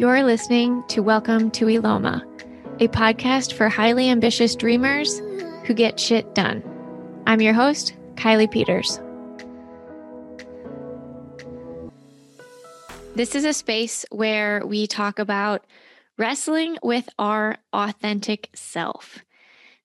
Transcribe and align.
You're 0.00 0.22
listening 0.22 0.82
to 0.88 1.02
Welcome 1.02 1.50
to 1.50 1.66
Eloma, 1.66 2.22
a 2.80 2.88
podcast 2.88 3.52
for 3.52 3.68
highly 3.68 4.08
ambitious 4.08 4.56
dreamers 4.56 5.18
who 5.66 5.74
get 5.74 6.00
shit 6.00 6.34
done. 6.34 6.64
I'm 7.26 7.42
your 7.42 7.52
host, 7.52 7.94
Kiley 8.14 8.50
Peters. 8.50 8.98
This 13.14 13.34
is 13.34 13.44
a 13.44 13.52
space 13.52 14.06
where 14.10 14.64
we 14.64 14.86
talk 14.86 15.18
about 15.18 15.66
wrestling 16.16 16.78
with 16.82 17.06
our 17.18 17.58
authentic 17.74 18.48
self. 18.54 19.18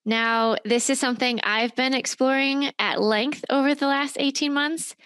Now, 0.06 0.56
this 0.64 0.88
is 0.88 0.98
something 0.98 1.40
I've 1.42 1.76
been 1.76 1.92
exploring 1.92 2.72
at 2.78 3.02
length 3.02 3.44
over 3.50 3.74
the 3.74 3.86
last 3.86 4.16
18 4.18 4.54
months. 4.54 4.96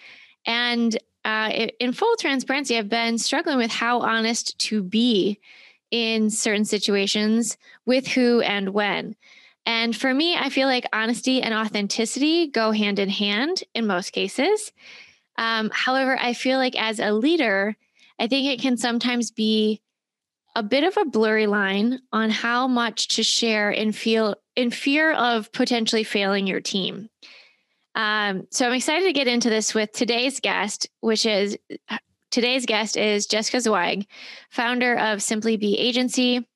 And 0.45 0.97
uh, 1.23 1.67
in 1.79 1.93
full 1.93 2.15
transparency, 2.17 2.77
I've 2.77 2.89
been 2.89 3.17
struggling 3.17 3.57
with 3.57 3.71
how 3.71 3.99
honest 3.99 4.57
to 4.59 4.81
be 4.81 5.39
in 5.91 6.29
certain 6.29 6.65
situations 6.65 7.57
with 7.85 8.07
who 8.07 8.41
and 8.41 8.69
when. 8.69 9.15
And 9.65 9.95
for 9.95 10.13
me, 10.13 10.35
I 10.35 10.49
feel 10.49 10.67
like 10.67 10.85
honesty 10.91 11.41
and 11.41 11.53
authenticity 11.53 12.47
go 12.47 12.71
hand 12.71 12.97
in 12.97 13.09
hand 13.09 13.63
in 13.75 13.85
most 13.85 14.11
cases. 14.11 14.71
Um, 15.37 15.69
however, 15.73 16.17
I 16.19 16.33
feel 16.33 16.57
like 16.57 16.75
as 16.75 16.99
a 16.99 17.11
leader, 17.11 17.75
I 18.19 18.27
think 18.27 18.47
it 18.47 18.61
can 18.61 18.77
sometimes 18.77 19.31
be 19.31 19.81
a 20.55 20.63
bit 20.63 20.83
of 20.83 20.97
a 20.97 21.05
blurry 21.05 21.47
line 21.47 21.99
on 22.11 22.29
how 22.29 22.67
much 22.67 23.07
to 23.09 23.23
share 23.23 23.69
and 23.69 23.95
feel 23.95 24.35
in 24.55 24.71
fear 24.71 25.13
of 25.13 25.51
potentially 25.51 26.03
failing 26.03 26.47
your 26.47 26.59
team. 26.59 27.09
Um, 27.95 28.47
so 28.51 28.67
I'm 28.67 28.73
excited 28.73 29.05
to 29.05 29.13
get 29.13 29.27
into 29.27 29.49
this 29.49 29.73
with 29.73 29.91
today's 29.91 30.39
guest, 30.39 30.87
which 31.01 31.25
is 31.25 31.57
today's 32.29 32.65
guest 32.65 32.97
is 32.97 33.27
Jessica 33.27 33.59
Zweig, 33.59 34.07
founder 34.49 34.97
of 34.97 35.21
Simply 35.21 35.57
Be 35.57 35.77
Agency, 35.77 36.47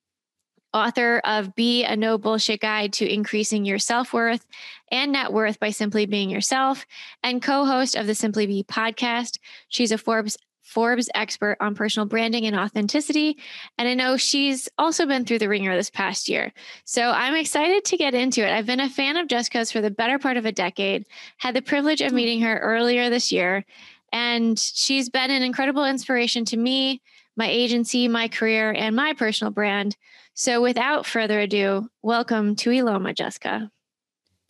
author 0.72 1.20
of 1.24 1.54
Be 1.54 1.84
a 1.84 1.96
No 1.96 2.18
Bullshit 2.18 2.60
Guide 2.60 2.92
to 2.94 3.10
Increasing 3.12 3.64
Your 3.64 3.78
Self 3.78 4.12
Worth 4.12 4.46
and 4.90 5.12
Net 5.12 5.32
Worth 5.32 5.60
by 5.60 5.70
Simply 5.70 6.06
Being 6.06 6.30
Yourself, 6.30 6.86
and 7.22 7.42
co 7.42 7.64
host 7.64 7.96
of 7.96 8.06
the 8.06 8.14
Simply 8.14 8.46
Be 8.46 8.64
podcast. 8.64 9.38
She's 9.68 9.92
a 9.92 9.98
Forbes 9.98 10.36
Forbes 10.76 11.08
expert 11.14 11.56
on 11.58 11.74
personal 11.74 12.04
branding 12.04 12.44
and 12.44 12.54
authenticity. 12.54 13.38
And 13.78 13.88
I 13.88 13.94
know 13.94 14.18
she's 14.18 14.68
also 14.76 15.06
been 15.06 15.24
through 15.24 15.38
the 15.38 15.48
ringer 15.48 15.74
this 15.74 15.88
past 15.88 16.28
year. 16.28 16.52
So 16.84 17.12
I'm 17.12 17.34
excited 17.34 17.86
to 17.86 17.96
get 17.96 18.12
into 18.12 18.46
it. 18.46 18.52
I've 18.52 18.66
been 18.66 18.80
a 18.80 18.90
fan 18.90 19.16
of 19.16 19.26
Jessica's 19.26 19.72
for 19.72 19.80
the 19.80 19.90
better 19.90 20.18
part 20.18 20.36
of 20.36 20.44
a 20.44 20.52
decade, 20.52 21.06
had 21.38 21.54
the 21.54 21.62
privilege 21.62 22.02
of 22.02 22.10
hmm. 22.10 22.16
meeting 22.16 22.42
her 22.42 22.58
earlier 22.58 23.08
this 23.08 23.32
year. 23.32 23.64
And 24.12 24.58
she's 24.58 25.08
been 25.08 25.30
an 25.30 25.42
incredible 25.42 25.86
inspiration 25.86 26.44
to 26.44 26.58
me, 26.58 27.00
my 27.38 27.48
agency, 27.48 28.06
my 28.06 28.28
career, 28.28 28.70
and 28.70 28.94
my 28.94 29.14
personal 29.14 29.50
brand. 29.50 29.96
So 30.34 30.60
without 30.60 31.06
further 31.06 31.40
ado, 31.40 31.88
welcome 32.02 32.54
to 32.56 32.68
Eloma, 32.68 33.14
Jessica. 33.14 33.70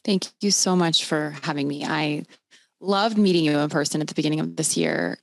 Thank 0.04 0.26
you 0.40 0.50
so 0.50 0.74
much 0.74 1.04
for 1.04 1.36
having 1.44 1.68
me. 1.68 1.84
I 1.84 2.24
loved 2.80 3.16
meeting 3.16 3.44
you 3.44 3.60
in 3.60 3.68
person 3.68 4.00
at 4.00 4.08
the 4.08 4.14
beginning 4.14 4.40
of 4.40 4.56
this 4.56 4.76
year 4.76 5.18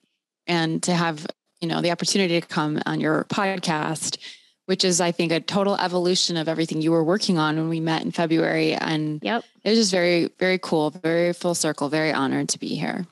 and 0.47 0.81
to 0.83 0.93
have 0.93 1.25
you 1.61 1.67
know 1.67 1.81
the 1.81 1.91
opportunity 1.91 2.39
to 2.39 2.47
come 2.47 2.81
on 2.85 2.99
your 2.99 3.23
podcast 3.25 4.17
which 4.65 4.83
is 4.83 5.01
i 5.01 5.11
think 5.11 5.31
a 5.31 5.39
total 5.39 5.75
evolution 5.77 6.37
of 6.37 6.47
everything 6.47 6.81
you 6.81 6.91
were 6.91 7.03
working 7.03 7.37
on 7.37 7.57
when 7.57 7.69
we 7.69 7.79
met 7.79 8.01
in 8.01 8.11
february. 8.11 8.73
And 8.73 9.19
yep. 9.23 9.43
it 9.63 9.69
was 9.69 9.79
just 9.79 9.91
very 9.91 10.29
very 10.39 10.59
cool 10.59 10.89
very 10.89 11.33
full 11.33 11.55
circle 11.55 11.89
very 11.89 12.11
honored 12.11 12.49
to 12.49 12.59
be 12.59 12.69
here. 12.69 13.05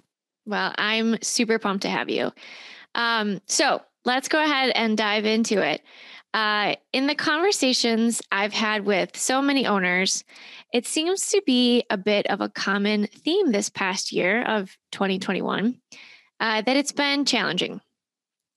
Well 0.46 0.74
i'm 0.78 1.22
super 1.22 1.60
pumped 1.60 1.84
to 1.84 1.90
have 1.90 2.10
you. 2.10 2.32
Um, 2.96 3.42
so 3.48 3.82
let's 4.06 4.28
go 4.28 4.44
ahead 4.44 4.72
and 4.76 4.98
dive 4.98 5.26
into 5.26 5.62
it. 5.62 5.82
Uh, 6.34 6.76
in 6.94 7.08
the 7.08 7.16
conversations 7.16 8.22
I've 8.32 8.54
had 8.54 8.86
with 8.86 9.18
so 9.18 9.42
many 9.42 9.68
owners, 9.68 10.24
it 10.74 10.86
seems 10.86 11.28
to 11.30 11.42
be 11.46 11.84
a 11.90 11.98
bit 11.98 12.26
of 12.28 12.40
a 12.40 12.50
common 12.50 13.08
theme 13.08 13.52
this 13.52 13.70
past 13.70 14.14
year 14.14 14.44
of 14.44 14.78
2021 14.94 15.78
uh, 16.42 16.62
that 16.64 16.76
it's 16.76 16.92
been 16.92 17.24
challenging. 17.24 17.80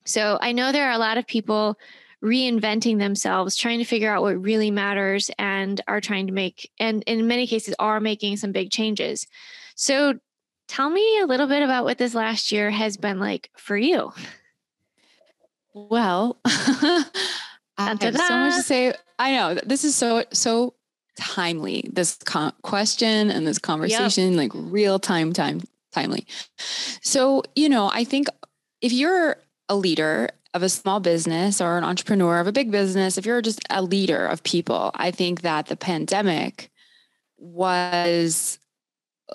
So 0.07 0.39
I 0.41 0.53
know 0.53 0.73
there 0.73 0.89
are 0.89 0.95
a 0.95 0.99
lot 0.99 1.19
of 1.19 1.27
people 1.27 1.79
reinventing 2.23 2.99
themselves, 2.99 3.57
trying 3.57 3.79
to 3.79 3.85
figure 3.85 4.11
out 4.11 4.23
what 4.23 4.43
really 4.43 4.71
matters, 4.71 5.31
and 5.39 5.81
are 5.87 6.01
trying 6.01 6.27
to 6.27 6.33
make, 6.33 6.71
and 6.81 7.03
in 7.07 7.29
many 7.29 7.47
cases, 7.47 7.75
are 7.79 8.01
making 8.01 8.39
some 8.39 8.51
big 8.51 8.71
changes. 8.71 9.27
So 9.77 10.15
tell 10.67 10.89
me 10.89 11.21
a 11.21 11.27
little 11.27 11.47
bit 11.47 11.63
about 11.63 11.85
what 11.85 11.99
this 11.99 12.15
last 12.15 12.51
year 12.51 12.71
has 12.71 12.97
been 12.97 13.21
like 13.21 13.51
for 13.57 13.77
you. 13.77 14.13
Well, 15.75 16.39
I 16.47 17.05
have 17.77 18.01
so 18.01 18.37
much 18.39 18.57
to 18.57 18.63
say. 18.63 18.95
I 19.19 19.33
know 19.33 19.55
this 19.55 19.85
is 19.85 19.95
so 19.95 20.25
so 20.33 20.75
timely. 21.19 21.91
This 21.93 22.17
con- 22.25 22.53
question 22.63 23.31
and 23.31 23.47
this 23.47 23.59
conversation, 23.59 24.33
yep. 24.33 24.39
like 24.39 24.51
real 24.55 24.99
time, 24.99 25.33
time 25.33 25.63
timely. 25.95 26.27
So, 27.03 27.43
you 27.55 27.69
know, 27.69 27.91
I 27.93 28.05
think 28.05 28.29
if 28.81 28.93
you're 28.93 29.37
a 29.69 29.77
leader 29.77 30.29
of 30.53 30.63
a 30.63 30.69
small 30.69 31.01
business 31.01 31.61
or 31.61 31.79
an 31.79 31.85
entrepreneur 31.85 32.39
of 32.39 32.47
a 32.47 32.53
big 32.53 32.71
business, 32.71 33.19
if 33.19 33.27
you're 33.27 33.43
just 33.43 33.61
a 33.71 33.83
leader 33.83 34.27
of 34.27 34.43
people, 34.43 34.91
I 34.95 35.11
think 35.11 35.43
that 35.43 35.67
the 35.67 35.77
pandemic 35.77 36.71
was 37.39 38.59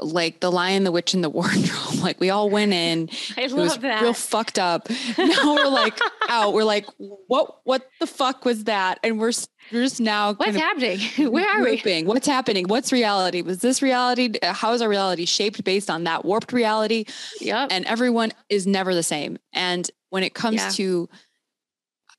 like 0.02 0.40
the 0.40 0.52
lion, 0.52 0.84
the 0.84 0.92
witch, 0.92 1.14
and 1.14 1.24
the 1.24 1.30
wardrobe. 1.30 1.70
Like 2.00 2.20
we 2.22 2.30
all 2.30 2.50
went 2.50 2.72
in. 2.72 3.10
I 3.38 3.42
it 3.42 3.52
love 3.52 3.82
that. 3.82 4.02
Real 4.02 4.14
fucked 4.14 4.58
up. 4.58 4.90
Now 5.18 5.56
we're 5.56 5.68
like 5.68 6.00
out. 6.30 6.54
We're 6.54 6.64
like, 6.64 6.86
what? 6.98 7.60
What 7.66 7.90
the 8.00 8.08
fuck 8.08 8.46
was 8.46 8.66
that? 8.66 9.00
And 9.04 9.20
we're 9.20 9.34
we're 9.72 9.84
just 9.84 10.00
now. 10.00 10.34
What's 10.34 10.56
happening? 10.56 11.00
Where 11.30 11.50
are 11.50 11.62
grouping. 11.62 12.06
we? 12.06 12.10
What's 12.10 12.28
happening? 12.28 12.68
What's 12.68 12.94
reality? 12.94 13.42
Was 13.42 13.60
this 13.60 13.82
reality? 13.82 14.34
How 14.42 14.72
is 14.74 14.82
our 14.82 14.88
reality 14.88 15.26
shaped 15.26 15.64
based 15.64 15.90
on 15.90 16.06
that 16.06 16.24
warped 16.24 16.54
reality? 16.54 17.06
Yep. 17.42 17.70
And 17.72 17.86
everyone 17.86 18.32
is 18.48 18.66
never 18.66 18.96
the 18.96 19.04
same. 19.04 19.38
And 19.52 19.90
when 20.10 20.24
it 20.24 20.34
comes 20.34 20.58
yeah. 20.58 20.70
to 20.70 21.10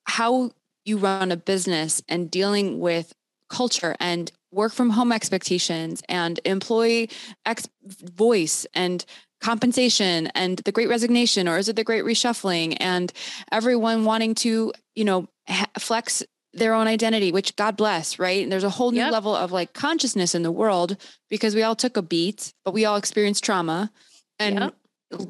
how 0.05 0.51
you 0.85 0.99
run 0.99 1.33
a 1.33 1.37
business 1.37 2.03
and 2.09 2.31
dealing 2.31 2.81
with 2.81 3.15
culture 3.49 3.97
and 4.01 4.31
work 4.53 4.73
from 4.73 4.91
home 4.91 5.13
expectations 5.13 6.03
and 6.09 6.41
employee 6.45 7.11
ex- 7.47 7.69
voice 7.85 8.67
and 8.75 9.05
compensation 9.41 10.27
and 10.35 10.59
the 10.59 10.73
great 10.73 10.89
resignation 10.89 11.49
or 11.49 11.57
is 11.57 11.69
it 11.69 11.77
the 11.77 11.85
great 11.85 12.05
reshuffling 12.05 12.77
and 12.79 13.13
everyone 13.51 14.05
wanting 14.05 14.35
to 14.35 14.73
you 14.95 15.05
know 15.05 15.27
ha- 15.49 15.71
flex 15.79 16.23
their 16.53 16.75
own 16.75 16.87
identity 16.87 17.33
which 17.33 17.57
god 17.57 17.77
bless 17.77 18.19
right 18.19 18.43
and 18.43 18.53
there's 18.53 18.65
a 18.65 18.71
whole 18.71 18.91
new 18.91 18.99
yep. 18.99 19.13
level 19.13 19.35
of 19.35 19.51
like 19.51 19.73
consciousness 19.73 20.35
in 20.35 20.43
the 20.43 20.51
world 20.51 20.97
because 21.31 21.55
we 21.55 21.63
all 21.63 21.77
took 21.77 21.97
a 21.97 22.03
beat 22.03 22.53
but 22.65 22.75
we 22.75 22.85
all 22.85 22.97
experienced 22.97 23.43
trauma 23.43 23.91
and 24.39 24.59
yep. 24.59 24.75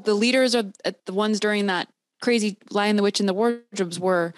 the 0.05 0.15
leaders 0.15 0.55
are 0.55 0.65
uh, 0.85 0.93
the 1.07 1.13
ones 1.13 1.39
during 1.39 1.67
that 1.67 1.89
crazy 2.21 2.57
lion 2.71 2.97
the 2.97 3.03
witch 3.03 3.21
and 3.21 3.29
the 3.29 3.35
wardrobes 3.35 4.01
were 4.01 4.35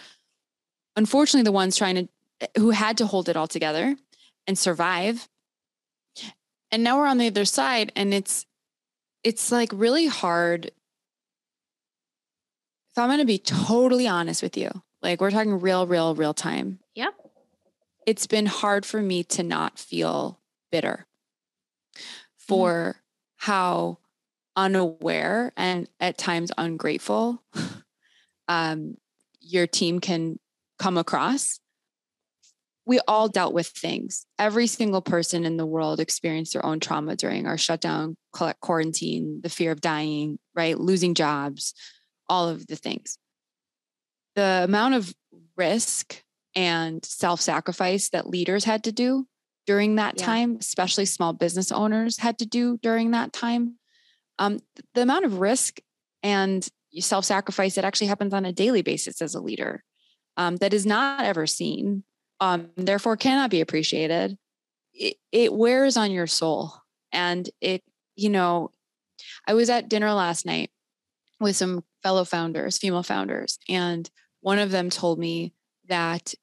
unfortunately 0.97 1.45
the 1.45 1.53
ones 1.53 1.77
trying 1.77 1.95
to 1.95 2.09
eh, 2.43 2.47
who 2.59 2.71
had 2.71 2.99
to 2.99 3.07
hold 3.07 3.29
it 3.31 3.37
all 3.37 3.49
together 3.49 3.97
and 4.47 4.59
survive. 4.59 5.29
And 6.71 6.83
now 6.83 6.99
we're 6.99 7.07
on 7.07 7.19
the 7.19 7.27
other 7.27 7.45
side 7.45 7.93
and 7.95 8.15
it's 8.15 8.47
it's 9.25 9.53
like 9.53 9.71
really 9.73 10.07
hard. 10.07 10.67
If 12.91 12.99
I'm 12.99 13.09
going 13.09 13.21
to 13.21 13.25
be 13.25 13.39
totally 13.39 14.09
honest 14.09 14.43
with 14.43 14.57
you, 14.57 14.71
like 15.01 15.21
we're 15.21 15.31
talking 15.31 15.61
real 15.61 15.87
real 15.87 16.15
real 16.15 16.35
time. 16.35 16.79
Yep. 16.95 17.15
It's 18.07 18.27
been 18.27 18.47
hard 18.47 18.85
for 18.85 19.01
me 19.01 19.23
to 19.25 19.43
not 19.43 19.79
feel 19.79 20.41
bitter 20.71 21.07
for 22.37 22.97
mm 22.97 22.99
how 23.43 23.99
unaware 24.55 25.53
and 25.57 25.89
at 25.99 26.17
times 26.17 26.53
ungrateful 26.57 27.43
um, 28.49 28.97
your 29.41 29.67
team 29.67 29.99
can 29.99 30.39
come 30.79 30.97
across 30.97 31.59
we 32.85 33.01
all 33.07 33.29
dealt 33.29 33.55
with 33.55 33.69
things. 33.69 34.27
Every 34.39 34.67
single 34.67 35.03
person 35.03 35.45
in 35.45 35.57
the 35.57 35.67
world 35.67 36.01
experienced 36.01 36.53
their 36.53 36.67
own 36.67 36.81
trauma 36.81 37.15
during 37.15 37.47
our 37.47 37.59
shutdown, 37.59 38.17
quarantine, 38.61 39.41
the 39.43 39.49
fear 39.49 39.71
of 39.71 39.81
dying, 39.81 40.39
right? 40.55 40.79
Losing 40.79 41.15
jobs, 41.15 41.75
all 42.29 42.49
of 42.49 42.67
the 42.67 42.77
things. 42.77 43.19
The 44.35 44.63
amount 44.65 44.95
of 44.95 45.15
risk 45.57 46.23
and 46.57 47.05
self 47.05 47.41
sacrifice 47.41 48.09
that 48.11 48.29
leaders 48.29 48.65
had 48.65 48.85
to 48.85 48.93
do 48.93 49.27
during 49.67 49.97
that 49.97 50.19
yeah. 50.19 50.27
time, 50.27 50.57
especially 50.59 51.05
small 51.05 51.33
business 51.33 51.71
owners 51.71 52.19
had 52.19 52.39
to 52.39 52.47
do 52.47 52.79
during 52.79 53.13
that 53.13 53.33
time. 53.33 53.77
Um, 54.39 54.59
the 54.95 55.03
amount 55.03 55.25
of 55.25 55.39
risk 55.39 55.79
and 56.23 56.67
self 56.99 57.25
sacrifice 57.25 57.77
that 57.77 57.85
actually 57.85 58.09
happens 58.09 58.35
on 58.35 58.45
a 58.45 58.53
daily 58.53 58.83
basis 58.83 59.23
as 59.23 59.37
a 59.37 59.41
leader 59.41 59.85
um, 60.37 60.57
that 60.57 60.75
is 60.75 60.85
not 60.85 61.25
ever 61.25 61.47
seen 61.47 62.03
um, 62.43 62.71
therefore 62.77 63.17
cannot 63.17 63.51
be 63.51 63.61
appreciated, 63.61 64.37
it, 64.93 65.17
it 65.31 65.53
wears 65.53 65.97
on 65.97 66.11
your 66.11 66.27
soul. 66.27 66.75
And 67.13 67.49
it, 67.61 67.85
you 68.17 68.31
know, 68.31 68.73
I 69.47 69.55
was 69.55 69.71
at 69.71 69.89
dinner 69.89 70.13
last 70.13 70.45
night 70.45 70.71
with 71.39 71.55
some 71.55 71.85
fellow 72.03 72.25
founders, 72.25 72.79
female 72.79 73.05
founders, 73.05 73.61
and 73.69 74.11
one 74.41 74.59
of 74.59 74.73
them 74.73 74.91
told 74.91 75.21
me 75.21 75.55
that 75.87 76.35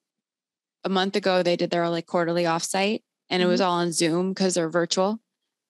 a 0.86 0.90
month 0.90 1.18
ago 1.18 1.44
they 1.44 1.58
did 1.58 1.70
their 1.70 1.90
like 1.90 2.06
quarterly 2.06 2.44
offsite 2.44 3.02
and 3.30 3.44
it 3.44 3.46
was 3.46 3.60
mm-hmm. 3.60 3.70
all 3.70 3.80
on 3.80 3.92
Zoom 3.92 4.30
because 4.30 4.54
they're 4.54 4.70
virtual 4.70 5.20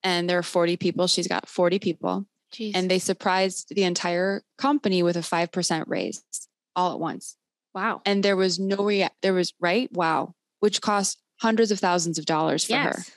and 0.04 0.30
there 0.30 0.38
are 0.38 0.44
40 0.44 0.76
people. 0.76 1.08
She's 1.08 1.26
got 1.26 1.48
40 1.48 1.80
people. 1.80 2.26
Jeez. 2.54 2.72
And 2.76 2.88
they 2.88 3.00
surprised 3.00 3.74
the 3.74 3.82
entire 3.82 4.42
company 4.58 5.02
with 5.02 5.16
a 5.16 5.20
5% 5.20 5.84
raise 5.88 6.22
all 6.76 6.92
at 6.92 7.00
once. 7.00 7.36
Wow. 7.74 8.02
And 8.04 8.22
there 8.22 8.36
was 8.36 8.58
no 8.58 8.76
rea- 8.84 9.10
there 9.22 9.32
was 9.32 9.52
right? 9.60 9.90
Wow, 9.92 10.34
which 10.60 10.80
cost 10.80 11.18
hundreds 11.40 11.70
of 11.70 11.78
thousands 11.78 12.18
of 12.18 12.26
dollars 12.26 12.64
for 12.64 12.72
yes. 12.72 13.08
her. 13.08 13.14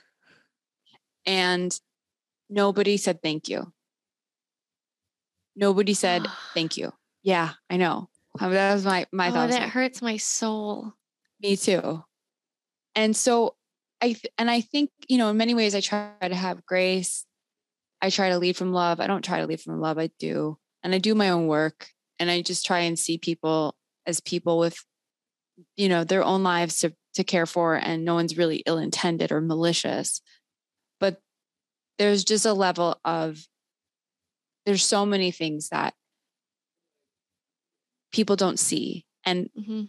And 1.25 1.79
nobody 2.49 2.97
said 2.97 3.21
thank 3.21 3.49
you. 3.49 3.71
Nobody 5.55 5.93
said 5.93 6.25
thank 6.53 6.77
you. 6.77 6.91
Yeah, 7.23 7.51
I 7.69 7.77
know. 7.77 8.09
Uh, 8.39 8.49
that 8.49 8.73
was 8.73 8.85
my 8.85 9.05
my 9.11 9.29
oh, 9.29 9.31
thoughts. 9.31 9.53
That 9.53 9.69
hurts 9.69 10.01
my 10.01 10.17
soul. 10.17 10.93
Me 11.41 11.55
too. 11.55 12.03
And 12.95 13.15
so 13.15 13.55
I 14.01 14.15
and 14.37 14.51
I 14.51 14.61
think, 14.61 14.89
you 15.07 15.17
know, 15.17 15.29
in 15.29 15.37
many 15.37 15.53
ways 15.53 15.75
I 15.75 15.81
try 15.81 16.11
to 16.21 16.35
have 16.35 16.65
grace. 16.65 17.25
I 18.01 18.09
try 18.09 18.29
to 18.29 18.37
lead 18.37 18.57
from 18.57 18.73
love. 18.73 18.99
I 18.99 19.07
don't 19.07 19.23
try 19.23 19.39
to 19.39 19.47
lead 19.47 19.61
from 19.61 19.79
love. 19.79 19.97
I 19.97 20.09
do. 20.19 20.57
And 20.83 20.93
I 20.93 20.97
do 20.97 21.15
my 21.15 21.29
own 21.29 21.47
work 21.47 21.87
and 22.19 22.29
I 22.29 22.41
just 22.41 22.65
try 22.65 22.79
and 22.79 22.99
see 22.99 23.17
people 23.17 23.75
as 24.05 24.19
people 24.19 24.59
with 24.59 24.77
you 25.75 25.89
know, 25.89 26.03
their 26.03 26.23
own 26.23 26.43
lives 26.43 26.79
to 26.79 26.93
to 27.15 27.23
care 27.23 27.45
for 27.45 27.75
and 27.75 28.03
no 28.03 28.15
one's 28.15 28.37
really 28.37 28.63
ill-intended 28.65 29.31
or 29.31 29.39
malicious. 29.39 30.21
But 30.99 31.19
there's 31.99 32.23
just 32.23 32.45
a 32.45 32.53
level 32.53 32.99
of 33.05 33.37
there's 34.65 34.83
so 34.83 35.05
many 35.05 35.31
things 35.31 35.69
that 35.69 35.93
people 38.11 38.35
don't 38.35 38.59
see 38.59 39.05
and 39.25 39.49
mm-hmm. 39.57 39.83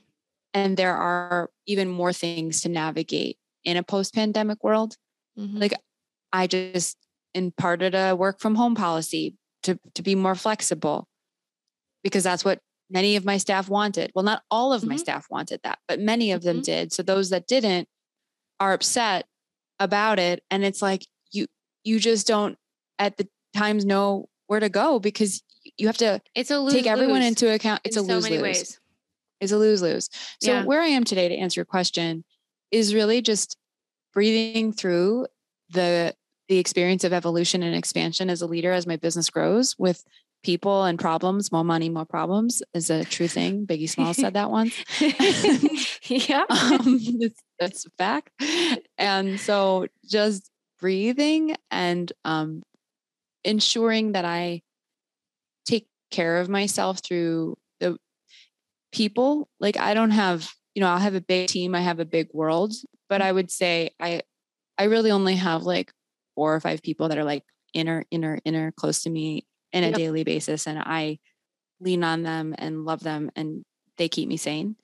and 0.52 0.76
there 0.76 0.96
are 0.96 1.50
even 1.66 1.88
more 1.88 2.12
things 2.12 2.62
to 2.62 2.68
navigate 2.68 3.38
in 3.64 3.76
a 3.76 3.82
post-pandemic 3.82 4.64
world 4.64 4.96
mm-hmm. 5.38 5.58
like 5.58 5.74
i 6.32 6.46
just 6.46 6.96
imparted 7.34 7.94
a 7.94 8.14
work 8.14 8.40
from 8.40 8.54
home 8.54 8.74
policy 8.74 9.36
to 9.62 9.78
to 9.94 10.02
be 10.02 10.14
more 10.14 10.34
flexible 10.34 11.06
because 12.02 12.24
that's 12.24 12.44
what 12.44 12.60
many 12.90 13.16
of 13.16 13.24
my 13.24 13.36
staff 13.36 13.68
wanted 13.68 14.10
well 14.14 14.24
not 14.24 14.42
all 14.50 14.72
of 14.72 14.82
mm-hmm. 14.82 14.90
my 14.90 14.96
staff 14.96 15.26
wanted 15.30 15.60
that 15.64 15.78
but 15.88 15.98
many 15.98 16.32
of 16.32 16.42
them 16.42 16.56
mm-hmm. 16.56 16.62
did 16.62 16.92
so 16.92 17.02
those 17.02 17.30
that 17.30 17.46
didn't 17.46 17.88
are 18.60 18.72
upset 18.72 19.26
about 19.78 20.18
it 20.18 20.42
and 20.50 20.64
it's 20.64 20.82
like 20.82 21.06
you 21.32 21.46
you 21.82 21.98
just 21.98 22.26
don't 22.26 22.56
at 22.98 23.16
the 23.16 23.28
times 23.54 23.84
know 23.84 24.28
where 24.46 24.60
to 24.60 24.68
go 24.68 24.98
because 24.98 25.42
you 25.76 25.86
have 25.86 25.96
to 25.98 26.20
it's 26.34 26.50
a 26.50 26.58
lose, 26.58 26.74
take 26.74 26.86
everyone 26.86 27.22
into 27.22 27.52
account. 27.52 27.80
It's 27.84 27.96
in 27.96 28.04
a 28.04 28.06
lose 28.06 28.24
so 28.24 28.30
lose. 28.30 28.42
Ways. 28.42 28.80
It's 29.40 29.52
a 29.52 29.58
lose 29.58 29.82
lose. 29.82 30.08
So 30.40 30.52
yeah. 30.52 30.64
where 30.64 30.80
I 30.80 30.88
am 30.88 31.04
today 31.04 31.28
to 31.28 31.36
answer 31.36 31.60
your 31.60 31.64
question 31.64 32.24
is 32.70 32.94
really 32.94 33.22
just 33.22 33.56
breathing 34.12 34.72
through 34.72 35.26
the 35.70 36.14
the 36.48 36.58
experience 36.58 37.04
of 37.04 37.12
evolution 37.12 37.62
and 37.62 37.74
expansion 37.74 38.28
as 38.28 38.42
a 38.42 38.46
leader 38.46 38.72
as 38.72 38.86
my 38.86 38.96
business 38.96 39.30
grows 39.30 39.74
with 39.78 40.04
people 40.44 40.84
and 40.84 40.98
problems 40.98 41.50
more 41.50 41.64
money 41.64 41.88
more 41.88 42.04
problems 42.04 42.62
is 42.74 42.90
a 42.90 43.04
true 43.04 43.28
thing. 43.28 43.66
Biggie 43.66 43.88
smalls 43.88 44.16
said 44.16 44.34
that 44.34 44.50
once. 44.50 44.74
Yeah. 46.06 46.44
Um, 46.50 47.00
that's 47.58 47.86
a 47.86 47.90
fact. 47.96 48.30
And 48.98 49.40
so 49.40 49.86
just 50.06 50.50
breathing 50.78 51.56
and 51.70 52.12
um, 52.24 52.62
ensuring 53.42 54.12
that 54.12 54.24
i 54.24 54.60
take 55.64 55.86
care 56.10 56.38
of 56.38 56.48
myself 56.48 57.00
through 57.02 57.56
the 57.80 57.96
people. 58.92 59.48
Like 59.60 59.78
I 59.78 59.94
don't 59.94 60.10
have, 60.10 60.50
you 60.74 60.80
know, 60.80 60.88
I'll 60.88 60.98
have 60.98 61.14
a 61.14 61.20
big 61.20 61.48
team, 61.48 61.74
I 61.74 61.80
have 61.80 62.00
a 62.00 62.04
big 62.04 62.28
world, 62.32 62.74
but 63.08 63.22
I 63.22 63.32
would 63.32 63.50
say 63.50 63.90
I 64.00 64.22
I 64.76 64.84
really 64.84 65.10
only 65.10 65.36
have 65.36 65.62
like 65.62 65.92
four 66.34 66.54
or 66.54 66.60
five 66.60 66.82
people 66.82 67.08
that 67.08 67.18
are 67.18 67.24
like 67.24 67.44
inner, 67.72 68.04
inner, 68.10 68.38
inner 68.44 68.72
close 68.72 69.02
to 69.02 69.10
me 69.10 69.46
in 69.74 69.84
a 69.84 69.88
yep. 69.88 69.96
daily 69.96 70.24
basis. 70.24 70.66
And 70.66 70.78
I 70.78 71.18
lean 71.80 72.02
on 72.02 72.22
them 72.22 72.54
and 72.56 72.86
love 72.86 73.00
them 73.00 73.30
and 73.36 73.64
they 73.98 74.08
keep 74.08 74.28
me 74.28 74.38
sane. 74.38 74.76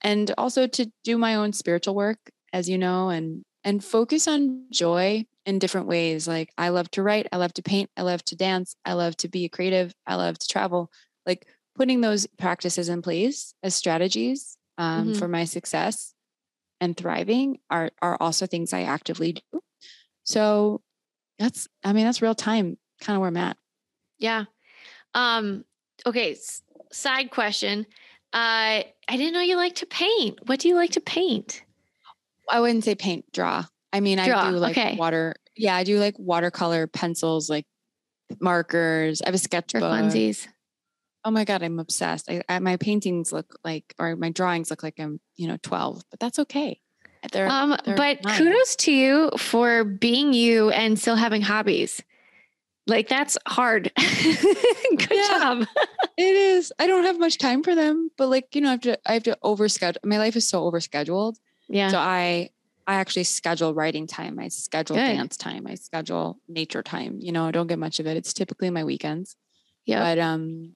And 0.00 0.32
also 0.38 0.68
to 0.68 0.92
do 1.02 1.18
my 1.18 1.34
own 1.34 1.52
spiritual 1.52 1.96
work, 1.96 2.18
as 2.52 2.68
you 2.68 2.78
know, 2.78 3.08
and 3.08 3.42
and 3.64 3.82
focus 3.82 4.28
on 4.28 4.66
joy 4.70 5.26
in 5.44 5.58
different 5.58 5.88
ways. 5.88 6.28
Like 6.28 6.52
I 6.56 6.68
love 6.68 6.90
to 6.92 7.02
write, 7.02 7.26
I 7.32 7.38
love 7.38 7.52
to 7.54 7.62
paint, 7.62 7.90
I 7.96 8.02
love 8.02 8.24
to 8.26 8.36
dance, 8.36 8.76
I 8.84 8.92
love 8.92 9.16
to 9.18 9.28
be 9.28 9.48
creative, 9.48 9.92
I 10.06 10.14
love 10.14 10.38
to 10.38 10.46
travel. 10.46 10.92
Like 11.26 11.46
putting 11.74 12.00
those 12.00 12.26
practices 12.38 12.88
in 12.88 13.02
place 13.02 13.54
as 13.62 13.74
strategies 13.74 14.56
um, 14.76 15.08
mm-hmm. 15.08 15.18
for 15.18 15.26
my 15.26 15.44
success 15.44 16.14
and 16.80 16.96
thriving 16.96 17.58
are 17.70 17.90
are 18.00 18.16
also 18.20 18.46
things 18.46 18.72
I 18.72 18.82
actively 18.82 19.32
do. 19.32 19.60
So 20.22 20.80
that's 21.38 21.66
I 21.82 21.92
mean 21.92 22.04
that's 22.04 22.22
real 22.22 22.36
time 22.36 22.78
kind 23.00 23.16
of 23.16 23.20
where 23.20 23.28
I'm 23.28 23.36
at. 23.36 23.56
Yeah. 24.18 24.44
Um 25.14 25.64
okay, 26.06 26.32
S- 26.32 26.62
side 26.92 27.30
question. 27.30 27.86
Uh 28.32 28.82
I 29.10 29.16
didn't 29.16 29.32
know 29.32 29.40
you 29.40 29.56
like 29.56 29.76
to 29.76 29.86
paint. 29.86 30.46
What 30.46 30.60
do 30.60 30.68
you 30.68 30.74
like 30.74 30.92
to 30.92 31.00
paint? 31.00 31.62
I 32.50 32.60
wouldn't 32.60 32.84
say 32.84 32.94
paint, 32.94 33.30
draw. 33.32 33.64
I 33.92 34.00
mean, 34.00 34.18
Draw. 34.18 34.38
I 34.38 34.50
do 34.50 34.56
like 34.56 34.76
okay. 34.76 34.96
water. 34.96 35.34
Yeah, 35.56 35.74
I 35.74 35.84
do 35.84 35.98
like 35.98 36.18
watercolor 36.18 36.86
pencils, 36.86 37.48
like 37.48 37.66
markers. 38.40 39.22
I 39.22 39.26
have 39.26 39.34
a 39.34 39.38
sketchbook. 39.38 39.82
For 39.82 39.86
funsies. 39.86 40.46
Oh 41.24 41.30
my 41.30 41.44
god, 41.44 41.62
I'm 41.62 41.78
obsessed. 41.78 42.30
I, 42.30 42.42
I, 42.48 42.58
my 42.58 42.76
paintings 42.76 43.32
look 43.32 43.58
like, 43.64 43.94
or 43.98 44.14
my 44.16 44.30
drawings 44.30 44.70
look 44.70 44.82
like 44.82 44.94
I'm, 44.98 45.20
you 45.36 45.48
know, 45.48 45.58
12, 45.62 46.02
but 46.10 46.20
that's 46.20 46.38
okay. 46.38 46.80
They're, 47.32 47.48
um, 47.48 47.76
they're 47.84 47.96
but 47.96 48.22
kudos 48.22 48.76
to 48.76 48.92
you 48.92 49.30
for 49.36 49.84
being 49.84 50.32
you 50.32 50.70
and 50.70 50.98
still 50.98 51.16
having 51.16 51.42
hobbies. 51.42 52.02
Like 52.88 53.08
that's 53.08 53.36
hard. 53.46 53.92
Good 53.96 55.08
yeah, 55.10 55.26
job. 55.28 55.66
it 56.16 56.22
is. 56.22 56.72
I 56.78 56.86
don't 56.86 57.04
have 57.04 57.18
much 57.18 57.36
time 57.36 57.62
for 57.62 57.74
them, 57.74 58.10
but 58.16 58.28
like, 58.28 58.54
you 58.54 58.62
know, 58.62 58.68
I 58.68 58.72
have 58.72 58.80
to 58.80 58.98
I 59.06 59.12
have 59.12 59.22
to 59.24 59.38
overschedule. 59.44 59.98
My 60.04 60.18
life 60.18 60.36
is 60.36 60.48
so 60.48 60.68
overscheduled. 60.68 61.36
Yeah. 61.68 61.90
So 61.90 61.98
I 61.98 62.50
I 62.86 62.94
actually 62.94 63.24
schedule 63.24 63.74
writing 63.74 64.06
time. 64.06 64.38
I 64.38 64.48
schedule 64.48 64.96
Good. 64.96 65.06
dance 65.06 65.36
time. 65.36 65.66
I 65.66 65.74
schedule 65.74 66.40
nature 66.48 66.82
time. 66.82 67.18
You 67.20 67.32
know, 67.32 67.46
I 67.46 67.50
don't 67.50 67.66
get 67.66 67.78
much 67.78 68.00
of 68.00 68.06
it. 68.06 68.16
It's 68.16 68.32
typically 68.32 68.70
my 68.70 68.84
weekends. 68.84 69.36
Yeah. 69.84 70.00
But 70.00 70.18
um, 70.18 70.74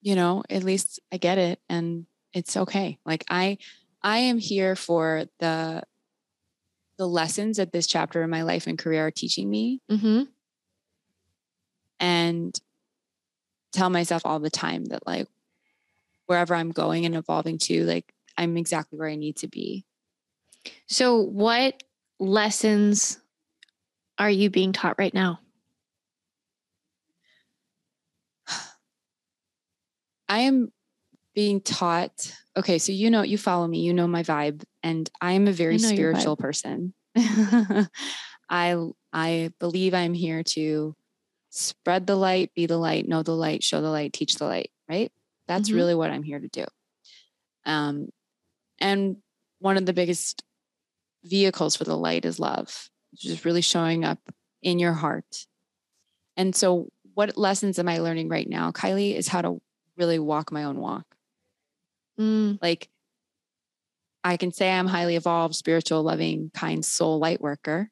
you 0.00 0.16
know, 0.16 0.42
at 0.50 0.64
least 0.64 0.98
I 1.12 1.16
get 1.16 1.38
it 1.38 1.60
and 1.68 2.06
it's 2.34 2.56
okay. 2.56 2.98
Like 3.06 3.24
I 3.30 3.58
I 4.02 4.18
am 4.18 4.38
here 4.38 4.74
for 4.74 5.26
the 5.38 5.84
the 6.98 7.06
lessons 7.06 7.56
that 7.58 7.72
this 7.72 7.86
chapter 7.86 8.22
in 8.22 8.30
my 8.30 8.42
life 8.42 8.66
and 8.66 8.78
career 8.78 9.06
are 9.06 9.10
teaching 9.12 9.48
me. 9.48 9.80
Mm-hmm. 9.90 10.22
And 12.02 12.54
tell 13.72 13.88
myself 13.88 14.22
all 14.26 14.38
the 14.38 14.50
time 14.50 14.84
that 14.86 15.06
like 15.06 15.28
wherever 16.26 16.54
I'm 16.54 16.70
going 16.70 17.06
and 17.06 17.14
evolving 17.14 17.58
to, 17.58 17.84
like 17.84 18.12
I'm 18.36 18.56
exactly 18.56 18.98
where 18.98 19.08
I 19.08 19.16
need 19.16 19.36
to 19.38 19.48
be. 19.48 19.84
So, 20.88 21.20
what 21.20 21.82
lessons 22.18 23.18
are 24.18 24.30
you 24.30 24.50
being 24.50 24.72
taught 24.72 24.98
right 24.98 25.14
now? 25.14 25.40
I 30.28 30.40
am 30.40 30.72
being 31.34 31.60
taught. 31.60 32.36
Okay, 32.56 32.78
so 32.78 32.92
you 32.92 33.10
know, 33.10 33.22
you 33.22 33.38
follow 33.38 33.66
me, 33.66 33.80
you 33.80 33.92
know 33.94 34.06
my 34.06 34.22
vibe, 34.22 34.62
and 34.82 35.10
I 35.20 35.32
am 35.32 35.48
a 35.48 35.52
very 35.52 35.78
spiritual 35.78 36.36
person. 36.36 36.94
I 37.16 37.88
I 39.12 39.50
believe 39.58 39.94
I'm 39.94 40.14
here 40.14 40.42
to 40.42 40.94
spread 41.52 42.06
the 42.06 42.16
light, 42.16 42.50
be 42.54 42.66
the 42.66 42.78
light, 42.78 43.06
know 43.06 43.22
the 43.22 43.36
light, 43.36 43.62
show 43.62 43.82
the 43.82 43.90
light, 43.90 44.12
teach 44.12 44.36
the 44.36 44.46
light, 44.46 44.70
right? 44.88 45.12
That's 45.46 45.68
mm-hmm. 45.68 45.76
really 45.76 45.94
what 45.94 46.10
I'm 46.10 46.22
here 46.22 46.40
to 46.40 46.48
do. 46.48 46.64
Um, 47.66 48.08
and 48.80 49.18
one 49.58 49.76
of 49.76 49.84
the 49.84 49.92
biggest 49.92 50.42
vehicles 51.24 51.76
for 51.76 51.84
the 51.84 51.96
light 51.96 52.24
is 52.24 52.40
love, 52.40 52.88
just 53.14 53.44
really 53.44 53.60
showing 53.60 54.02
up 54.02 54.18
in 54.62 54.78
your 54.78 54.94
heart. 54.94 55.46
And 56.38 56.56
so, 56.56 56.88
what 57.14 57.36
lessons 57.36 57.78
am 57.78 57.88
I 57.88 57.98
learning 57.98 58.30
right 58.30 58.48
now, 58.48 58.72
Kiley, 58.72 59.14
is 59.14 59.28
how 59.28 59.42
to 59.42 59.60
really 59.98 60.18
walk 60.18 60.50
my 60.50 60.64
own 60.64 60.78
walk. 60.78 61.04
Mm. 62.18 62.58
Like, 62.62 62.88
I 64.24 64.38
can 64.38 64.52
say 64.52 64.70
I'm 64.70 64.86
highly 64.86 65.16
evolved, 65.16 65.54
spiritual, 65.54 66.02
loving, 66.02 66.50
kind 66.54 66.82
soul 66.82 67.18
light 67.18 67.42
worker. 67.42 67.90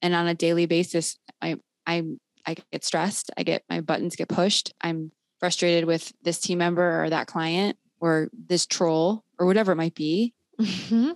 And 0.00 0.14
on 0.14 0.26
a 0.26 0.34
daily 0.34 0.64
basis, 0.64 1.18
I 1.42 1.56
I 1.86 2.04
I 2.50 2.62
get 2.72 2.84
stressed. 2.84 3.30
I 3.36 3.42
get 3.42 3.64
my 3.68 3.80
buttons 3.80 4.16
get 4.16 4.28
pushed. 4.28 4.74
I'm 4.80 5.12
frustrated 5.38 5.84
with 5.84 6.12
this 6.22 6.38
team 6.38 6.58
member 6.58 7.04
or 7.04 7.10
that 7.10 7.26
client 7.26 7.78
or 8.00 8.28
this 8.32 8.66
troll 8.66 9.24
or 9.38 9.46
whatever 9.46 9.72
it 9.72 9.76
might 9.76 9.94
be. 9.94 10.34
Mm-hmm. 10.60 11.12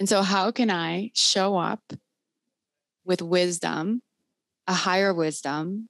And 0.00 0.08
so, 0.08 0.22
how 0.22 0.50
can 0.50 0.70
I 0.70 1.10
show 1.14 1.56
up 1.56 1.92
with 3.04 3.22
wisdom, 3.22 4.02
a 4.66 4.74
higher 4.74 5.14
wisdom, 5.14 5.88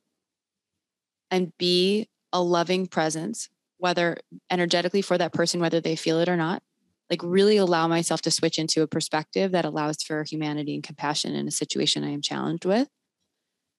and 1.31 1.57
be 1.59 2.09
a 2.33 2.43
loving 2.43 2.87
presence, 2.87 3.49
whether 3.79 4.19
energetically 4.51 5.03
for 5.03 5.17
that 5.19 5.33
person, 5.33 5.61
whether 5.61 5.81
they 5.81 5.97
feel 5.97 6.21
it 6.21 6.29
or 6.29 6.37
not, 6.37 6.63
like 7.11 7.21
really 7.23 7.57
allow 7.57 7.89
myself 7.89 8.21
to 8.23 8.31
switch 8.31 8.59
into 8.59 8.83
a 8.83 8.87
perspective 8.87 9.53
that 9.53 9.65
allows 9.65 10.03
for 10.03 10.25
humanity 10.25 10.75
and 10.75 10.83
compassion 10.83 11.35
in 11.35 11.49
a 11.49 11.53
situation 11.53 12.05
I 12.05 12.11
am 12.11 12.21
challenged 12.21 12.65
with 12.65 12.89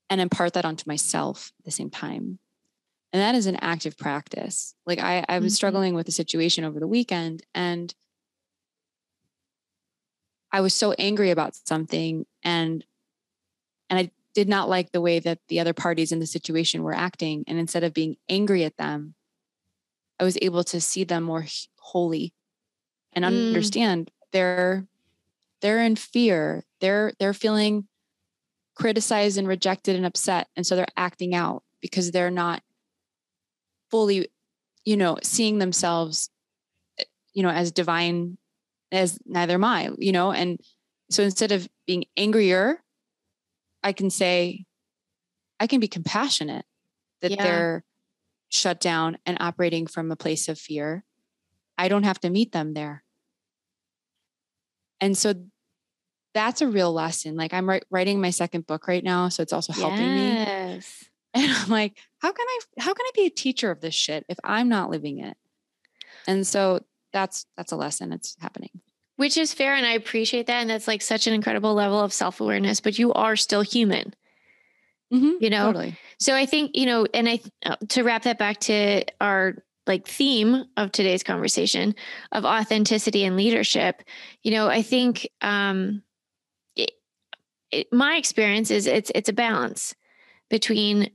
and 0.09 0.21
impart 0.21 0.53
that 0.53 0.65
onto 0.65 0.83
myself 0.87 1.51
at 1.59 1.65
the 1.65 1.71
same 1.71 1.89
time. 1.89 2.39
And 3.13 3.21
that 3.21 3.35
is 3.35 3.45
an 3.45 3.57
active 3.57 3.97
practice. 3.97 4.75
Like 4.85 4.99
I, 4.99 5.23
I 5.27 5.39
was 5.39 5.53
mm-hmm. 5.53 5.55
struggling 5.55 5.95
with 5.95 6.07
a 6.07 6.11
situation 6.11 6.63
over 6.63 6.79
the 6.79 6.87
weekend 6.87 7.43
and 7.53 7.93
I 10.51 10.61
was 10.61 10.73
so 10.73 10.93
angry 10.93 11.31
about 11.31 11.55
something 11.55 12.25
and 12.43 12.85
and 13.89 13.99
I 13.99 14.11
did 14.33 14.49
not 14.49 14.67
like 14.67 14.91
the 14.91 15.01
way 15.01 15.19
that 15.19 15.39
the 15.47 15.59
other 15.59 15.73
parties 15.73 16.11
in 16.11 16.19
the 16.19 16.25
situation 16.25 16.83
were 16.83 16.93
acting. 16.93 17.43
And 17.47 17.57
instead 17.57 17.83
of 17.83 17.93
being 17.93 18.17
angry 18.27 18.63
at 18.63 18.77
them, 18.77 19.15
I 20.19 20.23
was 20.23 20.37
able 20.41 20.63
to 20.65 20.81
see 20.81 21.03
them 21.03 21.23
more 21.23 21.45
wholly 21.79 22.33
and 23.13 23.23
mm. 23.23 23.27
understand 23.27 24.11
they're 24.31 24.87
they're 25.61 25.81
in 25.81 25.95
fear. 25.95 26.63
They're 26.81 27.13
they're 27.19 27.33
feeling 27.33 27.87
criticized 28.75 29.37
and 29.37 29.47
rejected 29.47 29.95
and 29.95 30.05
upset. 30.05 30.47
And 30.55 30.65
so 30.65 30.75
they're 30.75 30.85
acting 30.97 31.33
out 31.33 31.63
because 31.81 32.11
they're 32.11 32.31
not 32.31 32.61
fully, 33.89 34.27
you 34.83 34.97
know, 34.97 35.17
seeing 35.23 35.59
themselves, 35.59 36.29
you 37.33 37.43
know, 37.43 37.49
as 37.49 37.71
divine 37.71 38.37
as 38.91 39.17
neither 39.25 39.55
am 39.55 39.63
I, 39.63 39.89
you 39.97 40.11
know, 40.11 40.31
and 40.31 40.59
so 41.09 41.23
instead 41.23 41.51
of 41.51 41.67
being 41.85 42.05
angrier, 42.17 42.81
I 43.83 43.93
can 43.93 44.09
say, 44.09 44.65
I 45.59 45.67
can 45.67 45.79
be 45.79 45.87
compassionate 45.87 46.65
that 47.21 47.31
yeah. 47.31 47.43
they're 47.43 47.83
shut 48.49 48.79
down 48.79 49.17
and 49.25 49.37
operating 49.39 49.87
from 49.87 50.11
a 50.11 50.15
place 50.15 50.47
of 50.47 50.57
fear. 50.57 51.03
I 51.77 51.87
don't 51.87 52.03
have 52.03 52.19
to 52.21 52.29
meet 52.29 52.51
them 52.51 52.73
there. 52.73 53.03
And 54.99 55.17
so 55.17 55.33
that's 56.35 56.61
a 56.61 56.67
real 56.67 56.93
lesson. 56.93 57.35
Like 57.35 57.53
I'm 57.53 57.67
writing 57.89 58.21
my 58.21 58.29
second 58.29 58.67
book 58.67 58.87
right 58.87 59.03
now, 59.03 59.29
so 59.29 59.41
it's 59.41 59.53
also 59.53 59.73
helping 59.73 60.01
yes. 60.01 61.01
me. 61.01 61.09
And 61.37 61.51
I'm 61.51 61.69
like, 61.69 61.97
how 62.19 62.31
can 62.31 62.45
I 62.47 62.59
how 62.79 62.93
can 62.93 63.05
I 63.05 63.11
be 63.13 63.25
a 63.25 63.29
teacher 63.29 63.69
of 63.69 63.81
this 63.81 63.93
shit 63.93 64.25
if 64.29 64.37
I'm 64.41 64.69
not 64.69 64.89
living 64.89 65.19
it? 65.19 65.35
And 66.27 66.47
so 66.47 66.85
that's 67.11 67.45
that's 67.57 67.73
a 67.73 67.75
lesson 67.75 68.13
It's 68.13 68.37
happening. 68.39 68.69
Which 69.17 69.35
is 69.35 69.53
fair 69.53 69.75
and 69.75 69.85
I 69.85 69.93
appreciate 69.93 70.47
that 70.47 70.61
and 70.61 70.69
that's 70.69 70.87
like 70.87 71.01
such 71.01 71.27
an 71.27 71.33
incredible 71.33 71.73
level 71.73 71.99
of 71.99 72.13
self-awareness, 72.13 72.79
but 72.79 72.97
you 72.97 73.11
are 73.11 73.35
still 73.35 73.63
human. 73.63 74.13
Mm-hmm, 75.13 75.31
you 75.41 75.49
know. 75.49 75.65
Totally. 75.65 75.97
So 76.19 76.33
I 76.33 76.45
think, 76.45 76.71
you 76.73 76.85
know, 76.85 77.05
and 77.13 77.27
I 77.27 77.41
uh, 77.65 77.75
to 77.89 78.03
wrap 78.03 78.23
that 78.23 78.37
back 78.37 78.61
to 78.61 79.03
our 79.19 79.55
like 79.87 80.07
theme 80.07 80.63
of 80.77 80.93
today's 80.93 81.23
conversation 81.23 81.95
of 82.31 82.45
authenticity 82.45 83.25
and 83.25 83.35
leadership, 83.35 84.03
you 84.41 84.51
know, 84.51 84.69
I 84.69 84.81
think 84.81 85.29
um 85.41 86.01
it, 87.75 87.93
my 87.93 88.15
experience 88.15 88.71
is 88.71 88.87
it's 88.87 89.11
it's 89.13 89.29
a 89.29 89.33
balance 89.33 89.95
between 90.49 91.09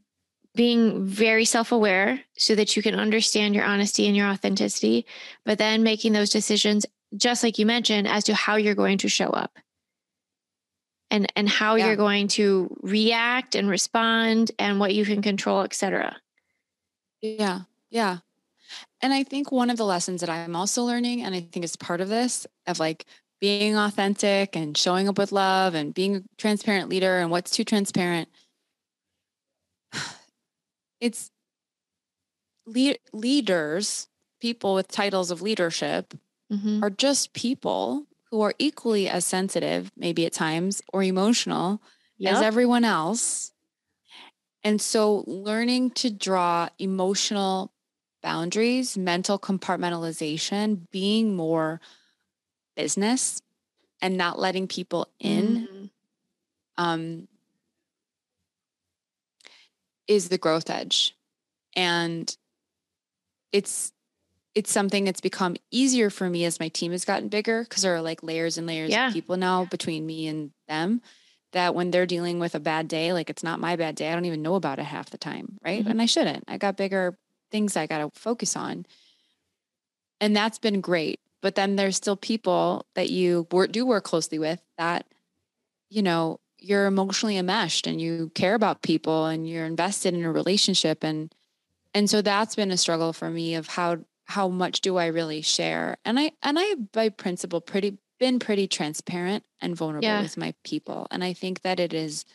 being 0.54 1.04
very 1.04 1.44
self-aware 1.44 2.20
so 2.36 2.54
that 2.56 2.76
you 2.76 2.82
can 2.82 2.94
understand 2.94 3.54
your 3.54 3.64
honesty 3.64 4.06
and 4.06 4.16
your 4.16 4.26
authenticity 4.26 5.06
but 5.44 5.58
then 5.58 5.82
making 5.82 6.12
those 6.12 6.30
decisions 6.30 6.84
just 7.16 7.42
like 7.42 7.58
you 7.58 7.66
mentioned 7.66 8.06
as 8.06 8.24
to 8.24 8.34
how 8.34 8.56
you're 8.56 8.74
going 8.74 8.98
to 8.98 9.08
show 9.08 9.30
up. 9.30 9.58
And 11.12 11.30
and 11.34 11.48
how 11.48 11.74
yeah. 11.74 11.86
you're 11.86 11.96
going 11.96 12.28
to 12.28 12.76
react 12.82 13.56
and 13.56 13.68
respond 13.68 14.52
and 14.60 14.78
what 14.78 14.94
you 14.94 15.04
can 15.04 15.22
control 15.22 15.62
etc 15.62 16.16
yeah. 17.20 17.60
Yeah. 17.90 18.18
And 19.02 19.12
i 19.12 19.24
think 19.24 19.50
one 19.50 19.70
of 19.70 19.76
the 19.76 19.84
lessons 19.84 20.20
that 20.20 20.30
i'm 20.30 20.54
also 20.54 20.84
learning 20.84 21.22
and 21.22 21.34
i 21.34 21.40
think 21.40 21.64
it's 21.64 21.74
part 21.74 22.00
of 22.00 22.08
this 22.08 22.46
of 22.68 22.78
like 22.78 23.06
being 23.40 23.76
authentic 23.76 24.54
and 24.54 24.76
showing 24.76 25.08
up 25.08 25.18
with 25.18 25.32
love 25.32 25.74
and 25.74 25.94
being 25.94 26.16
a 26.16 26.22
transparent 26.36 26.88
leader 26.88 27.18
and 27.18 27.30
what's 27.30 27.50
too 27.50 27.64
transparent 27.64 28.28
it's 31.00 31.30
lead, 32.66 32.98
leaders 33.12 34.08
people 34.40 34.74
with 34.74 34.88
titles 34.88 35.30
of 35.30 35.42
leadership 35.42 36.14
mm-hmm. 36.52 36.82
are 36.84 36.90
just 36.90 37.32
people 37.32 38.06
who 38.30 38.40
are 38.42 38.54
equally 38.58 39.08
as 39.08 39.24
sensitive 39.24 39.90
maybe 39.96 40.26
at 40.26 40.32
times 40.32 40.82
or 40.92 41.02
emotional 41.02 41.82
yep. 42.18 42.34
as 42.34 42.42
everyone 42.42 42.84
else 42.84 43.52
and 44.62 44.80
so 44.80 45.24
learning 45.26 45.90
to 45.90 46.10
draw 46.10 46.68
emotional 46.78 47.72
boundaries 48.22 48.98
mental 48.98 49.38
compartmentalization 49.38 50.86
being 50.90 51.34
more 51.34 51.80
business 52.80 53.42
and 54.00 54.16
not 54.16 54.38
letting 54.38 54.66
people 54.66 55.06
in 55.18 55.68
mm-hmm. 55.70 55.84
um, 56.78 57.28
is 60.08 60.28
the 60.28 60.38
growth 60.38 60.70
edge 60.70 61.14
and 61.76 62.36
it's 63.52 63.92
it's 64.54 64.72
something 64.72 65.04
that's 65.04 65.20
become 65.20 65.54
easier 65.70 66.10
for 66.10 66.28
me 66.28 66.44
as 66.44 66.58
my 66.58 66.68
team 66.68 66.90
has 66.90 67.04
gotten 67.04 67.28
bigger 67.28 67.62
because 67.62 67.82
there 67.82 67.94
are 67.94 68.02
like 68.02 68.22
layers 68.22 68.58
and 68.58 68.66
layers 68.66 68.90
yeah. 68.90 69.08
of 69.08 69.12
people 69.12 69.36
now 69.36 69.64
between 69.66 70.04
me 70.06 70.26
and 70.26 70.50
them 70.66 71.00
that 71.52 71.74
when 71.74 71.90
they're 71.90 72.06
dealing 72.06 72.40
with 72.40 72.54
a 72.54 72.60
bad 72.60 72.88
day 72.88 73.12
like 73.12 73.28
it's 73.28 73.44
not 73.44 73.60
my 73.60 73.76
bad 73.76 73.94
day 73.94 74.10
i 74.10 74.14
don't 74.14 74.24
even 74.24 74.42
know 74.42 74.54
about 74.54 74.78
it 74.78 74.84
half 74.84 75.10
the 75.10 75.18
time 75.18 75.58
right 75.62 75.82
mm-hmm. 75.82 75.90
and 75.90 76.02
i 76.02 76.06
shouldn't 76.06 76.44
i 76.48 76.56
got 76.56 76.76
bigger 76.76 77.16
things 77.50 77.76
i 77.76 77.86
got 77.86 77.98
to 77.98 78.18
focus 78.18 78.56
on 78.56 78.86
and 80.20 80.34
that's 80.34 80.58
been 80.58 80.80
great 80.80 81.20
but 81.42 81.54
then 81.54 81.76
there's 81.76 81.96
still 81.96 82.16
people 82.16 82.86
that 82.94 83.10
you 83.10 83.46
work, 83.50 83.72
do 83.72 83.86
work 83.86 84.04
closely 84.04 84.38
with 84.38 84.60
that, 84.78 85.06
you 85.88 86.02
know, 86.02 86.40
you're 86.58 86.86
emotionally 86.86 87.38
enmeshed 87.38 87.86
and 87.86 88.00
you 88.00 88.30
care 88.34 88.54
about 88.54 88.82
people 88.82 89.26
and 89.26 89.48
you're 89.48 89.64
invested 89.64 90.14
in 90.14 90.24
a 90.24 90.32
relationship. 90.32 91.02
And, 91.02 91.34
and 91.94 92.08
so 92.10 92.20
that's 92.20 92.54
been 92.54 92.70
a 92.70 92.76
struggle 92.76 93.12
for 93.12 93.30
me 93.30 93.54
of 93.54 93.66
how, 93.66 93.98
how 94.26 94.48
much 94.48 94.82
do 94.82 94.96
I 94.98 95.06
really 95.06 95.40
share? 95.40 95.96
And 96.04 96.20
I, 96.20 96.32
and 96.42 96.58
I 96.58 96.74
by 96.92 97.08
principle 97.08 97.60
pretty, 97.60 97.98
been 98.18 98.38
pretty 98.38 98.68
transparent 98.68 99.44
and 99.62 99.74
vulnerable 99.74 100.06
yeah. 100.06 100.20
with 100.20 100.36
my 100.36 100.54
people. 100.62 101.06
And 101.10 101.24
I 101.24 101.32
think 101.32 101.62
that 101.62 101.80
it 101.80 101.94
is 101.94 102.26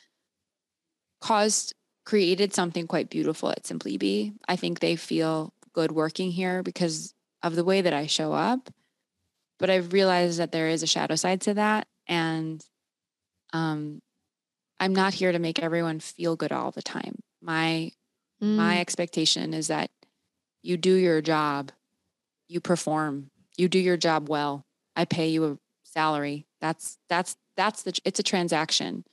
caused, 1.21 1.75
created 2.03 2.53
something 2.53 2.87
quite 2.87 3.11
beautiful 3.11 3.51
at 3.51 3.67
Simply 3.67 3.97
Be. 3.97 4.33
I 4.47 4.55
think 4.55 4.79
they 4.79 4.95
feel 4.95 5.53
good 5.73 5.91
working 5.91 6.31
here 6.31 6.63
because 6.63 7.13
of 7.43 7.55
the 7.55 7.63
way 7.63 7.81
that 7.81 7.93
I 7.93 8.07
show 8.07 8.33
up 8.33 8.71
but 9.59 9.69
I've 9.69 9.93
realized 9.93 10.39
that 10.39 10.51
there 10.51 10.67
is 10.67 10.83
a 10.83 10.87
shadow 10.87 11.15
side 11.15 11.41
to 11.41 11.53
that. 11.55 11.87
And 12.07 12.63
um, 13.53 14.01
I'm 14.79 14.93
not 14.93 15.13
here 15.13 15.31
to 15.31 15.39
make 15.39 15.61
everyone 15.61 15.99
feel 15.99 16.35
good 16.35 16.51
all 16.51 16.71
the 16.71 16.81
time. 16.81 17.19
My 17.41 17.91
mm. 18.41 18.55
my 18.55 18.79
expectation 18.79 19.53
is 19.53 19.67
that 19.67 19.89
you 20.61 20.77
do 20.77 20.93
your 20.93 21.21
job, 21.21 21.71
you 22.47 22.59
perform, 22.59 23.29
you 23.57 23.69
do 23.69 23.79
your 23.79 23.97
job 23.97 24.29
well. 24.29 24.65
I 24.95 25.05
pay 25.05 25.29
you 25.29 25.45
a 25.45 25.57
salary. 25.83 26.47
That's 26.61 26.97
that's 27.09 27.37
that's 27.55 27.83
the 27.83 27.97
it's 28.03 28.19
a 28.19 28.23
transaction. 28.23 29.05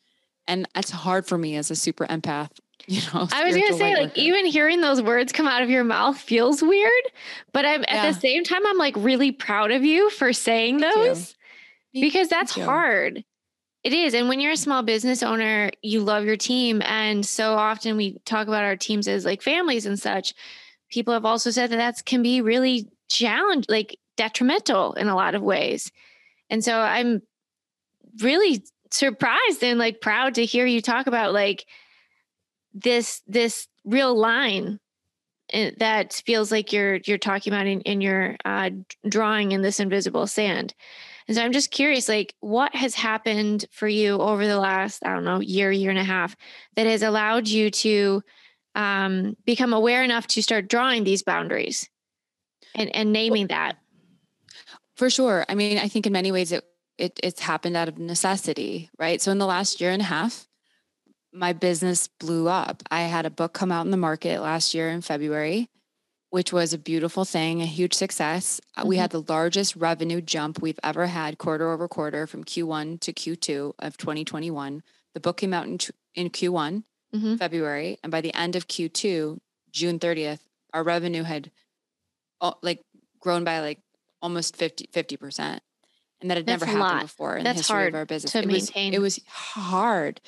And 0.48 0.66
it's 0.74 0.90
hard 0.90 1.26
for 1.26 1.38
me 1.38 1.56
as 1.56 1.70
a 1.70 1.76
super 1.76 2.06
empath 2.06 2.50
you 2.86 3.00
know 3.12 3.28
i 3.32 3.44
was 3.44 3.54
gonna 3.54 3.76
say 3.76 3.94
like 3.94 4.08
worker. 4.08 4.12
even 4.16 4.46
hearing 4.46 4.80
those 4.80 5.00
words 5.00 5.32
come 5.32 5.46
out 5.46 5.62
of 5.62 5.70
your 5.70 5.84
mouth 5.84 6.18
feels 6.18 6.62
weird 6.62 7.02
but 7.52 7.64
i'm 7.64 7.82
yeah. 7.82 8.04
at 8.04 8.14
the 8.14 8.20
same 8.20 8.44
time 8.44 8.66
i'm 8.66 8.78
like 8.78 8.94
really 8.96 9.30
proud 9.30 9.70
of 9.70 9.84
you 9.84 10.10
for 10.10 10.32
saying 10.32 10.78
those 10.78 11.36
because 11.92 12.28
that's 12.28 12.54
hard. 12.54 13.24
It 13.84 13.92
is 13.92 14.14
and 14.14 14.28
when 14.28 14.38
you're 14.38 14.52
a 14.52 14.56
small 14.56 14.82
business 14.82 15.22
owner 15.22 15.70
you 15.82 16.00
love 16.00 16.24
your 16.24 16.36
team 16.36 16.82
and 16.84 17.26
so 17.26 17.54
often 17.54 17.96
we 17.96 18.18
talk 18.24 18.46
about 18.46 18.64
our 18.64 18.76
teams 18.76 19.08
as 19.08 19.24
like 19.24 19.42
families 19.42 19.86
and 19.86 19.98
such. 19.98 20.34
People 20.88 21.14
have 21.14 21.24
also 21.24 21.50
said 21.50 21.70
that 21.70 21.76
that 21.76 22.04
can 22.04 22.22
be 22.22 22.40
really 22.40 22.88
challenge 23.08 23.66
like 23.68 23.98
detrimental 24.16 24.92
in 24.94 25.08
a 25.08 25.16
lot 25.16 25.34
of 25.34 25.42
ways. 25.42 25.90
And 26.48 26.62
so 26.62 26.78
i'm 26.78 27.22
really 28.20 28.62
surprised 28.90 29.64
and 29.64 29.78
like 29.78 30.00
proud 30.00 30.34
to 30.34 30.44
hear 30.44 30.66
you 30.66 30.80
talk 30.80 31.06
about 31.08 31.32
like 31.32 31.66
this 32.74 33.22
this 33.26 33.68
real 33.84 34.16
line 34.16 34.78
eh, 35.52 35.72
that 35.78 36.22
feels 36.24 36.50
like 36.50 36.72
you're 36.72 36.96
you're 37.04 37.18
talking 37.18 37.52
about 37.52 37.66
in, 37.66 37.80
in 37.82 38.00
your 38.00 38.36
uh, 38.44 38.70
drawing 39.08 39.52
in 39.52 39.62
this 39.62 39.80
invisible 39.80 40.26
sand. 40.26 40.74
And 41.28 41.36
so 41.36 41.44
i'm 41.44 41.52
just 41.52 41.70
curious 41.70 42.08
like 42.08 42.34
what 42.40 42.74
has 42.74 42.94
happened 42.94 43.64
for 43.70 43.86
you 43.86 44.18
over 44.18 44.46
the 44.46 44.58
last 44.58 45.04
i 45.06 45.14
don't 45.14 45.24
know 45.24 45.40
year 45.40 45.70
year 45.70 45.90
and 45.90 45.98
a 45.98 46.04
half 46.04 46.36
that 46.74 46.86
has 46.86 47.02
allowed 47.02 47.48
you 47.48 47.70
to 47.70 48.22
um, 48.74 49.36
become 49.44 49.72
aware 49.72 50.02
enough 50.02 50.26
to 50.28 50.42
start 50.42 50.68
drawing 50.68 51.04
these 51.04 51.22
boundaries 51.22 51.88
and, 52.74 52.94
and 52.96 53.12
naming 53.12 53.48
that? 53.48 53.76
for 54.96 55.08
sure. 55.10 55.44
I 55.48 55.54
mean 55.54 55.78
i 55.78 55.88
think 55.88 56.06
in 56.06 56.12
many 56.12 56.32
ways 56.32 56.52
it, 56.52 56.64
it 56.98 57.18
it's 57.22 57.40
happened 57.40 57.76
out 57.76 57.88
of 57.88 57.98
necessity 57.98 58.90
right? 58.98 59.20
So 59.20 59.30
in 59.30 59.38
the 59.38 59.46
last 59.46 59.80
year 59.80 59.90
and 59.90 60.02
a 60.02 60.06
half 60.06 60.48
my 61.32 61.52
business 61.52 62.08
blew 62.08 62.48
up. 62.48 62.82
I 62.90 63.02
had 63.02 63.26
a 63.26 63.30
book 63.30 63.52
come 63.52 63.72
out 63.72 63.84
in 63.84 63.90
the 63.90 63.96
market 63.96 64.40
last 64.40 64.74
year 64.74 64.90
in 64.90 65.00
February. 65.00 65.68
which 66.30 66.50
was 66.50 66.72
a 66.72 66.78
beautiful 66.78 67.26
thing, 67.26 67.60
a 67.60 67.66
huge 67.66 67.92
success. 67.92 68.58
Mm-hmm. 68.78 68.88
We 68.88 68.96
had 68.96 69.10
the 69.10 69.22
largest 69.28 69.76
revenue 69.76 70.22
jump 70.22 70.62
we've 70.62 70.80
ever 70.82 71.06
had 71.06 71.36
quarter 71.36 71.70
over 71.70 71.86
quarter 71.88 72.26
from 72.26 72.42
Q1 72.42 73.00
to 73.00 73.12
Q2 73.12 73.74
of 73.78 73.98
2021. 73.98 74.82
The 75.12 75.20
book 75.20 75.36
came 75.36 75.52
out 75.52 75.66
in, 75.66 75.76
in 76.14 76.30
Q1, 76.30 76.84
mm-hmm. 77.14 77.36
February, 77.36 77.98
and 78.02 78.10
by 78.10 78.22
the 78.22 78.34
end 78.34 78.56
of 78.56 78.66
Q2, 78.66 79.40
June 79.72 79.98
30th, 79.98 80.38
our 80.72 80.82
revenue 80.82 81.22
had 81.22 81.50
like 82.62 82.80
grown 83.20 83.44
by 83.44 83.60
like 83.60 83.80
almost 84.22 84.56
50 84.56 84.86
50% 84.86 85.60
and 86.22 86.30
that 86.30 86.38
had 86.38 86.46
That's 86.46 86.62
never 86.62 86.78
happened 86.78 87.08
before 87.08 87.36
in 87.36 87.44
That's 87.44 87.56
the 87.56 87.74
history 87.74 87.88
of 87.88 87.94
our 87.94 88.06
business. 88.06 88.32
To 88.32 88.38
it 88.38 88.46
maintain. 88.46 88.92
Was, 88.92 88.96
it 88.96 89.00
was 89.00 89.20
hard. 89.26 90.20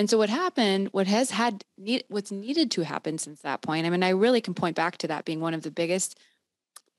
And 0.00 0.08
so 0.08 0.16
what 0.16 0.30
happened, 0.30 0.88
what 0.92 1.06
has 1.08 1.30
had 1.30 1.62
need, 1.76 2.04
what's 2.08 2.32
needed 2.32 2.70
to 2.70 2.86
happen 2.86 3.18
since 3.18 3.42
that 3.42 3.60
point. 3.60 3.84
I 3.84 3.90
mean, 3.90 4.02
I 4.02 4.08
really 4.08 4.40
can 4.40 4.54
point 4.54 4.74
back 4.74 4.96
to 4.96 5.08
that 5.08 5.26
being 5.26 5.40
one 5.40 5.52
of 5.52 5.60
the 5.60 5.70
biggest 5.70 6.18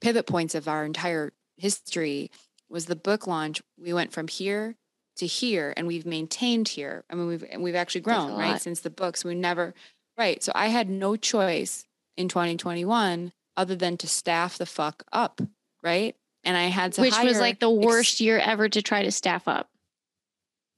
pivot 0.02 0.28
points 0.28 0.54
of 0.54 0.68
our 0.68 0.86
entire 0.86 1.34
history 1.58 2.30
was 2.70 2.86
the 2.86 2.96
book 2.96 3.26
launch. 3.26 3.60
We 3.76 3.92
went 3.92 4.12
from 4.12 4.28
here 4.28 4.76
to 5.16 5.26
here 5.26 5.74
and 5.76 5.88
we've 5.88 6.06
maintained 6.06 6.68
here. 6.68 7.04
I 7.10 7.16
mean, 7.16 7.26
we've 7.26 7.44
we've 7.58 7.74
actually 7.74 8.02
grown, 8.02 8.38
right? 8.38 8.62
Since 8.62 8.82
the 8.82 8.92
books. 8.92 9.26
We 9.26 9.34
never 9.34 9.74
right. 10.16 10.44
So 10.44 10.52
I 10.54 10.68
had 10.68 10.88
no 10.88 11.16
choice 11.16 11.88
in 12.18 12.28
2021 12.28 13.34
other 13.58 13.76
than 13.76 13.98
to 13.98 14.08
staff 14.08 14.60
the 14.60 14.68
fuck 14.68 15.02
up, 15.12 15.42
right? 15.82 16.16
And 16.44 16.56
I 16.56 16.66
had 16.66 16.94
to 16.94 17.02
Which 17.02 17.18
was 17.24 17.40
like 17.40 17.60
the 17.60 17.68
worst 17.68 18.18
ex- 18.18 18.22
year 18.22 18.38
ever 18.38 18.70
to 18.70 18.84
try 18.84 19.02
to 19.02 19.12
staff 19.12 19.48
up. 19.48 19.72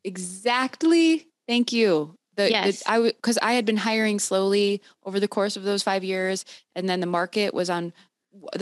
Exactly. 0.05 1.27
Thank 1.47 1.71
you. 1.71 2.15
The, 2.35 2.49
yes. 2.49 2.83
The, 2.83 2.91
I 2.91 3.01
because 3.01 3.37
I 3.41 3.53
had 3.53 3.65
been 3.65 3.77
hiring 3.77 4.19
slowly 4.19 4.81
over 5.05 5.19
the 5.19 5.27
course 5.27 5.55
of 5.55 5.63
those 5.63 5.83
five 5.83 6.03
years, 6.03 6.45
and 6.75 6.89
then 6.89 6.99
the 6.99 7.05
market 7.05 7.53
was 7.53 7.69
on 7.69 7.93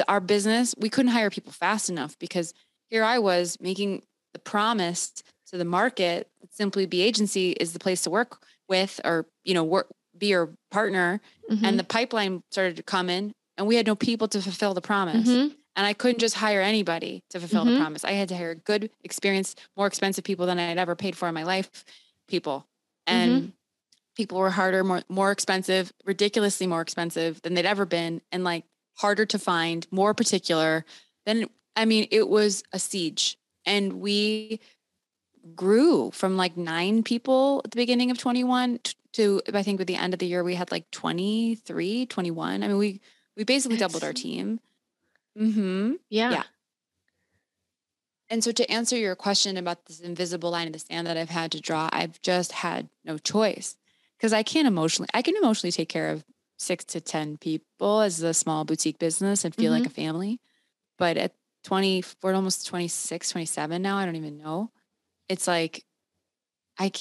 our 0.08 0.20
business. 0.20 0.76
We 0.78 0.90
couldn't 0.90 1.12
hire 1.12 1.30
people 1.30 1.54
fast 1.54 1.90
enough 1.90 2.20
because 2.20 2.54
here 2.90 3.04
I 3.04 3.20
was 3.20 3.58
making 3.62 4.04
the 4.34 4.40
promise 4.40 5.24
to 5.52 5.58
the 5.58 5.66
market 5.66 6.28
simply 6.50 6.86
be 6.86 7.02
agency 7.02 7.52
is 7.52 7.74
the 7.74 7.80
place 7.80 8.02
to 8.04 8.10
work 8.10 8.44
with 8.68 9.00
or 9.04 9.26
you 9.44 9.54
know 9.54 9.64
work 9.64 9.88
be 10.18 10.28
your 10.28 10.50
partner 10.72 11.22
mm-hmm. 11.50 11.64
and 11.64 11.78
the 11.78 11.84
pipeline 11.84 12.44
started 12.52 12.76
to 12.78 12.84
come 12.84 13.10
in 13.10 13.34
and 13.58 13.68
we 13.68 13.76
had 13.76 13.86
no 13.86 13.96
people 13.96 14.28
to 14.28 14.42
fulfill 14.42 14.74
the 14.74 14.82
promise 14.82 15.28
mm-hmm. 15.28 15.54
and 15.76 15.86
i 15.88 15.94
couldn't 15.94 16.20
just 16.20 16.36
hire 16.36 16.62
anybody 16.62 17.22
to 17.30 17.40
fulfill 17.40 17.64
mm-hmm. 17.64 17.74
the 17.74 17.80
promise 17.80 18.06
i 18.06 18.12
had 18.12 18.30
to 18.30 18.36
hire 18.36 18.56
good 18.56 18.90
experienced 19.04 19.60
more 19.76 19.88
expensive 19.88 20.24
people 20.24 20.46
than 20.46 20.60
i 20.60 20.64
had 20.64 20.78
ever 20.78 20.96
paid 20.96 21.16
for 21.16 21.28
in 21.28 21.34
my 21.34 21.44
life 21.44 21.84
people 22.28 22.66
and 23.08 23.32
mm-hmm. 23.32 23.50
people 24.16 24.38
were 24.38 24.50
harder 24.50 24.84
more 24.84 25.02
more 25.10 25.32
expensive 25.32 25.92
ridiculously 26.06 26.68
more 26.68 26.82
expensive 26.82 27.42
than 27.42 27.54
they'd 27.54 27.66
ever 27.66 27.86
been 27.86 28.22
and 28.32 28.44
like 28.44 28.64
harder 28.98 29.26
to 29.26 29.40
find 29.40 29.88
more 29.92 30.14
particular 30.14 30.86
than 31.26 31.48
i 31.76 31.86
mean 31.86 32.08
it 32.12 32.28
was 32.28 32.64
a 32.74 32.80
siege 32.80 33.38
and 33.66 33.94
we 33.94 34.60
grew 35.56 36.12
from 36.12 36.38
like 36.38 36.58
nine 36.58 37.04
people 37.04 37.62
at 37.66 37.72
the 37.72 37.78
beginning 37.78 38.12
of 38.12 38.18
21 38.18 38.80
to 39.14 39.42
I 39.54 39.64
think 39.64 39.80
with 39.80 39.88
the 39.88 39.96
end 39.96 40.14
of 40.14 40.20
the 40.20 40.28
year 40.28 40.44
we 40.44 40.56
had 40.56 40.72
like 40.72 40.90
23, 40.92 42.06
21. 42.06 42.64
I 42.64 42.68
mean 42.68 42.78
we 42.78 43.02
we 43.36 43.44
basically 43.44 43.78
doubled 43.78 44.04
our 44.04 44.14
team. 44.14 44.60
Mhm. 45.38 45.98
Yeah. 46.10 46.32
Yeah. 46.32 46.44
And 48.32 48.44
so 48.44 48.52
to 48.54 48.72
answer 48.72 48.98
your 48.98 49.16
question 49.16 49.58
about 49.58 49.86
this 49.86 50.00
invisible 50.00 50.52
line 50.52 50.66
in 50.66 50.74
the 50.74 50.80
sand 50.80 51.06
that 51.06 51.18
I've 51.18 51.30
had 51.30 51.52
to 51.52 51.62
draw, 51.62 51.90
I've 51.92 52.20
just 52.22 52.54
had 52.54 52.90
no 53.06 53.18
choice 53.18 53.76
because 54.18 54.34
I 54.34 54.42
can't 54.42 54.68
emotionally 54.68 55.10
I 55.14 55.22
can 55.22 55.36
emotionally 55.36 55.72
take 55.72 55.90
care 55.90 56.10
of 56.10 56.24
6 56.58 56.86
to 56.86 57.02
10 57.02 57.38
people 57.38 58.02
as 58.02 58.22
a 58.22 58.34
small 58.34 58.66
boutique 58.66 58.98
business 58.98 59.46
and 59.46 59.54
feel 59.54 59.72
mm-hmm. 59.72 59.84
like 59.84 59.92
a 59.92 59.94
family. 59.94 60.40
But 60.98 61.18
at 61.18 61.34
20 61.66 62.04
we're 62.24 62.34
almost 62.34 62.66
26, 62.66 63.30
27 63.30 63.82
now, 63.82 63.98
I 63.98 64.06
don't 64.06 64.16
even 64.16 64.38
know 64.38 64.72
it's 65.32 65.48
like 65.48 65.86
I 66.78 66.92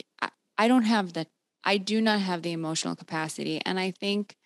I 0.57 0.69
don't 0.69 0.85
have 0.85 1.13
the 1.13 1.27
I 1.65 1.79
do 1.79 2.01
not 2.01 2.21
have 2.21 2.43
the 2.43 2.53
emotional 2.53 2.95
capacity 2.95 3.61
and 3.67 3.79
I 3.79 3.91
think 3.91 4.37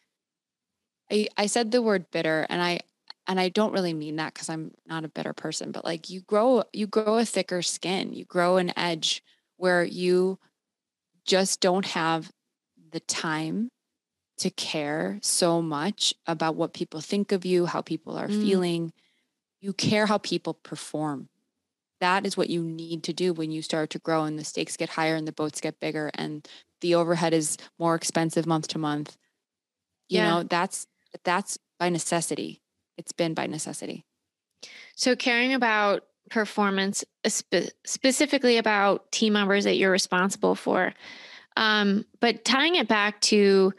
I 1.11 1.29
I 1.37 1.47
said 1.47 1.71
the 1.71 1.83
word 1.83 2.11
bitter 2.11 2.47
and 2.49 2.63
I 2.63 2.81
and 3.27 3.41
I 3.41 3.49
don't 3.49 3.73
really 3.73 3.95
mean 3.95 4.17
that 4.17 4.35
cuz 4.35 4.49
I'm 4.49 4.73
not 4.87 5.05
a 5.05 5.09
bitter 5.09 5.33
person 5.33 5.73
but 5.73 5.85
like 5.85 6.11
you 6.11 6.21
grow 6.21 6.65
you 6.73 6.87
grow 6.87 7.19
a 7.19 7.25
thicker 7.25 7.63
skin 7.63 8.13
you 8.13 8.25
grow 8.25 8.57
an 8.57 8.77
edge 8.79 9.23
where 9.57 9.85
you 9.85 10.39
just 11.25 11.61
don't 11.61 11.87
have 11.87 12.33
the 12.91 13.01
time 13.01 13.71
to 14.39 14.51
care 14.51 15.19
so 15.23 15.63
much 15.63 16.15
about 16.27 16.57
what 16.57 16.75
people 16.75 17.01
think 17.01 17.33
of 17.33 17.45
you 17.45 17.67
how 17.67 17.81
people 17.81 18.17
are 18.17 18.29
mm. 18.29 18.43
feeling 18.43 18.93
you 19.61 19.73
care 19.73 20.07
how 20.07 20.19
people 20.19 20.55
perform 20.55 21.29
that 22.01 22.27
is 22.27 22.37
what 22.37 22.51
you 22.51 22.63
need 22.63 23.03
to 23.05 23.13
do 23.13 23.33
when 23.33 23.51
you 23.51 23.63
start 23.63 23.91
to 23.91 23.99
grow 23.99 24.25
and 24.25 24.39
the 24.39 24.45
stakes 24.45 24.77
get 24.77 24.91
higher 24.91 25.15
and 25.15 25.27
the 25.27 25.33
boats 25.33 25.61
get 25.61 25.81
bigger 25.81 26.11
and 26.15 26.47
the 26.81 26.95
overhead 26.95 27.33
is 27.33 27.57
more 27.79 27.95
expensive 27.95 28.47
month 28.47 28.69
to 28.69 28.79
month 28.79 29.17
you 30.09 30.19
yeah. 30.19 30.29
know 30.29 30.43
that's 30.43 30.87
that's 31.23 31.59
by 31.79 31.89
necessity 31.89 32.61
it's 32.97 33.13
been 33.13 33.35
by 33.35 33.47
necessity. 33.47 34.05
So 34.97 35.17
caring 35.17 35.55
about 35.55 36.05
performance 36.31 37.05
spe- 37.27 37.71
specifically 37.85 38.57
about 38.57 39.13
team 39.13 39.35
members 39.35 39.65
that 39.65 39.77
you're 39.77 39.91
responsible 39.91 40.55
for 40.55 40.95
um, 41.57 42.05
but 42.21 42.45
tying 42.45 42.75
it 42.77 42.89
back 42.89 43.21
to 43.21 43.73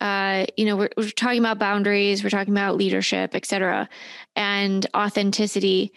uh, 0.00 0.46
you 0.56 0.66
know 0.66 0.76
we're, 0.76 0.90
we're 0.96 1.08
talking 1.10 1.38
about 1.38 1.58
boundaries 1.58 2.22
we're 2.22 2.30
talking 2.30 2.52
about 2.52 2.76
leadership 2.76 3.34
et 3.34 3.46
cetera 3.46 3.88
and 4.36 4.86
authenticity. 4.96 5.92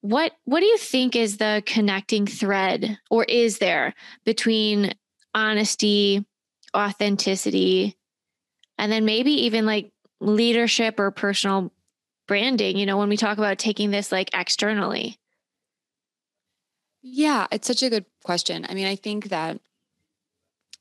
What 0.00 0.32
what 0.44 0.60
do 0.60 0.66
you 0.66 0.78
think 0.78 1.16
is 1.16 1.38
the 1.38 1.62
connecting 1.66 2.26
thread 2.26 2.98
or 3.10 3.24
is 3.24 3.58
there 3.58 3.94
between 4.24 4.92
honesty, 5.34 6.24
authenticity, 6.76 7.96
and 8.78 8.92
then 8.92 9.04
maybe 9.04 9.32
even 9.44 9.66
like 9.66 9.92
leadership 10.20 10.98
or 11.00 11.10
personal 11.10 11.72
branding, 12.26 12.76
you 12.76 12.86
know, 12.86 12.96
when 12.96 13.08
we 13.08 13.16
talk 13.16 13.38
about 13.38 13.58
taking 13.58 13.90
this 13.90 14.12
like 14.12 14.30
externally? 14.34 15.18
Yeah, 17.02 17.46
it's 17.52 17.68
such 17.68 17.82
a 17.82 17.90
good 17.90 18.04
question. 18.24 18.66
I 18.68 18.74
mean, 18.74 18.86
I 18.86 18.96
think 18.96 19.28
that 19.28 19.60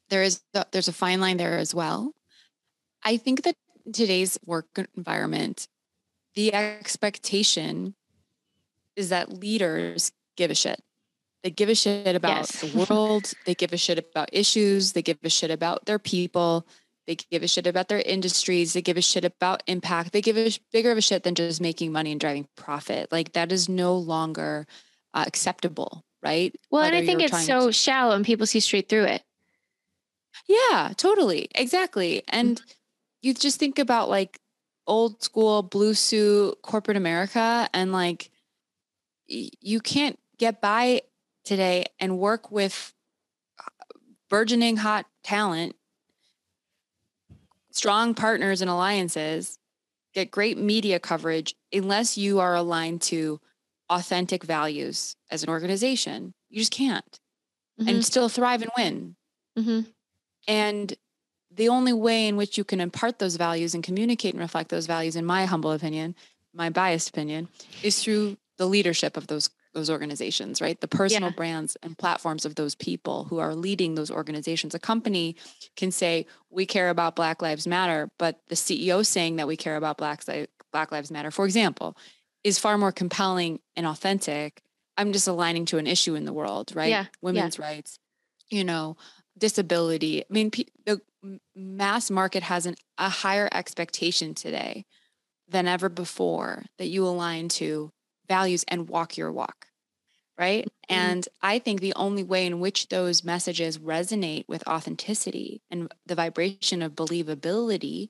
there 0.10 0.23
is 0.23 0.41
uh, 0.53 0.63
there's 0.71 0.88
a 0.88 0.93
fine 0.93 1.19
line 1.19 1.38
there 1.38 1.58
as 1.58 1.73
well. 1.73 2.13
I 3.03 3.17
think 3.17 3.43
that 3.43 3.55
today's 3.93 4.39
work 4.45 4.65
environment, 4.95 5.67
the 6.34 6.53
expectation 6.53 7.95
is 8.95 9.10
that 9.10 9.31
leaders 9.31 10.12
give 10.36 10.51
a 10.51 10.55
shit. 10.55 10.81
They 11.43 11.51
give 11.51 11.69
a 11.69 11.75
shit 11.75 12.15
about 12.15 12.38
yes. 12.38 12.62
the 12.62 12.86
world. 12.89 13.31
they 13.45 13.53
give 13.53 13.71
a 13.71 13.77
shit 13.77 13.99
about 13.99 14.29
issues. 14.31 14.93
They 14.93 15.03
give 15.03 15.19
a 15.23 15.29
shit 15.29 15.51
about 15.51 15.86
their 15.86 15.99
people. 15.99 16.65
They 17.08 17.15
give 17.15 17.44
a 17.44 17.48
shit 17.48 17.68
about 17.68 17.88
their 17.88 18.00
industries. 18.00 18.74
They 18.74 18.82
give 18.82 18.98
a 18.98 19.02
shit 19.02 19.26
about 19.26 19.63
impact. 19.68 20.12
They 20.12 20.22
give 20.22 20.38
a 20.38 20.52
bigger 20.72 20.91
of 20.91 20.98
a 20.98 21.02
shit 21.02 21.24
than 21.24 21.36
just 21.36 21.62
making 21.62 21.91
money 21.91 22.12
and 22.12 22.20
driving 22.20 22.48
profit. 22.56 23.12
Like 23.12 23.34
that 23.34 23.52
is 23.52 23.70
no 23.70 23.96
longer 23.96 24.65
uh, 25.13 25.24
acceptable, 25.28 26.04
right? 26.24 26.56
Well, 26.72 26.82
Whether 26.82 26.98
and 26.98 27.04
I 27.04 27.06
think 27.06 27.22
it's 27.22 27.46
so 27.46 27.68
to- 27.68 27.74
shallow 27.74 28.15
and 28.15 28.26
people 28.26 28.48
see 28.48 28.60
straight 28.60 28.89
through 28.89 29.06
it. 29.06 29.24
Yeah, 30.48 30.94
totally. 30.98 31.48
Exactly. 31.56 32.24
And 32.28 32.58
mm-hmm. 32.58 32.70
you 33.22 33.34
just 33.34 33.60
think 33.60 33.80
about 33.80 34.10
like 34.10 34.39
old 34.88 35.24
school 35.24 35.63
blue 35.63 35.94
suit 35.94 36.62
corporate 36.62 36.98
America 36.98 37.68
and 37.74 37.91
like 37.91 38.30
you 39.28 39.80
can't 39.80 40.20
get 40.38 40.62
by 40.62 41.02
today 41.44 41.86
and 42.00 42.20
work 42.20 42.52
with 42.52 42.94
burgeoning 44.30 44.78
hot 44.78 45.06
talent, 45.24 45.76
strong 47.75 48.13
partners 48.13 48.61
and 48.61 48.69
alliances, 48.69 49.59
get 50.13 50.31
great 50.31 50.57
media 50.57 50.99
coverage 50.99 51.55
unless 51.73 52.17
you 52.17 52.39
are 52.39 52.55
aligned 52.55 53.01
to 53.01 53.39
authentic 53.89 54.43
values 54.43 55.15
as 55.29 55.43
an 55.43 55.49
organization. 55.49 56.33
You 56.49 56.59
just 56.59 56.71
can't 56.71 57.19
mm-hmm. 57.79 57.89
and 57.89 58.05
still 58.05 58.29
thrive 58.29 58.61
and 58.61 58.71
win. 58.77 59.15
Mm-hmm. 59.59 59.89
And 60.47 60.93
the 61.51 61.69
only 61.69 61.93
way 61.93 62.27
in 62.27 62.38
which 62.38 62.57
you 62.57 62.63
can 62.63 62.79
impart 62.79 63.19
those 63.19 63.35
values 63.35 63.73
and 63.73 63.83
communicate 63.83 64.33
and 64.33 64.41
reflect 64.41 64.69
those 64.69 64.88
values, 64.88 65.15
in 65.15 65.25
my 65.25 65.45
humble 65.45 65.71
opinion, 65.71 66.15
my 66.53 66.69
biased 66.69 67.09
opinion, 67.09 67.49
is 67.83 68.01
through 68.01 68.38
the 68.57 68.65
leadership 68.65 69.17
of 69.17 69.27
those 69.27 69.49
those 69.75 69.89
organizations, 69.89 70.61
right? 70.61 70.79
The 70.81 70.88
personal 70.88 71.29
yeah. 71.29 71.35
brands 71.35 71.77
and 71.83 71.95
platforms 71.95 72.45
of 72.45 72.55
those 72.55 72.73
people 72.73 73.25
who 73.25 73.38
are 73.38 73.53
leading 73.53 73.93
those 73.93 74.09
organizations. 74.09 74.73
A 74.73 74.79
company 74.79 75.35
can 75.75 75.91
say, 75.91 76.25
we 76.49 76.65
care 76.65 76.89
about 76.89 77.15
Black 77.15 77.41
Lives 77.41 77.67
Matter, 77.67 78.09
but 78.17 78.39
the 78.47 78.55
CEO 78.55 79.05
saying 79.05 79.35
that 79.35 79.47
we 79.47 79.55
care 79.55 79.75
about 79.75 79.97
Black, 79.97 80.23
Black 80.71 80.91
Lives 80.91 81.11
Matter, 81.11 81.29
for 81.29 81.45
example, 81.45 81.95
is 82.43 82.57
far 82.57 82.77
more 82.77 82.91
compelling 82.91 83.59
and 83.75 83.85
authentic. 83.85 84.63
I'm 84.97 85.13
just 85.13 85.27
aligning 85.27 85.65
to 85.65 85.77
an 85.77 85.88
issue 85.88 86.15
in 86.15 86.25
the 86.25 86.33
world, 86.33 86.71
right? 86.73 86.89
Yeah. 86.89 87.05
Women's 87.21 87.59
yeah. 87.59 87.65
rights, 87.65 87.99
you 88.49 88.63
know, 88.63 88.97
disability. 89.38 90.23
I 90.23 90.27
mean, 90.29 90.51
the 90.85 91.01
mass 91.55 92.09
market 92.09 92.43
has 92.43 92.65
an, 92.65 92.75
a 92.97 93.09
higher 93.09 93.49
expectation 93.51 94.33
today 94.33 94.85
than 95.47 95.67
ever 95.67 95.89
before 95.89 96.63
that 96.77 96.88
you 96.88 97.05
align 97.05 97.49
to 97.49 97.91
values 98.27 98.65
and 98.67 98.89
walk 98.89 99.17
your 99.17 99.31
walk. 99.31 99.67
Right. 100.38 100.65
Mm-hmm. 100.65 100.95
And 100.95 101.27
I 101.41 101.59
think 101.59 101.79
the 101.79 101.93
only 101.95 102.23
way 102.23 102.45
in 102.45 102.59
which 102.59 102.89
those 102.89 103.23
messages 103.23 103.77
resonate 103.77 104.43
with 104.47 104.67
authenticity 104.67 105.61
and 105.71 105.89
the 106.05 106.15
vibration 106.15 106.81
of 106.81 106.93
believability 106.93 108.09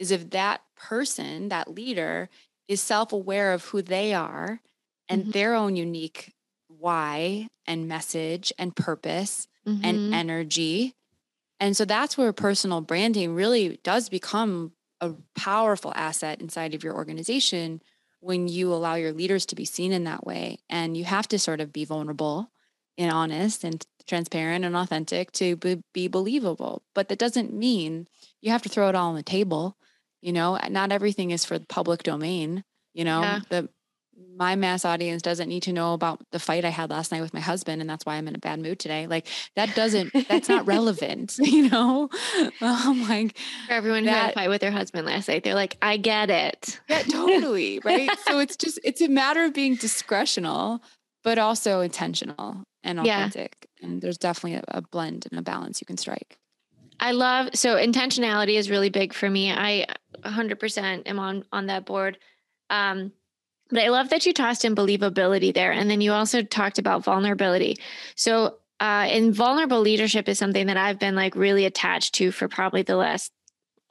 is 0.00 0.10
if 0.10 0.30
that 0.30 0.62
person, 0.76 1.50
that 1.50 1.70
leader, 1.70 2.28
is 2.66 2.80
self 2.80 3.12
aware 3.12 3.52
of 3.52 3.64
who 3.66 3.80
they 3.80 4.12
are 4.12 4.60
and 5.08 5.22
mm-hmm. 5.22 5.30
their 5.30 5.54
own 5.54 5.76
unique 5.76 6.32
why 6.66 7.46
and 7.66 7.86
message 7.86 8.52
and 8.58 8.74
purpose 8.74 9.46
mm-hmm. 9.66 9.84
and 9.84 10.14
energy. 10.14 10.94
And 11.60 11.76
so 11.76 11.84
that's 11.84 12.18
where 12.18 12.32
personal 12.32 12.80
branding 12.80 13.34
really 13.34 13.78
does 13.84 14.08
become 14.08 14.72
a 15.00 15.12
powerful 15.36 15.92
asset 15.94 16.40
inside 16.40 16.74
of 16.74 16.82
your 16.82 16.94
organization 16.94 17.82
when 18.22 18.46
you 18.46 18.72
allow 18.72 18.94
your 18.94 19.12
leaders 19.12 19.44
to 19.44 19.56
be 19.56 19.64
seen 19.64 19.92
in 19.92 20.04
that 20.04 20.24
way. 20.24 20.58
And 20.70 20.96
you 20.96 21.04
have 21.04 21.26
to 21.28 21.38
sort 21.40 21.60
of 21.60 21.72
be 21.72 21.84
vulnerable 21.84 22.50
and 22.96 23.10
honest 23.10 23.64
and 23.64 23.84
transparent 24.06 24.64
and 24.64 24.76
authentic 24.76 25.32
to 25.32 25.56
be, 25.56 25.82
be 25.92 26.06
believable. 26.06 26.82
But 26.94 27.08
that 27.08 27.18
doesn't 27.18 27.52
mean 27.52 28.06
you 28.40 28.52
have 28.52 28.62
to 28.62 28.68
throw 28.68 28.88
it 28.88 28.94
all 28.94 29.08
on 29.08 29.16
the 29.16 29.24
table. 29.24 29.76
You 30.20 30.32
know, 30.32 30.56
not 30.70 30.92
everything 30.92 31.32
is 31.32 31.44
for 31.44 31.58
the 31.58 31.66
public 31.66 32.04
domain. 32.04 32.62
You 32.94 33.04
know, 33.04 33.22
yeah. 33.22 33.40
the 33.48 33.68
my 34.36 34.56
mass 34.56 34.84
audience 34.84 35.22
doesn't 35.22 35.48
need 35.48 35.62
to 35.64 35.72
know 35.72 35.94
about 35.94 36.20
the 36.32 36.38
fight 36.38 36.64
I 36.64 36.70
had 36.70 36.90
last 36.90 37.12
night 37.12 37.20
with 37.20 37.34
my 37.34 37.40
husband 37.40 37.80
and 37.80 37.88
that's 37.88 38.04
why 38.04 38.16
I'm 38.16 38.28
in 38.28 38.34
a 38.34 38.38
bad 38.38 38.60
mood 38.60 38.78
today. 38.78 39.06
Like 39.06 39.26
that 39.56 39.74
doesn't 39.74 40.12
that's 40.28 40.48
not 40.48 40.66
relevant, 40.76 41.36
you 41.38 41.68
know? 41.68 42.08
Um 42.60 43.02
like 43.08 43.36
for 43.66 43.72
everyone 43.72 44.04
that, 44.04 44.10
who 44.10 44.16
had 44.16 44.30
a 44.30 44.34
fight 44.34 44.48
with 44.48 44.60
their 44.60 44.70
husband 44.70 45.06
last 45.06 45.28
night, 45.28 45.44
they're 45.44 45.54
like, 45.54 45.76
I 45.82 45.96
get 45.96 46.30
it. 46.30 46.80
Yeah, 46.88 47.02
totally. 47.02 47.80
Right. 47.84 48.10
so 48.26 48.38
it's 48.38 48.56
just 48.56 48.78
it's 48.84 49.00
a 49.00 49.08
matter 49.08 49.44
of 49.44 49.54
being 49.54 49.76
discretional, 49.76 50.80
but 51.22 51.38
also 51.38 51.80
intentional 51.80 52.64
and 52.82 53.00
authentic. 53.00 53.68
Yeah. 53.80 53.86
And 53.86 54.02
there's 54.02 54.18
definitely 54.18 54.54
a, 54.54 54.64
a 54.68 54.82
blend 54.82 55.26
and 55.30 55.38
a 55.38 55.42
balance 55.42 55.80
you 55.80 55.86
can 55.86 55.96
strike. 55.96 56.38
I 57.00 57.12
love 57.12 57.50
so 57.54 57.76
intentionality 57.76 58.56
is 58.56 58.70
really 58.70 58.90
big 58.90 59.12
for 59.12 59.28
me. 59.28 59.52
I 59.52 59.86
100% 60.22 61.02
am 61.06 61.18
on 61.18 61.44
on 61.52 61.66
that 61.66 61.84
board. 61.84 62.18
Um 62.70 63.12
but 63.72 63.82
I 63.82 63.88
love 63.88 64.10
that 64.10 64.26
you 64.26 64.34
tossed 64.34 64.66
in 64.66 64.76
believability 64.76 65.52
there. 65.52 65.72
And 65.72 65.90
then 65.90 66.02
you 66.02 66.12
also 66.12 66.42
talked 66.42 66.78
about 66.78 67.04
vulnerability. 67.04 67.78
So, 68.14 68.58
uh, 68.80 69.08
and 69.08 69.34
vulnerable 69.34 69.80
leadership 69.80 70.28
is 70.28 70.38
something 70.38 70.66
that 70.66 70.76
I've 70.76 70.98
been 70.98 71.14
like 71.14 71.34
really 71.34 71.64
attached 71.64 72.14
to 72.16 72.32
for 72.32 72.48
probably 72.48 72.82
the 72.82 72.96
last, 72.96 73.32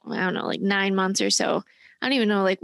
I 0.08 0.16
don't 0.16 0.34
know, 0.34 0.46
like 0.46 0.60
nine 0.60 0.94
months 0.94 1.20
or 1.20 1.30
so. 1.30 1.64
I 2.00 2.06
don't 2.06 2.12
even 2.12 2.28
know 2.28 2.44
like 2.44 2.60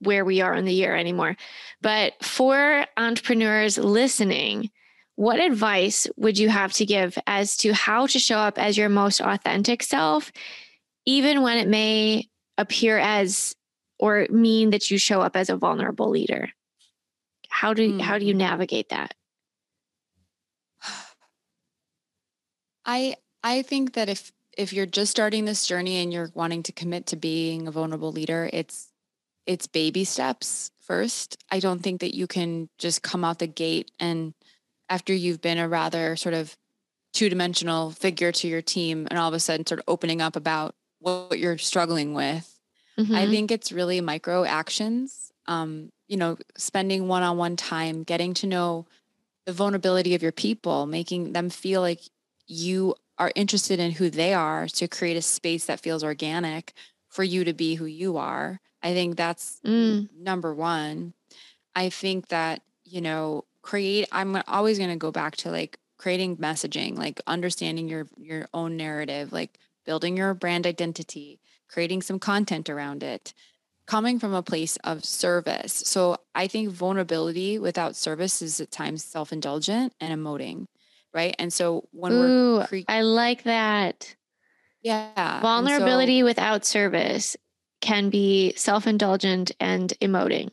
where 0.00 0.24
we 0.24 0.40
are 0.40 0.54
in 0.54 0.64
the 0.64 0.72
year 0.72 0.96
anymore. 0.96 1.36
But 1.82 2.14
for 2.22 2.86
entrepreneurs 2.96 3.76
listening, 3.76 4.70
what 5.16 5.40
advice 5.40 6.06
would 6.16 6.38
you 6.38 6.48
have 6.48 6.72
to 6.74 6.86
give 6.86 7.18
as 7.26 7.56
to 7.58 7.74
how 7.74 8.06
to 8.06 8.18
show 8.18 8.38
up 8.38 8.58
as 8.58 8.78
your 8.78 8.88
most 8.88 9.20
authentic 9.20 9.82
self, 9.82 10.30
even 11.04 11.42
when 11.42 11.58
it 11.58 11.68
may 11.68 12.28
appear 12.56 12.98
as 12.98 13.55
or 13.98 14.26
mean 14.30 14.70
that 14.70 14.90
you 14.90 14.98
show 14.98 15.20
up 15.20 15.36
as 15.36 15.48
a 15.48 15.56
vulnerable 15.56 16.10
leader? 16.10 16.50
How 17.48 17.74
do 17.74 17.94
mm. 17.94 18.00
how 18.00 18.18
do 18.18 18.24
you 18.24 18.34
navigate 18.34 18.90
that? 18.90 19.14
I 22.84 23.16
I 23.42 23.62
think 23.62 23.94
that 23.94 24.08
if 24.08 24.32
if 24.56 24.72
you're 24.72 24.86
just 24.86 25.10
starting 25.10 25.44
this 25.44 25.66
journey 25.66 26.02
and 26.02 26.12
you're 26.12 26.30
wanting 26.34 26.62
to 26.64 26.72
commit 26.72 27.06
to 27.06 27.16
being 27.16 27.68
a 27.68 27.70
vulnerable 27.70 28.12
leader, 28.12 28.48
it's 28.52 28.92
it's 29.46 29.66
baby 29.66 30.04
steps 30.04 30.70
first. 30.80 31.36
I 31.50 31.60
don't 31.60 31.82
think 31.82 32.00
that 32.00 32.14
you 32.14 32.26
can 32.26 32.68
just 32.78 33.02
come 33.02 33.24
out 33.24 33.38
the 33.38 33.46
gate 33.46 33.90
and 34.00 34.34
after 34.88 35.12
you've 35.12 35.40
been 35.40 35.58
a 35.58 35.68
rather 35.68 36.16
sort 36.16 36.34
of 36.34 36.56
two-dimensional 37.12 37.90
figure 37.92 38.30
to 38.30 38.46
your 38.46 38.62
team 38.62 39.06
and 39.10 39.18
all 39.18 39.28
of 39.28 39.34
a 39.34 39.40
sudden 39.40 39.66
sort 39.66 39.80
of 39.80 39.84
opening 39.88 40.20
up 40.20 40.36
about 40.36 40.74
what 41.00 41.38
you're 41.38 41.58
struggling 41.58 42.14
with 42.14 42.55
Mm-hmm. 42.98 43.14
I 43.14 43.26
think 43.26 43.50
it's 43.50 43.72
really 43.72 44.00
micro 44.00 44.44
actions. 44.44 45.32
Um, 45.46 45.90
you 46.08 46.16
know, 46.16 46.38
spending 46.56 47.08
one 47.08 47.22
on 47.22 47.36
one 47.36 47.56
time, 47.56 48.02
getting 48.02 48.34
to 48.34 48.46
know 48.46 48.86
the 49.44 49.52
vulnerability 49.52 50.14
of 50.14 50.22
your 50.22 50.32
people, 50.32 50.86
making 50.86 51.32
them 51.32 51.50
feel 51.50 51.80
like 51.80 52.00
you 52.46 52.94
are 53.18 53.32
interested 53.34 53.80
in 53.80 53.92
who 53.92 54.10
they 54.10 54.34
are 54.34 54.68
to 54.68 54.88
create 54.88 55.16
a 55.16 55.22
space 55.22 55.66
that 55.66 55.80
feels 55.80 56.04
organic 56.04 56.72
for 57.08 57.24
you 57.24 57.44
to 57.44 57.52
be 57.52 57.76
who 57.76 57.86
you 57.86 58.16
are. 58.16 58.60
I 58.82 58.92
think 58.92 59.16
that's 59.16 59.60
mm. 59.64 60.08
number 60.16 60.54
one. 60.54 61.14
I 61.74 61.88
think 61.90 62.28
that, 62.28 62.62
you 62.84 63.00
know, 63.00 63.44
create, 63.62 64.08
I'm 64.12 64.40
always 64.46 64.78
going 64.78 64.90
to 64.90 64.96
go 64.96 65.10
back 65.10 65.36
to 65.38 65.50
like 65.50 65.78
creating 65.98 66.36
messaging, 66.36 66.96
like 66.96 67.20
understanding 67.26 67.88
your 67.88 68.06
your 68.18 68.48
own 68.52 68.76
narrative, 68.76 69.32
like 69.32 69.58
building 69.84 70.16
your 70.16 70.34
brand 70.34 70.66
identity, 70.66 71.40
creating 71.68 72.02
some 72.02 72.18
content 72.18 72.68
around 72.70 73.02
it, 73.02 73.34
coming 73.86 74.18
from 74.18 74.34
a 74.34 74.42
place 74.42 74.76
of 74.84 75.04
service. 75.04 75.72
So 75.72 76.18
I 76.34 76.46
think 76.46 76.70
vulnerability 76.70 77.58
without 77.58 77.96
service 77.96 78.42
is 78.42 78.60
at 78.60 78.70
times 78.70 79.04
self 79.04 79.32
indulgent 79.32 79.94
and 80.00 80.12
emoting, 80.20 80.66
right? 81.14 81.34
And 81.38 81.52
so 81.52 81.88
when 81.92 82.12
Ooh, 82.12 82.56
we're, 82.58 82.66
cre- 82.66 82.78
I 82.88 83.02
like 83.02 83.44
that. 83.44 84.14
Yeah. 84.82 85.40
Vulnerability 85.40 86.20
so, 86.20 86.24
without 86.26 86.64
service 86.64 87.36
can 87.80 88.10
be 88.10 88.52
self 88.56 88.86
indulgent 88.86 89.52
and 89.60 89.92
emoting. 90.00 90.50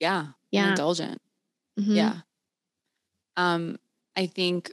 Yeah. 0.00 0.28
Yeah. 0.50 0.70
Indulgent. 0.70 1.20
Mm-hmm. 1.78 1.94
Yeah. 1.94 2.14
Um, 3.36 3.78
I 4.16 4.26
think 4.26 4.72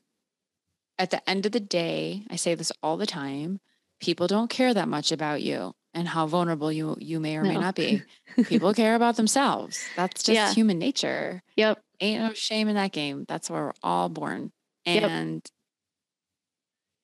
at 1.00 1.10
the 1.10 1.28
end 1.28 1.46
of 1.46 1.52
the 1.52 1.60
day, 1.60 2.24
I 2.30 2.36
say 2.36 2.54
this 2.54 2.72
all 2.84 2.98
the 2.98 3.08
time 3.08 3.60
people 4.02 4.28
don't 4.28 4.50
care 4.50 4.74
that 4.74 4.90
much 4.90 5.12
about 5.12 5.42
you 5.42 5.74
and 5.94 6.08
how 6.08 6.26
vulnerable 6.26 6.72
you 6.72 6.98
you 7.00 7.20
may 7.20 7.38
or 7.38 7.44
no. 7.44 7.50
may 7.50 7.58
not 7.58 7.76
be. 7.76 8.02
People 8.46 8.74
care 8.74 8.96
about 8.96 9.16
themselves. 9.16 9.84
That's 9.96 10.24
just 10.24 10.36
yeah. 10.36 10.54
human 10.54 10.80
nature. 10.80 11.44
Yep. 11.56 11.82
Ain't 12.00 12.24
no 12.24 12.34
shame 12.34 12.68
in 12.68 12.76
that 12.76 12.92
game. 12.92 13.26
That's 13.28 13.50
where 13.50 13.66
we're 13.66 13.74
all 13.84 14.10
born. 14.10 14.52
And 14.86 15.04
yep. 15.04 15.42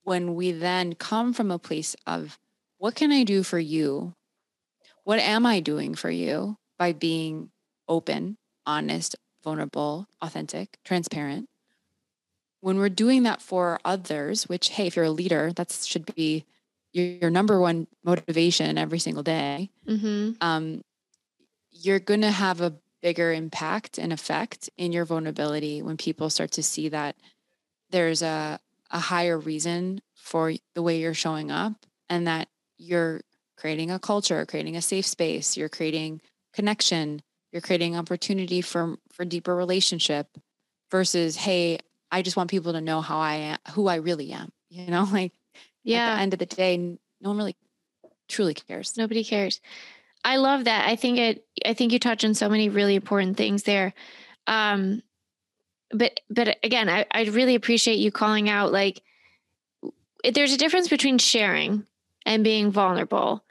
when 0.03 0.35
we 0.35 0.51
then 0.51 0.95
come 0.95 1.33
from 1.33 1.51
a 1.51 1.59
place 1.59 1.95
of 2.05 2.39
what 2.77 2.95
can 2.95 3.11
I 3.11 3.23
do 3.23 3.43
for 3.43 3.59
you? 3.59 4.13
What 5.03 5.19
am 5.19 5.45
I 5.45 5.59
doing 5.59 5.95
for 5.95 6.09
you 6.09 6.57
by 6.77 6.93
being 6.93 7.49
open, 7.87 8.37
honest, 8.65 9.15
vulnerable, 9.43 10.07
authentic, 10.21 10.77
transparent? 10.83 11.47
When 12.61 12.77
we're 12.77 12.89
doing 12.89 13.23
that 13.23 13.41
for 13.41 13.79
others, 13.85 14.49
which 14.49 14.69
hey, 14.69 14.87
if 14.87 14.95
you're 14.95 15.05
a 15.05 15.11
leader, 15.11 15.53
that 15.55 15.71
should 15.71 16.13
be 16.15 16.45
your 17.03 17.29
number 17.29 17.59
one 17.59 17.87
motivation 18.03 18.77
every 18.77 18.99
single 18.99 19.23
day, 19.23 19.69
mm-hmm. 19.87 20.31
um, 20.41 20.81
you're 21.71 21.99
going 21.99 22.21
to 22.21 22.31
have 22.31 22.61
a 22.61 22.75
bigger 23.01 23.31
impact 23.31 23.97
and 23.97 24.11
effect 24.11 24.69
in 24.77 24.91
your 24.91 25.05
vulnerability 25.05 25.81
when 25.81 25.97
people 25.97 26.29
start 26.29 26.51
to 26.51 26.63
see 26.63 26.89
that 26.89 27.15
there's 27.91 28.21
a, 28.21 28.59
a 28.91 28.99
higher 28.99 29.37
reason 29.37 30.01
for 30.15 30.53
the 30.73 30.81
way 30.81 30.99
you're 30.99 31.13
showing 31.13 31.51
up 31.51 31.85
and 32.09 32.27
that 32.27 32.47
you're 32.77 33.21
creating 33.55 33.91
a 33.91 33.99
culture, 33.99 34.45
creating 34.45 34.75
a 34.75 34.81
safe 34.81 35.05
space, 35.05 35.57
you're 35.57 35.69
creating 35.69 36.21
connection, 36.53 37.21
you're 37.51 37.61
creating 37.61 37.95
opportunity 37.95 38.61
for 38.61 38.97
for 39.11 39.25
deeper 39.25 39.55
relationship 39.55 40.27
versus 40.91 41.35
hey, 41.35 41.79
I 42.11 42.21
just 42.21 42.37
want 42.37 42.49
people 42.49 42.73
to 42.73 42.81
know 42.81 43.01
how 43.01 43.19
I 43.19 43.35
am, 43.35 43.57
who 43.71 43.87
I 43.87 43.95
really 43.95 44.31
am. 44.31 44.51
You 44.69 44.87
know, 44.87 45.07
like 45.11 45.33
yeah. 45.87 46.11
at 46.11 46.15
the 46.15 46.21
end 46.21 46.33
of 46.33 46.39
the 46.39 46.45
day, 46.45 46.77
no 46.77 47.29
one 47.29 47.37
really 47.37 47.55
truly 48.27 48.53
cares. 48.53 48.97
Nobody 48.97 49.23
cares. 49.23 49.61
I 50.23 50.37
love 50.37 50.65
that. 50.65 50.87
I 50.87 50.95
think 50.95 51.17
it 51.19 51.45
I 51.65 51.73
think 51.73 51.93
you 51.93 51.99
touch 51.99 52.25
on 52.25 52.33
so 52.33 52.49
many 52.49 52.69
really 52.69 52.95
important 52.95 53.37
things 53.37 53.63
there. 53.63 53.93
Um 54.45 55.01
but 55.91 56.19
but 56.29 56.57
again, 56.63 56.89
I, 56.89 57.05
I 57.11 57.23
really 57.25 57.55
appreciate 57.55 57.99
you 57.99 58.11
calling 58.11 58.49
out 58.49 58.71
like 58.71 59.01
there's 60.33 60.53
a 60.53 60.57
difference 60.57 60.89
between 60.89 61.17
sharing 61.17 61.85
and 62.25 62.43
being 62.43 62.71
vulnerable 62.71 63.43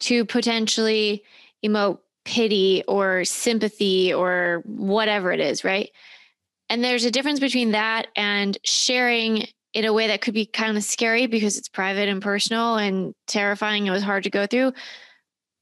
to 0.00 0.24
potentially 0.24 1.22
emote 1.64 1.98
pity 2.24 2.82
or 2.88 3.24
sympathy 3.24 4.12
or 4.12 4.62
whatever 4.66 5.30
it 5.30 5.40
is, 5.40 5.62
right? 5.62 5.90
And 6.68 6.82
there's 6.82 7.04
a 7.04 7.10
difference 7.10 7.40
between 7.40 7.72
that 7.72 8.08
and 8.16 8.56
sharing 8.64 9.46
in 9.74 9.84
a 9.84 9.92
way 9.92 10.06
that 10.06 10.20
could 10.20 10.34
be 10.34 10.46
kind 10.46 10.76
of 10.76 10.84
scary 10.84 11.26
because 11.26 11.58
it's 11.58 11.68
private 11.68 12.08
and 12.08 12.22
personal 12.22 12.76
and 12.76 13.14
terrifying. 13.26 13.86
It 13.86 13.90
was 13.90 14.02
hard 14.02 14.24
to 14.24 14.30
go 14.30 14.46
through 14.46 14.72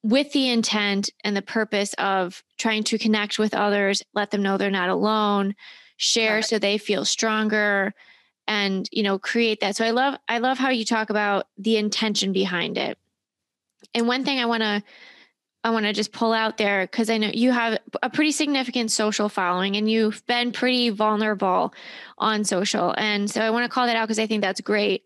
with 0.02 0.32
the 0.32 0.50
intent 0.50 1.10
and 1.24 1.36
the 1.36 1.42
purpose 1.42 1.94
of 1.94 2.42
trying 2.58 2.82
to 2.84 2.98
connect 2.98 3.38
with 3.38 3.54
others, 3.54 4.02
let 4.14 4.30
them 4.30 4.42
know 4.42 4.56
they're 4.56 4.70
not 4.70 4.88
alone, 4.88 5.54
share 5.96 6.36
right. 6.36 6.44
so 6.44 6.58
they 6.58 6.78
feel 6.78 7.04
stronger 7.04 7.94
and 8.48 8.88
you 8.90 9.02
know 9.02 9.18
create 9.18 9.60
that. 9.60 9.76
So 9.76 9.84
I 9.84 9.90
love 9.90 10.16
I 10.28 10.38
love 10.38 10.58
how 10.58 10.70
you 10.70 10.84
talk 10.84 11.10
about 11.10 11.46
the 11.56 11.76
intention 11.76 12.32
behind 12.32 12.76
it. 12.76 12.98
And 13.94 14.08
one 14.08 14.24
thing 14.24 14.40
I 14.40 14.46
want 14.46 14.62
to 14.62 14.82
I 15.64 15.70
want 15.70 15.86
to 15.86 15.92
just 15.92 16.12
pull 16.12 16.32
out 16.32 16.56
there 16.58 16.84
because 16.84 17.08
I 17.08 17.18
know 17.18 17.30
you 17.32 17.52
have 17.52 17.78
a 18.02 18.10
pretty 18.10 18.32
significant 18.32 18.90
social 18.90 19.28
following 19.28 19.76
and 19.76 19.88
you've 19.88 20.24
been 20.26 20.50
pretty 20.50 20.90
vulnerable 20.90 21.72
on 22.18 22.44
social. 22.44 22.94
And 22.98 23.30
so 23.30 23.40
I 23.40 23.50
want 23.50 23.64
to 23.64 23.68
call 23.68 23.86
that 23.86 23.94
out 23.94 24.08
because 24.08 24.18
I 24.18 24.26
think 24.26 24.42
that's 24.42 24.60
great. 24.60 25.04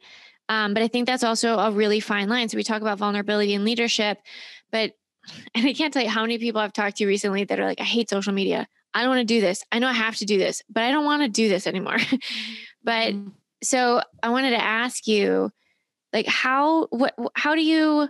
Um, 0.49 0.75
but 0.75 0.83
I 0.83 0.88
think 0.88 1.07
that's 1.07 1.25
also 1.25 1.59
a 1.59 1.71
really 1.71 2.01
fine 2.01 2.29
line. 2.29 2.49
So 2.49 2.57
we 2.57 2.62
talk 2.62 2.81
about 2.81 2.99
vulnerability 2.99 3.55
and 3.55 3.64
leadership, 3.64 4.19
but 4.71 4.92
and 5.55 5.66
I 5.66 5.73
can't 5.73 5.92
tell 5.92 6.03
you 6.03 6.09
how 6.09 6.23
many 6.23 6.38
people 6.38 6.61
I've 6.61 6.73
talked 6.73 6.99
to 6.99 7.07
recently 7.07 7.45
that 7.45 7.61
are 7.61 7.66
like, 7.66 7.81
I 7.81 7.85
hate 7.85 8.09
social 8.09 8.33
media. 8.33 8.66
I 8.95 9.01
don't 9.01 9.11
want 9.11 9.29
to 9.29 9.35
do 9.35 9.40
this. 9.40 9.62
I 9.71 9.79
know 9.79 9.88
I 9.88 9.92
have 9.92 10.16
to 10.16 10.25
do 10.25 10.38
this, 10.38 10.62
but 10.71 10.83
I 10.83 10.90
don't 10.90 11.05
want 11.05 11.23
to 11.23 11.29
do 11.29 11.49
this 11.49 11.66
anymore. 11.66 11.99
but 12.85 13.12
mm-hmm. 13.12 13.29
so 13.62 14.01
I 14.23 14.31
wanted 14.31 14.51
to 14.51 14.62
ask 14.62 15.07
you, 15.07 15.51
like, 16.12 16.27
how 16.27 16.87
what 16.87 17.14
how 17.35 17.55
do 17.55 17.62
you 17.62 18.09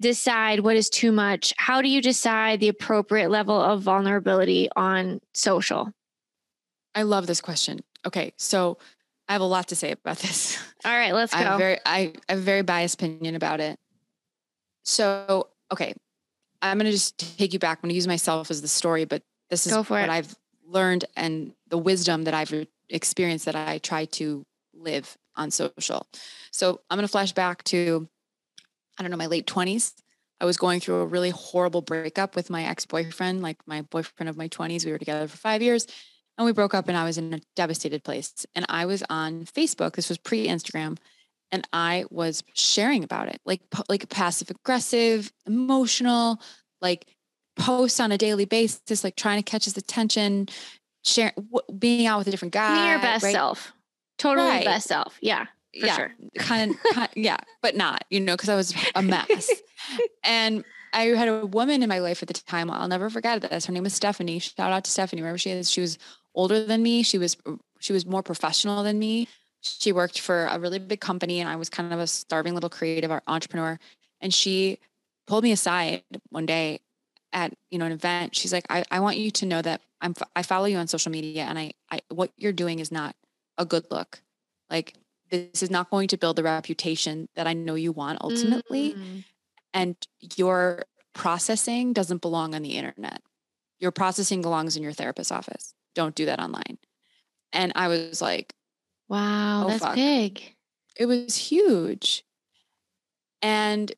decide 0.00 0.60
what 0.60 0.76
is 0.76 0.90
too 0.90 1.12
much? 1.12 1.52
How 1.56 1.82
do 1.82 1.88
you 1.88 2.00
decide 2.00 2.60
the 2.60 2.68
appropriate 2.68 3.30
level 3.30 3.60
of 3.60 3.82
vulnerability 3.82 4.68
on 4.74 5.20
social? 5.34 5.92
I 6.94 7.02
love 7.02 7.26
this 7.26 7.40
question. 7.40 7.80
Okay, 8.06 8.32
so 8.36 8.78
I 9.28 9.32
have 9.32 9.42
a 9.42 9.46
lot 9.46 9.68
to 9.68 9.76
say 9.76 9.92
about 9.92 10.18
this. 10.20 10.58
All 10.84 10.92
right, 10.92 11.12
let's 11.12 11.32
go. 11.32 11.38
I 11.38 11.42
have, 11.42 11.58
very, 11.58 11.78
I 11.84 12.12
have 12.28 12.38
a 12.38 12.42
very 12.42 12.62
biased 12.62 12.94
opinion 12.94 13.34
about 13.34 13.60
it. 13.60 13.78
So, 14.84 15.48
okay, 15.70 15.94
I'm 16.62 16.78
going 16.78 16.86
to 16.86 16.92
just 16.92 17.38
take 17.38 17.52
you 17.52 17.58
back. 17.58 17.78
I'm 17.78 17.88
going 17.88 17.90
to 17.90 17.94
use 17.94 18.08
myself 18.08 18.50
as 18.50 18.62
the 18.62 18.68
story, 18.68 19.04
but 19.04 19.22
this 19.50 19.66
is 19.66 19.74
what 19.74 20.04
it. 20.04 20.10
I've 20.10 20.34
learned 20.66 21.04
and 21.16 21.52
the 21.68 21.78
wisdom 21.78 22.24
that 22.24 22.34
I've 22.34 22.66
experienced 22.88 23.44
that 23.44 23.56
I 23.56 23.78
try 23.78 24.06
to 24.06 24.44
live 24.74 25.16
on 25.36 25.50
social. 25.50 26.06
So 26.50 26.80
I'm 26.90 26.96
going 26.96 27.06
to 27.06 27.10
flash 27.10 27.32
back 27.32 27.62
to, 27.64 28.08
I 29.00 29.02
don't 29.02 29.10
know, 29.10 29.16
my 29.16 29.26
late 29.26 29.46
20s. 29.46 29.94
I 30.40 30.44
was 30.44 30.56
going 30.56 30.80
through 30.80 30.96
a 30.96 31.06
really 31.06 31.30
horrible 31.30 31.82
breakup 31.82 32.36
with 32.36 32.50
my 32.50 32.64
ex 32.64 32.86
boyfriend, 32.86 33.42
like 33.42 33.56
my 33.66 33.82
boyfriend 33.82 34.28
of 34.28 34.36
my 34.36 34.48
20s. 34.48 34.84
We 34.84 34.92
were 34.92 34.98
together 34.98 35.26
for 35.26 35.36
five 35.36 35.62
years 35.62 35.86
and 36.38 36.46
we 36.46 36.52
broke 36.52 36.74
up, 36.74 36.88
and 36.88 36.96
I 36.96 37.04
was 37.04 37.18
in 37.18 37.34
a 37.34 37.40
devastated 37.56 38.04
place. 38.04 38.46
And 38.54 38.64
I 38.68 38.86
was 38.86 39.02
on 39.10 39.44
Facebook. 39.44 39.94
This 39.94 40.08
was 40.08 40.16
pre 40.16 40.46
Instagram 40.46 40.96
and 41.52 41.66
I 41.72 42.04
was 42.10 42.42
sharing 42.54 43.04
about 43.04 43.28
it, 43.28 43.40
like 43.44 43.60
like 43.88 44.08
passive 44.08 44.50
aggressive, 44.50 45.32
emotional, 45.46 46.40
like 46.80 47.06
posts 47.56 48.00
on 48.00 48.12
a 48.12 48.18
daily 48.18 48.44
basis, 48.44 49.04
like 49.04 49.16
trying 49.16 49.42
to 49.42 49.50
catch 49.50 49.64
his 49.64 49.76
attention, 49.76 50.48
sharing, 51.04 51.32
being 51.78 52.06
out 52.06 52.18
with 52.18 52.28
a 52.28 52.30
different 52.30 52.54
guy, 52.54 52.74
being 52.74 52.90
your 52.90 52.98
best 53.00 53.24
right? 53.24 53.32
self, 53.32 53.72
totally 54.18 54.48
right. 54.48 54.64
best 54.64 54.86
self, 54.86 55.18
yeah, 55.20 55.46
for 55.78 55.86
yeah, 55.86 55.96
sure, 55.96 56.14
kind 56.38 56.70
of, 56.72 56.76
kind, 56.94 57.08
yeah, 57.14 57.38
but 57.62 57.76
not, 57.76 58.04
you 58.10 58.20
know, 58.20 58.34
because 58.34 58.48
I 58.48 58.56
was 58.56 58.74
a 58.94 59.02
mess, 59.02 59.50
and 60.24 60.64
I 60.92 61.06
had 61.06 61.28
a 61.28 61.46
woman 61.46 61.82
in 61.82 61.88
my 61.88 62.00
life 62.00 62.22
at 62.22 62.28
the 62.28 62.34
time. 62.34 62.70
I'll 62.70 62.88
never 62.88 63.10
forget 63.10 63.40
this. 63.42 63.66
Her 63.66 63.72
name 63.72 63.84
was 63.84 63.94
Stephanie. 63.94 64.40
Shout 64.40 64.72
out 64.72 64.84
to 64.84 64.90
Stephanie, 64.90 65.22
wherever 65.22 65.38
she 65.38 65.50
is. 65.50 65.70
She 65.70 65.80
was 65.80 65.98
older 66.34 66.64
than 66.64 66.82
me. 66.82 67.02
She 67.02 67.18
was 67.18 67.36
she 67.78 67.92
was 67.92 68.04
more 68.04 68.22
professional 68.22 68.82
than 68.82 68.98
me 68.98 69.28
she 69.60 69.92
worked 69.92 70.20
for 70.20 70.46
a 70.46 70.58
really 70.58 70.78
big 70.78 71.00
company 71.00 71.40
and 71.40 71.48
I 71.48 71.56
was 71.56 71.68
kind 71.68 71.92
of 71.92 71.98
a 71.98 72.06
starving 72.06 72.54
little 72.54 72.70
creative 72.70 73.10
entrepreneur. 73.26 73.78
And 74.20 74.32
she 74.32 74.78
pulled 75.26 75.44
me 75.44 75.52
aside 75.52 76.02
one 76.30 76.46
day 76.46 76.80
at, 77.32 77.52
you 77.70 77.78
know, 77.78 77.86
an 77.86 77.92
event. 77.92 78.34
She's 78.34 78.52
like, 78.52 78.66
I, 78.70 78.84
I 78.90 79.00
want 79.00 79.18
you 79.18 79.30
to 79.30 79.46
know 79.46 79.60
that 79.62 79.82
I'm, 80.00 80.14
I 80.34 80.42
follow 80.42 80.66
you 80.66 80.78
on 80.78 80.88
social 80.88 81.12
media 81.12 81.44
and 81.44 81.58
I, 81.58 81.72
I, 81.90 82.00
what 82.08 82.30
you're 82.36 82.52
doing 82.52 82.78
is 82.78 82.90
not 82.90 83.14
a 83.58 83.64
good 83.64 83.84
look. 83.90 84.22
Like 84.70 84.94
this 85.30 85.62
is 85.62 85.70
not 85.70 85.90
going 85.90 86.08
to 86.08 86.18
build 86.18 86.36
the 86.36 86.42
reputation 86.42 87.28
that 87.34 87.46
I 87.46 87.52
know 87.52 87.74
you 87.74 87.92
want 87.92 88.18
ultimately. 88.20 88.92
Mm-hmm. 88.92 89.18
And 89.72 89.96
your 90.36 90.84
processing 91.14 91.92
doesn't 91.92 92.22
belong 92.22 92.54
on 92.54 92.62
the 92.62 92.76
internet. 92.76 93.22
Your 93.78 93.92
processing 93.92 94.42
belongs 94.42 94.76
in 94.76 94.82
your 94.82 94.92
therapist's 94.92 95.32
office. 95.32 95.74
Don't 95.94 96.14
do 96.14 96.26
that 96.26 96.40
online. 96.40 96.78
And 97.52 97.72
I 97.74 97.88
was 97.88 98.20
like, 98.20 98.54
Wow, 99.08 99.64
oh, 99.64 99.68
that's 99.68 99.82
fuck. 99.82 99.96
big. 99.96 100.54
It 100.96 101.06
was 101.06 101.36
huge. 101.36 102.24
And 103.42 103.92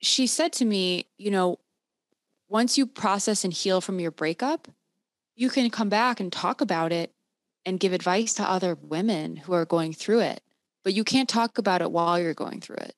she 0.00 0.26
said 0.26 0.52
to 0.54 0.64
me, 0.64 1.06
you 1.18 1.30
know, 1.30 1.58
once 2.48 2.76
you 2.76 2.84
process 2.84 3.44
and 3.44 3.52
heal 3.52 3.80
from 3.80 4.00
your 4.00 4.10
breakup, 4.10 4.66
you 5.36 5.50
can 5.50 5.70
come 5.70 5.88
back 5.88 6.18
and 6.18 6.32
talk 6.32 6.60
about 6.60 6.90
it 6.92 7.12
and 7.64 7.78
give 7.78 7.92
advice 7.92 8.34
to 8.34 8.42
other 8.42 8.74
women 8.74 9.36
who 9.36 9.52
are 9.52 9.64
going 9.64 9.92
through 9.92 10.20
it, 10.20 10.42
but 10.84 10.94
you 10.94 11.04
can't 11.04 11.28
talk 11.28 11.58
about 11.58 11.82
it 11.82 11.90
while 11.90 12.18
you're 12.18 12.34
going 12.34 12.60
through 12.60 12.76
it. 12.76 12.94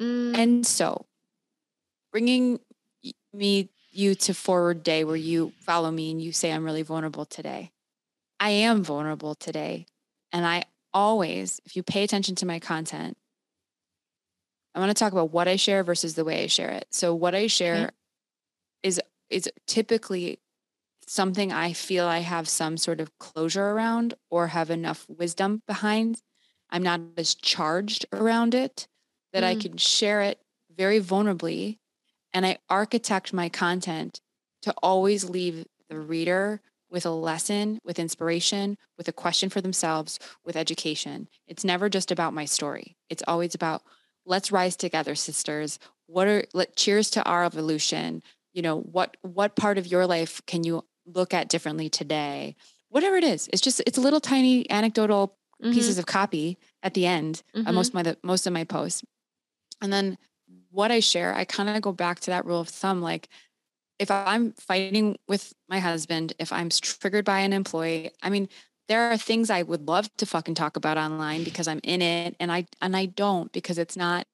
Mm. 0.00 0.36
And 0.36 0.66
so, 0.66 1.06
bringing 2.12 2.60
me 3.32 3.70
you 3.92 4.14
to 4.14 4.34
forward 4.34 4.82
day 4.82 5.04
where 5.04 5.16
you 5.16 5.52
follow 5.60 5.90
me 5.90 6.10
and 6.10 6.22
you 6.22 6.32
say 6.32 6.52
I'm 6.52 6.64
really 6.64 6.82
vulnerable 6.82 7.24
today. 7.24 7.72
I 8.38 8.50
am 8.50 8.82
vulnerable 8.82 9.34
today. 9.34 9.86
And 10.32 10.46
I 10.46 10.64
always, 10.94 11.60
if 11.66 11.76
you 11.76 11.82
pay 11.82 12.04
attention 12.04 12.34
to 12.36 12.46
my 12.46 12.58
content, 12.58 13.16
I 14.74 14.78
want 14.78 14.90
to 14.90 14.94
talk 14.94 15.12
about 15.12 15.32
what 15.32 15.48
I 15.48 15.56
share 15.56 15.82
versus 15.82 16.14
the 16.14 16.24
way 16.24 16.44
I 16.44 16.46
share 16.46 16.70
it. 16.70 16.86
So 16.90 17.14
what 17.14 17.34
I 17.34 17.48
share 17.48 17.74
okay. 17.74 17.90
is 18.84 19.00
is 19.28 19.48
typically 19.66 20.38
something 21.10 21.50
I 21.50 21.72
feel 21.72 22.06
I 22.06 22.20
have 22.20 22.48
some 22.48 22.76
sort 22.76 23.00
of 23.00 23.18
closure 23.18 23.70
around 23.70 24.14
or 24.30 24.46
have 24.46 24.70
enough 24.70 25.06
wisdom 25.08 25.60
behind. 25.66 26.22
I'm 26.70 26.84
not 26.84 27.00
as 27.16 27.34
charged 27.34 28.06
around 28.12 28.54
it 28.54 28.86
that 29.32 29.42
mm. 29.42 29.46
I 29.46 29.54
can 29.56 29.76
share 29.76 30.22
it 30.22 30.38
very 30.76 31.00
vulnerably 31.00 31.78
and 32.32 32.46
I 32.46 32.58
architect 32.68 33.32
my 33.32 33.48
content 33.48 34.20
to 34.62 34.72
always 34.84 35.28
leave 35.28 35.66
the 35.88 35.98
reader 35.98 36.60
with 36.88 37.04
a 37.04 37.10
lesson, 37.10 37.80
with 37.82 37.98
inspiration, 37.98 38.76
with 38.96 39.08
a 39.08 39.12
question 39.12 39.48
for 39.48 39.60
themselves, 39.60 40.20
with 40.44 40.54
education. 40.54 41.28
It's 41.48 41.64
never 41.64 41.88
just 41.88 42.12
about 42.12 42.34
my 42.34 42.44
story. 42.44 42.96
It's 43.08 43.24
always 43.26 43.56
about 43.56 43.82
let's 44.24 44.52
rise 44.52 44.76
together, 44.76 45.16
sisters. 45.16 45.80
What 46.06 46.28
are 46.28 46.44
let 46.54 46.76
cheers 46.76 47.10
to 47.10 47.24
our 47.24 47.44
evolution. 47.44 48.22
You 48.52 48.62
know, 48.62 48.78
what 48.78 49.16
what 49.22 49.56
part 49.56 49.76
of 49.76 49.88
your 49.88 50.06
life 50.06 50.40
can 50.46 50.62
you 50.62 50.84
look 51.14 51.34
at 51.34 51.48
differently 51.48 51.88
today? 51.88 52.56
Whatever 52.88 53.16
it 53.16 53.24
is. 53.24 53.48
It's 53.52 53.62
just 53.62 53.80
it's 53.86 53.98
a 53.98 54.00
little 54.00 54.20
tiny 54.20 54.68
anecdotal 54.70 55.36
mm-hmm. 55.62 55.72
pieces 55.72 55.98
of 55.98 56.06
copy 56.06 56.58
at 56.82 56.94
the 56.94 57.06
end 57.06 57.42
mm-hmm. 57.54 57.66
of 57.66 57.74
most 57.74 57.88
of 57.88 57.94
my 57.94 58.02
the, 58.02 58.18
most 58.22 58.46
of 58.46 58.52
my 58.52 58.64
posts. 58.64 59.02
And 59.80 59.92
then 59.92 60.18
what 60.70 60.90
I 60.90 61.00
share, 61.00 61.34
I 61.34 61.44
kind 61.44 61.68
of 61.68 61.82
go 61.82 61.92
back 61.92 62.20
to 62.20 62.30
that 62.30 62.44
rule 62.44 62.60
of 62.60 62.68
thumb 62.68 63.00
like 63.00 63.28
if 63.98 64.10
I'm 64.10 64.52
fighting 64.52 65.18
with 65.28 65.52
my 65.68 65.78
husband, 65.78 66.32
if 66.38 66.52
I'm 66.52 66.70
triggered 66.70 67.26
by 67.26 67.40
an 67.40 67.52
employee, 67.52 68.10
I 68.22 68.30
mean, 68.30 68.48
there 68.88 69.12
are 69.12 69.16
things 69.18 69.50
I 69.50 69.62
would 69.62 69.86
love 69.86 70.10
to 70.16 70.26
fucking 70.26 70.54
talk 70.54 70.76
about 70.76 70.96
online 70.96 71.44
because 71.44 71.68
I'm 71.68 71.80
in 71.84 72.00
it 72.00 72.34
and 72.40 72.50
I 72.50 72.66
and 72.80 72.96
I 72.96 73.06
don't 73.06 73.52
because 73.52 73.78
it's 73.78 73.96
not 73.96 74.26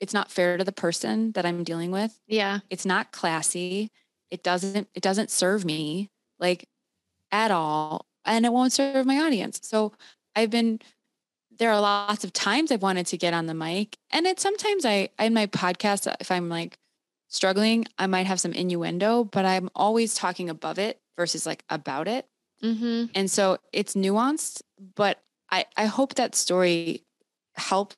it's 0.00 0.12
not 0.12 0.30
fair 0.30 0.58
to 0.58 0.64
the 0.64 0.70
person 0.70 1.32
that 1.32 1.46
I'm 1.46 1.64
dealing 1.64 1.90
with. 1.90 2.18
Yeah. 2.28 2.60
It's 2.68 2.84
not 2.84 3.10
classy. 3.10 3.90
It 4.30 4.42
doesn't 4.42 4.88
it 4.94 5.02
doesn't 5.02 5.30
serve 5.30 5.64
me 5.64 6.10
like 6.38 6.68
at 7.32 7.50
all 7.50 8.06
and 8.24 8.44
it 8.44 8.52
won't 8.52 8.72
serve 8.72 9.06
my 9.06 9.20
audience. 9.20 9.60
So 9.62 9.92
I've 10.34 10.50
been 10.50 10.80
there 11.58 11.72
are 11.72 11.80
lots 11.80 12.22
of 12.22 12.32
times 12.34 12.70
I've 12.70 12.82
wanted 12.82 13.06
to 13.06 13.16
get 13.16 13.32
on 13.32 13.46
the 13.46 13.54
mic 13.54 13.96
and 14.10 14.26
it 14.26 14.40
sometimes 14.40 14.84
I 14.84 15.08
in 15.18 15.34
my 15.34 15.46
podcast 15.46 16.14
if 16.20 16.30
I'm 16.30 16.48
like 16.48 16.78
struggling, 17.28 17.86
I 17.98 18.06
might 18.06 18.26
have 18.26 18.40
some 18.40 18.52
innuendo, 18.52 19.24
but 19.24 19.44
I'm 19.44 19.68
always 19.74 20.14
talking 20.14 20.50
above 20.50 20.78
it 20.78 21.00
versus 21.16 21.46
like 21.46 21.64
about 21.68 22.08
it. 22.08 22.26
Mm-hmm. 22.62 23.06
And 23.14 23.30
so 23.30 23.58
it's 23.72 23.94
nuanced, 23.94 24.62
but 24.94 25.20
I, 25.50 25.66
I 25.76 25.86
hope 25.86 26.14
that 26.14 26.34
story 26.34 27.04
help 27.54 27.94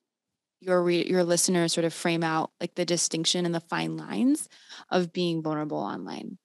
your 0.60 0.82
re- 0.82 1.06
your 1.06 1.24
listeners 1.24 1.72
sort 1.72 1.84
of 1.84 1.94
frame 1.94 2.24
out 2.24 2.50
like 2.60 2.74
the 2.74 2.84
distinction 2.84 3.46
and 3.46 3.54
the 3.54 3.60
fine 3.60 3.96
lines 3.96 4.48
of 4.90 5.12
being 5.12 5.42
vulnerable 5.42 5.78
online. 5.78 6.38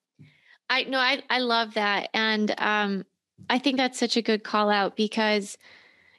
I 0.73 0.83
know 0.83 0.99
I 0.99 1.21
I 1.29 1.39
love 1.39 1.75
that 1.75 2.09
and 2.13 2.53
um 2.57 3.05
I 3.49 3.59
think 3.59 3.77
that's 3.77 3.99
such 3.99 4.17
a 4.17 4.21
good 4.21 4.43
call 4.43 4.69
out 4.69 4.95
because 4.95 5.57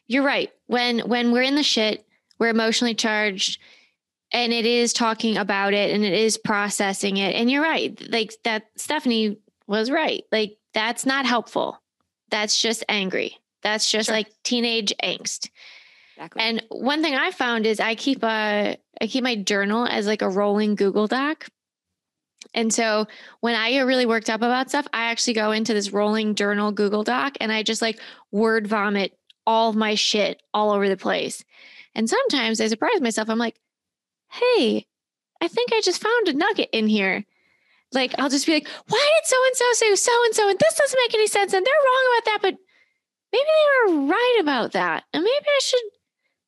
you're 0.07 0.25
right. 0.25 0.51
When 0.67 1.01
when 1.01 1.33
we're 1.33 1.43
in 1.43 1.57
the 1.57 1.63
shit, 1.63 2.07
we're 2.39 2.49
emotionally 2.49 2.95
charged 2.95 3.61
and 4.33 4.53
it 4.53 4.67
is 4.67 4.93
talking 4.93 5.37
about 5.37 5.75
it 5.75 5.95
and 5.95 6.05
it 6.05 6.13
is 6.13 6.37
processing 6.37 7.17
it. 7.17 7.35
And 7.35 7.51
you're 7.51 7.63
right. 7.63 7.99
Like 8.11 8.35
that 8.45 8.67
Stephanie 8.77 9.39
was 9.67 9.91
right. 9.91 10.25
Like 10.31 10.59
that's 10.73 11.07
not 11.07 11.27
helpful. 11.27 11.81
That's 12.31 12.61
just 12.61 12.85
angry. 12.89 13.39
That's 13.63 13.91
just 13.91 14.07
sure. 14.09 14.17
like 14.17 14.29
teenage 14.43 14.93
angst. 15.03 15.49
Exactly. 16.17 16.43
And 16.43 16.63
one 16.69 17.03
thing 17.03 17.15
I 17.15 17.31
found 17.31 17.67
is 17.67 17.81
I 17.81 17.95
keep 17.95 18.23
a 18.23 18.77
I 19.01 19.07
keep 19.07 19.25
my 19.25 19.37
journal 19.37 19.87
as 19.87 20.07
like 20.07 20.23
a 20.23 20.29
rolling 20.29 20.75
Google 20.75 21.07
Doc. 21.07 21.49
And 22.55 22.73
so 22.73 23.07
when 23.41 23.55
I 23.55 23.73
get 23.73 23.81
really 23.81 24.07
worked 24.07 24.31
up 24.31 24.41
about 24.41 24.69
stuff, 24.69 24.87
I 24.93 25.07
actually 25.07 25.35
go 25.35 25.51
into 25.51 25.75
this 25.75 25.93
rolling 25.93 26.35
journal 26.37 26.73
Google 26.73 27.03
Doc 27.03 27.37
and 27.41 27.51
I 27.53 27.63
just 27.63 27.83
like 27.83 28.01
word 28.31 28.67
vomit 28.67 29.19
all 29.47 29.71
of 29.71 29.77
my 29.77 29.95
shit 29.97 30.43
all 30.55 30.71
over 30.71 30.89
the 30.89 30.97
place. 30.97 31.45
And 31.95 32.09
sometimes 32.09 32.61
I 32.61 32.69
surprise 32.69 33.01
myself. 33.01 33.29
I'm 33.29 33.39
like, 33.39 33.57
hey, 34.31 34.87
I 35.41 35.49
think 35.49 35.73
I 35.73 35.81
just 35.81 36.03
found 36.03 36.29
a 36.29 36.33
nugget 36.33 36.71
in 36.73 36.87
here. 36.87 37.25
Like, 37.93 38.15
I'll 38.19 38.31
just 38.31 38.47
be 38.47 38.55
like, 38.55 38.69
why 38.89 39.13
did 39.17 39.29
so 39.29 39.37
and 39.47 39.57
so 39.57 39.65
say 39.73 39.95
so 39.95 40.25
and 40.25 40.35
so? 40.35 40.49
And 40.49 40.59
this 40.59 40.75
doesn't 40.75 41.01
make 41.01 41.15
any 41.15 41.27
sense. 41.27 41.53
And 41.53 41.65
they're 41.65 41.75
wrong 41.75 42.13
about 42.17 42.25
that. 42.25 42.39
But 42.43 42.55
maybe 43.33 43.45
they 43.45 43.93
were 43.93 44.07
right 44.07 44.39
about 44.41 44.73
that. 44.73 45.05
And 45.13 45.23
maybe 45.23 45.47
I 45.47 45.61
should 45.61 45.81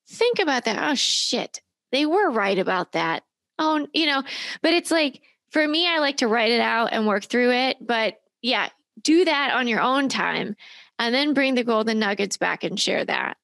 think 0.08 0.38
about 0.38 0.64
that. 0.64 0.90
Oh, 0.90 0.94
shit. 0.94 1.60
They 1.92 2.06
were 2.06 2.30
right 2.30 2.58
about 2.58 2.92
that. 2.92 3.22
Oh, 3.58 3.86
you 3.94 4.06
know, 4.06 4.22
but 4.62 4.72
it's 4.72 4.90
like, 4.90 5.22
for 5.50 5.66
me, 5.66 5.88
I 5.88 5.98
like 5.98 6.18
to 6.18 6.28
write 6.28 6.50
it 6.50 6.60
out 6.60 6.92
and 6.92 7.06
work 7.06 7.24
through 7.24 7.52
it. 7.52 7.76
But 7.80 8.20
yeah, 8.42 8.68
do 9.02 9.24
that 9.24 9.52
on 9.54 9.68
your 9.68 9.80
own 9.80 10.08
time 10.08 10.56
and 10.98 11.14
then 11.14 11.34
bring 11.34 11.54
the 11.54 11.64
golden 11.64 11.98
nuggets 11.98 12.36
back 12.36 12.64
and 12.64 12.78
share 12.78 13.04
that. 13.04 13.36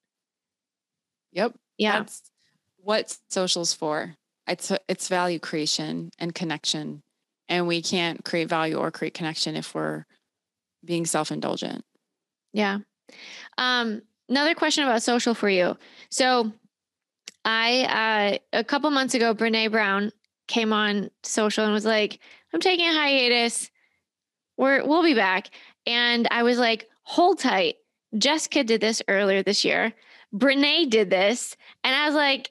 Yep. 1.32 1.54
Yeah. 1.78 2.00
That's 2.00 2.22
what 2.78 3.16
social's 3.30 3.72
for. 3.72 4.14
It's 4.46 4.72
it's 4.88 5.08
value 5.08 5.38
creation 5.38 6.10
and 6.18 6.34
connection. 6.34 7.02
And 7.48 7.66
we 7.66 7.82
can't 7.82 8.24
create 8.24 8.48
value 8.48 8.76
or 8.76 8.90
create 8.90 9.14
connection 9.14 9.56
if 9.56 9.74
we're 9.74 10.04
being 10.84 11.06
self-indulgent. 11.06 11.84
Yeah. 12.52 12.78
Um, 13.58 14.02
another 14.28 14.54
question 14.54 14.84
about 14.84 15.02
social 15.02 15.34
for 15.34 15.48
you. 15.48 15.76
So 16.10 16.52
I 17.44 18.38
uh 18.52 18.58
a 18.58 18.64
couple 18.64 18.90
months 18.90 19.14
ago, 19.14 19.34
Brene 19.34 19.70
Brown 19.70 20.12
came 20.52 20.72
on 20.72 21.10
social 21.22 21.64
and 21.64 21.72
was 21.72 21.86
like, 21.86 22.20
I'm 22.52 22.60
taking 22.60 22.86
a 22.86 22.92
hiatus. 22.92 23.70
We're 24.56 24.84
we'll 24.86 25.02
be 25.02 25.14
back. 25.14 25.50
And 25.86 26.28
I 26.30 26.42
was 26.42 26.58
like, 26.58 26.88
hold 27.02 27.38
tight. 27.38 27.76
Jessica 28.18 28.62
did 28.62 28.80
this 28.80 29.02
earlier 29.08 29.42
this 29.42 29.64
year. 29.64 29.92
Brene 30.34 30.90
did 30.90 31.10
this. 31.10 31.56
And 31.82 31.94
I 31.94 32.06
was 32.06 32.14
like, 32.14 32.50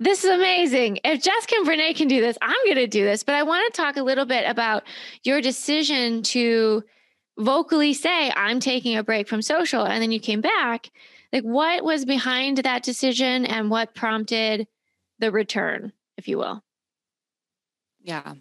this 0.00 0.24
is 0.24 0.30
amazing. 0.30 0.98
If 1.04 1.22
Jessica 1.22 1.54
and 1.58 1.66
Brene 1.66 1.94
can 1.94 2.08
do 2.08 2.20
this, 2.20 2.36
I'm 2.42 2.56
going 2.64 2.76
to 2.76 2.88
do 2.88 3.04
this. 3.04 3.22
But 3.22 3.36
I 3.36 3.44
want 3.44 3.72
to 3.72 3.80
talk 3.80 3.96
a 3.96 4.02
little 4.02 4.24
bit 4.24 4.44
about 4.48 4.82
your 5.22 5.40
decision 5.40 6.22
to 6.24 6.82
vocally 7.38 7.94
say, 7.94 8.32
I'm 8.34 8.58
taking 8.58 8.96
a 8.96 9.04
break 9.04 9.28
from 9.28 9.42
social. 9.42 9.84
And 9.84 10.02
then 10.02 10.10
you 10.10 10.18
came 10.18 10.40
back. 10.40 10.90
Like, 11.32 11.44
what 11.44 11.84
was 11.84 12.04
behind 12.04 12.58
that 12.58 12.82
decision 12.82 13.46
and 13.46 13.70
what 13.70 13.94
prompted 13.94 14.66
the 15.20 15.30
return, 15.30 15.92
if 16.18 16.26
you 16.26 16.38
will? 16.38 16.62
Yeah. 18.02 18.34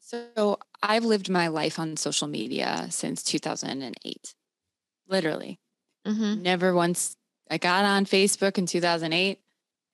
So 0.00 0.58
I've 0.82 1.04
lived 1.04 1.28
my 1.28 1.48
life 1.48 1.78
on 1.78 1.96
social 1.96 2.26
media 2.28 2.86
since 2.90 3.22
2008 3.22 4.34
literally. 5.10 5.58
Mm-hmm. 6.06 6.42
Never 6.42 6.74
once. 6.74 7.16
I 7.50 7.58
got 7.58 7.84
on 7.84 8.06
Facebook 8.06 8.56
in 8.56 8.66
2008. 8.66 9.38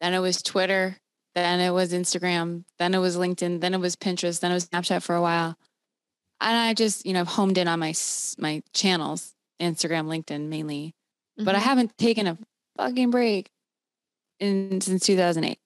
Then 0.01 0.15
it 0.15 0.19
was 0.19 0.43
Twitter. 0.43 0.99
Then 1.35 1.61
it 1.61 1.71
was 1.71 1.93
Instagram. 1.93 2.65
Then 2.79 2.95
it 2.95 2.99
was 2.99 3.17
LinkedIn. 3.17 3.61
Then 3.61 3.75
it 3.75 3.81
was 3.81 3.97
Pinterest. 3.97 4.41
Then 4.41 4.51
it 4.51 4.55
was 4.55 4.69
Snapchat 4.69 5.03
for 5.03 5.15
a 5.17 5.23
while. 5.23 5.57
And 6.41 6.57
I 6.57 6.75
just, 6.75 7.07
you 7.07 7.15
know, 7.15 7.25
homed 7.25 7.59
in 7.59 7.67
on 7.67 7.81
my 7.81 7.95
my 8.39 8.63
channels, 8.75 9.35
Instagram, 9.61 10.07
LinkedIn 10.07 10.49
mainly. 10.49 10.95
Mm-hmm. 11.39 11.45
But 11.45 11.55
I 11.55 11.59
mm-hmm. 11.59 11.69
haven't 11.69 11.99
taken 11.99 12.27
a 12.27 12.39
fucking 12.77 13.11
break 13.11 13.51
in 14.39 14.81
since 14.81 15.07
2008. 15.07 15.59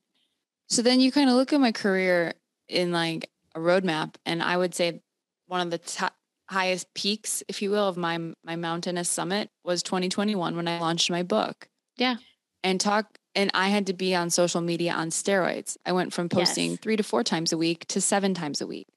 So 0.68 0.82
then 0.82 1.00
you 1.00 1.10
kind 1.10 1.28
of 1.28 1.34
look 1.34 1.52
at 1.52 1.60
my 1.60 1.72
career 1.72 2.34
in 2.68 2.92
like 2.92 3.28
a 3.54 3.60
roadmap, 3.60 4.14
and 4.24 4.42
I 4.42 4.56
would 4.56 4.74
say 4.74 5.02
one 5.46 5.60
of 5.60 5.70
the 5.70 5.78
top 5.78 6.14
highest 6.48 6.92
peaks, 6.94 7.42
if 7.48 7.62
you 7.62 7.70
will, 7.70 7.88
of 7.88 7.96
my 7.96 8.18
my 8.44 8.56
mountainous 8.56 9.08
summit 9.08 9.50
was 9.64 9.82
2021 9.82 10.56
when 10.56 10.68
I 10.68 10.80
launched 10.80 11.10
my 11.10 11.22
book. 11.22 11.68
Yeah. 11.96 12.16
And 12.62 12.80
talk 12.80 13.18
and 13.34 13.50
I 13.54 13.68
had 13.68 13.86
to 13.86 13.92
be 13.92 14.14
on 14.14 14.30
social 14.30 14.60
media 14.60 14.92
on 14.92 15.10
steroids. 15.10 15.76
I 15.86 15.92
went 15.92 16.12
from 16.12 16.28
posting 16.28 16.72
yes. 16.72 16.80
3 16.80 16.96
to 16.96 17.02
4 17.02 17.22
times 17.22 17.52
a 17.52 17.58
week 17.58 17.86
to 17.86 18.00
7 18.00 18.34
times 18.34 18.60
a 18.60 18.66
week. 18.66 18.88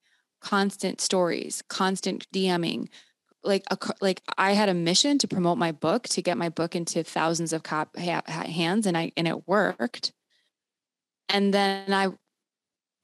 Constant 0.42 1.00
stories, 1.00 1.62
constant 1.70 2.30
DMing. 2.32 2.90
Like 3.44 3.64
a, 3.70 3.78
like 4.02 4.22
I 4.38 4.54
had 4.54 4.70
a 4.70 4.74
mission 4.74 5.18
to 5.20 5.28
promote 5.28 5.58
my 5.58 5.72
book, 5.72 6.08
to 6.10 6.22
get 6.22 6.38
my 6.38 6.50
book 6.50 6.76
into 6.76 7.04
thousands 7.04 7.54
of 7.54 7.62
cop 7.62 7.98
ha- 7.98 8.24
hands 8.28 8.88
and 8.88 8.98
I 8.98 9.12
and 9.16 9.28
it 9.28 9.48
worked. 9.48 10.14
And 11.30 11.54
then 11.54 11.94
I 11.94 12.10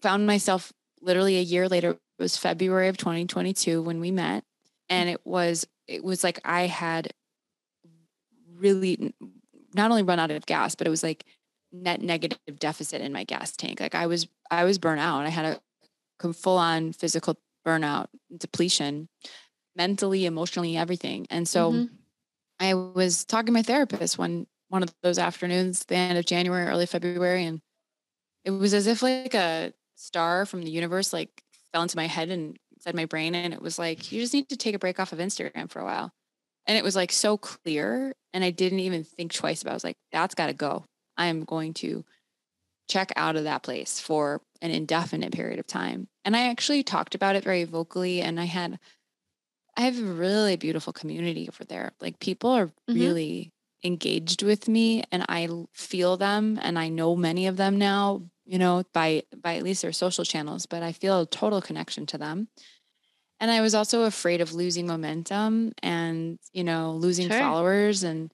found 0.02 0.26
myself 0.26 0.72
literally 1.02 1.38
a 1.38 1.42
year 1.42 1.68
later 1.68 1.92
it 1.92 2.00
was 2.18 2.38
February 2.38 2.88
of 2.88 2.98
2022 2.98 3.82
when 3.82 4.00
we 4.00 4.12
met. 4.12 4.44
And 4.90 5.10
it 5.10 5.22
was, 5.26 5.68
it 5.88 6.04
was 6.04 6.24
like 6.24 6.40
I 6.44 6.68
had 6.68 7.14
really 8.56 9.14
not 9.74 9.92
only 9.92 10.04
run 10.04 10.20
out 10.20 10.32
of 10.32 10.46
gas, 10.46 10.76
but 10.76 10.88
it 10.88 10.90
was 10.90 11.04
like 11.04 11.26
net 11.72 12.02
negative 12.02 12.60
deficit 12.60 13.02
in 13.02 13.14
my 13.14 13.24
gas 13.24 13.56
tank. 13.56 13.80
Like 13.80 13.96
I 13.96 14.08
was, 14.08 14.28
I 14.50 14.64
was 14.64 14.80
burnt 14.80 15.00
out. 15.00 15.26
I 15.26 15.30
had 15.30 15.46
a 15.46 16.34
full 16.34 16.58
on 16.58 16.92
physical 16.92 17.38
burnout, 17.66 18.08
depletion, 18.36 19.08
mentally, 19.76 20.26
emotionally, 20.26 20.76
everything. 20.76 21.28
And 21.30 21.48
so 21.48 21.72
mm-hmm. 21.72 21.96
I 22.60 22.74
was 22.74 23.26
talking 23.26 23.48
to 23.48 23.52
my 23.52 23.64
therapist 23.64 24.18
one 24.18 24.48
one 24.70 24.84
of 24.84 24.94
those 25.02 25.18
afternoons, 25.18 25.84
the 25.86 25.96
end 25.96 26.18
of 26.18 26.26
January, 26.26 26.68
early 26.68 26.86
February, 26.86 27.44
and 27.46 27.60
it 28.46 28.52
was 28.52 28.74
as 28.74 28.86
if 28.88 29.02
like 29.02 29.34
a 29.34 29.74
star 30.00 30.46
from 30.46 30.64
the 30.64 30.72
universe 30.72 31.12
like 31.12 31.44
fell 31.74 31.82
into 31.82 31.98
my 31.98 32.08
head 32.08 32.30
and 32.30 32.58
said 32.80 32.96
my 32.96 33.06
brain 33.06 33.36
and 33.36 33.54
it 33.54 33.62
was 33.62 33.78
like 33.78 34.12
you 34.12 34.22
just 34.22 34.34
need 34.34 34.48
to 34.48 34.56
take 34.56 34.74
a 34.74 34.80
break 34.80 35.00
off 35.00 35.12
of 35.12 35.20
instagram 35.20 35.70
for 35.70 35.80
a 35.80 35.86
while 35.86 36.12
and 36.66 36.78
it 36.78 36.84
was 36.84 36.96
like 36.96 37.12
so 37.12 37.38
clear 37.38 38.14
and 38.34 38.44
i 38.44 38.50
didn't 38.50 38.80
even 38.80 39.04
think 39.04 39.34
twice 39.34 39.62
about 39.62 39.72
it. 39.72 39.74
i 39.74 39.76
was 39.76 39.84
like 39.84 39.98
that's 40.14 40.36
got 40.36 40.48
to 40.48 40.54
go 40.54 40.86
i 41.18 41.26
am 41.26 41.44
going 41.44 41.74
to 41.74 42.06
check 42.88 43.12
out 43.18 43.36
of 43.36 43.44
that 43.44 43.62
place 43.62 44.00
for 44.00 44.42
an 44.62 44.72
indefinite 44.72 45.34
period 45.34 45.60
of 45.60 45.68
time 45.68 46.08
and 46.24 46.36
i 46.36 46.48
actually 46.48 46.82
talked 46.82 47.14
about 47.14 47.36
it 47.36 47.44
very 47.44 47.66
vocally 47.66 48.22
and 48.22 48.40
i 48.40 48.46
had 48.46 48.80
i 49.76 49.82
have 49.82 50.00
a 50.00 50.04
really 50.04 50.56
beautiful 50.56 50.94
community 50.94 51.48
over 51.50 51.66
there 51.66 51.92
like 52.00 52.20
people 52.20 52.52
are 52.52 52.68
mm-hmm. 52.68 52.94
really 52.94 53.52
engaged 53.84 54.44
with 54.44 54.68
me 54.68 55.04
and 55.12 55.26
i 55.30 55.48
feel 55.74 56.18
them 56.18 56.60
and 56.62 56.78
i 56.78 56.90
know 56.90 57.16
many 57.16 57.48
of 57.48 57.58
them 57.58 57.78
now 57.78 58.22
you 58.50 58.58
know, 58.58 58.84
by 58.94 59.22
by 59.44 59.58
at 59.58 59.64
least 59.64 59.84
their 59.84 59.92
social 59.92 60.26
channels, 60.26 60.66
but 60.66 60.82
I 60.82 60.92
feel 60.92 61.22
a 61.22 61.26
total 61.28 61.62
connection 61.62 62.08
to 62.08 62.18
them. 62.18 62.48
And 63.40 63.52
I 63.52 63.62
was 63.62 63.76
also 63.76 64.04
afraid 64.04 64.42
of 64.42 64.54
losing 64.54 64.88
momentum 64.88 65.72
and, 65.84 66.40
you 66.52 66.64
know, 66.64 66.94
losing 66.94 67.30
sure. 67.30 67.38
followers 67.38 68.02
and 68.02 68.34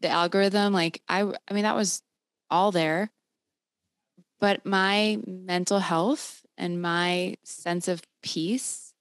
the 0.00 0.08
algorithm. 0.08 0.72
Like 0.72 1.00
I 1.08 1.32
I 1.48 1.54
mean, 1.54 1.62
that 1.62 1.76
was 1.76 2.02
all 2.50 2.72
there. 2.72 3.12
But 4.40 4.66
my 4.66 5.20
mental 5.28 5.78
health 5.78 6.44
and 6.58 6.82
my 6.82 7.36
sense 7.44 7.86
of 7.86 8.02
peace 8.20 8.92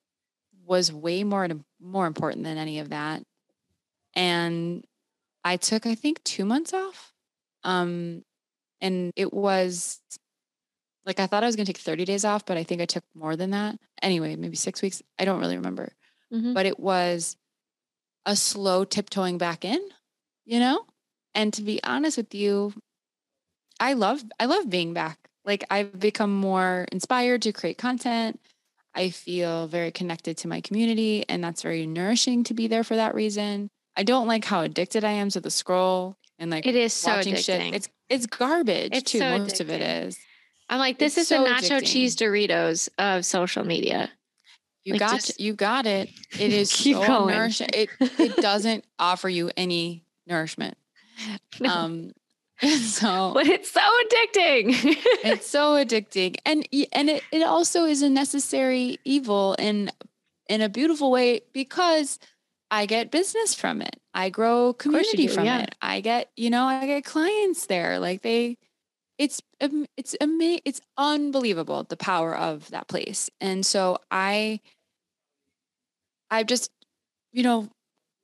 was 0.64 0.94
way 0.94 1.24
more 1.24 1.48
more 1.80 2.06
important 2.06 2.44
than 2.44 2.60
any 2.60 2.78
of 2.78 2.90
that. 2.90 3.24
And 4.14 4.86
I 5.44 5.58
took, 5.58 5.86
I 5.86 5.96
think, 5.96 6.24
two 6.24 6.46
months 6.46 6.74
off. 6.74 7.14
Um, 7.64 8.24
and 8.80 9.12
it 9.16 9.34
was 9.34 10.00
like 11.06 11.20
I 11.20 11.28
thought 11.28 11.44
I 11.44 11.48
was 11.48 11.56
going 11.56 11.66
to 11.66 11.74
take 11.74 11.82
30 11.82 12.06
days 12.06 12.26
off, 12.26 12.46
but 12.46 12.58
I 12.58 12.64
think 12.64 12.82
I 12.82 12.86
took 12.86 13.04
more 13.16 13.36
than 13.36 13.52
that. 13.52 13.76
Anyway, 14.02 14.36
maybe 14.36 14.56
six 14.56 14.82
weeks. 14.82 15.02
I 15.20 15.26
don't 15.26 15.40
really 15.40 15.58
remember. 15.58 15.92
Mm-hmm. 16.34 16.54
But 16.54 16.66
it 16.66 16.80
was 16.80 17.36
a 18.26 18.36
slow 18.36 18.84
tiptoeing 18.84 19.38
back 19.38 19.66
in, 19.66 19.80
you 20.46 20.60
know? 20.60 20.86
And 21.34 21.54
to 21.54 21.62
be 21.62 21.82
honest 21.84 22.18
with 22.18 22.36
you, 22.36 22.74
I 23.80 23.94
love 23.94 24.24
I 24.40 24.46
love 24.46 24.70
being 24.70 24.94
back. 24.94 25.18
Like 25.44 25.64
I've 25.70 26.00
become 26.00 26.36
more 26.36 26.86
inspired 26.92 27.42
to 27.44 27.54
create 27.54 27.78
content. 27.78 28.40
I 28.94 29.10
feel 29.10 29.68
very 29.68 29.92
connected 29.92 30.38
to 30.38 30.48
my 30.48 30.62
community 30.62 31.26
and 31.28 31.44
that's 31.44 31.62
very 31.62 31.88
nourishing 31.88 32.44
to 32.46 32.54
be 32.54 32.68
there 32.68 32.84
for 32.84 32.96
that 32.96 33.16
reason. 33.16 33.70
I 33.96 34.04
don't 34.04 34.28
like 34.28 34.46
how 34.46 34.62
addicted 34.62 35.04
I 35.04 35.12
am 35.12 35.30
to 35.32 35.40
the 35.42 35.52
scroll 35.52 36.16
and 36.40 36.50
like 36.52 36.66
it 36.66 36.76
is 36.76 36.94
so 36.94 37.16
watching 37.16 37.34
addicting. 37.36 37.44
shit. 37.62 37.76
It's 37.76 37.90
it's 38.10 38.26
garbage 38.26 38.90
it's 38.94 39.12
too. 39.12 39.20
So 39.20 39.38
Most 39.38 39.56
addicting. 39.56 39.60
of 39.62 39.70
it 39.70 39.82
is. 39.82 40.18
I'm 40.70 40.80
like, 40.80 40.98
this 41.00 41.18
it's 41.18 41.24
is 41.24 41.28
so 41.28 41.44
the 41.44 41.50
nacho 41.50 41.80
addicting. 41.82 41.86
cheese 41.92 42.16
Doritos 42.16 42.90
of 42.98 43.26
social 43.26 43.64
media. 43.66 44.10
You 44.84 44.94
like 44.94 45.00
got 45.02 45.12
just, 45.16 45.40
you 45.40 45.54
got 45.54 45.86
it. 45.86 46.10
It 46.40 46.54
is 46.62 46.72
so 46.72 47.06
going. 47.06 47.36
nourishing. 47.36 47.70
It 47.74 47.90
it 48.00 48.36
doesn't 48.38 48.86
offer 48.98 49.30
you 49.30 49.52
any 49.58 50.04
nourishment. 50.28 50.78
No. 51.60 51.70
Um 51.70 52.12
so 52.80 53.32
but 53.34 53.48
it's 53.48 53.72
so 53.72 53.82
addicting. 53.82 54.74
it's 55.24 55.48
so 55.48 55.74
addicting. 55.74 56.38
And 56.46 56.68
and 56.94 57.10
it, 57.10 57.24
it 57.32 57.44
also 57.44 57.86
is 57.86 58.02
a 58.02 58.10
necessary 58.10 59.00
evil 59.04 59.56
in 59.60 59.92
in 60.48 60.62
a 60.62 60.70
beautiful 60.70 61.12
way 61.12 61.42
because 61.54 62.18
I 62.72 62.86
get 62.86 63.12
business 63.12 63.54
from 63.54 63.82
it. 63.82 63.98
I 64.14 64.30
grow 64.30 64.72
community 64.72 65.28
do, 65.28 65.34
from 65.34 65.46
yeah. 65.46 65.64
it. 65.64 65.76
I 65.82 66.00
get, 66.00 66.32
you 66.38 66.50
know, 66.50 66.66
I 66.66 66.88
get 66.88 67.04
clients 67.04 67.66
there. 67.66 68.00
Like 68.00 68.22
they 68.22 68.58
it's 69.18 69.42
it's 69.60 70.16
ama- 70.22 70.60
it's 70.66 70.82
unbelievable 70.98 71.84
the 71.84 71.98
power 71.98 72.36
of 72.36 72.70
that 72.72 72.88
place. 72.88 73.30
And 73.42 73.66
so 73.66 74.00
I 74.10 74.62
I've 76.32 76.48
just 76.48 76.72
you 77.34 77.44
know 77.44 77.70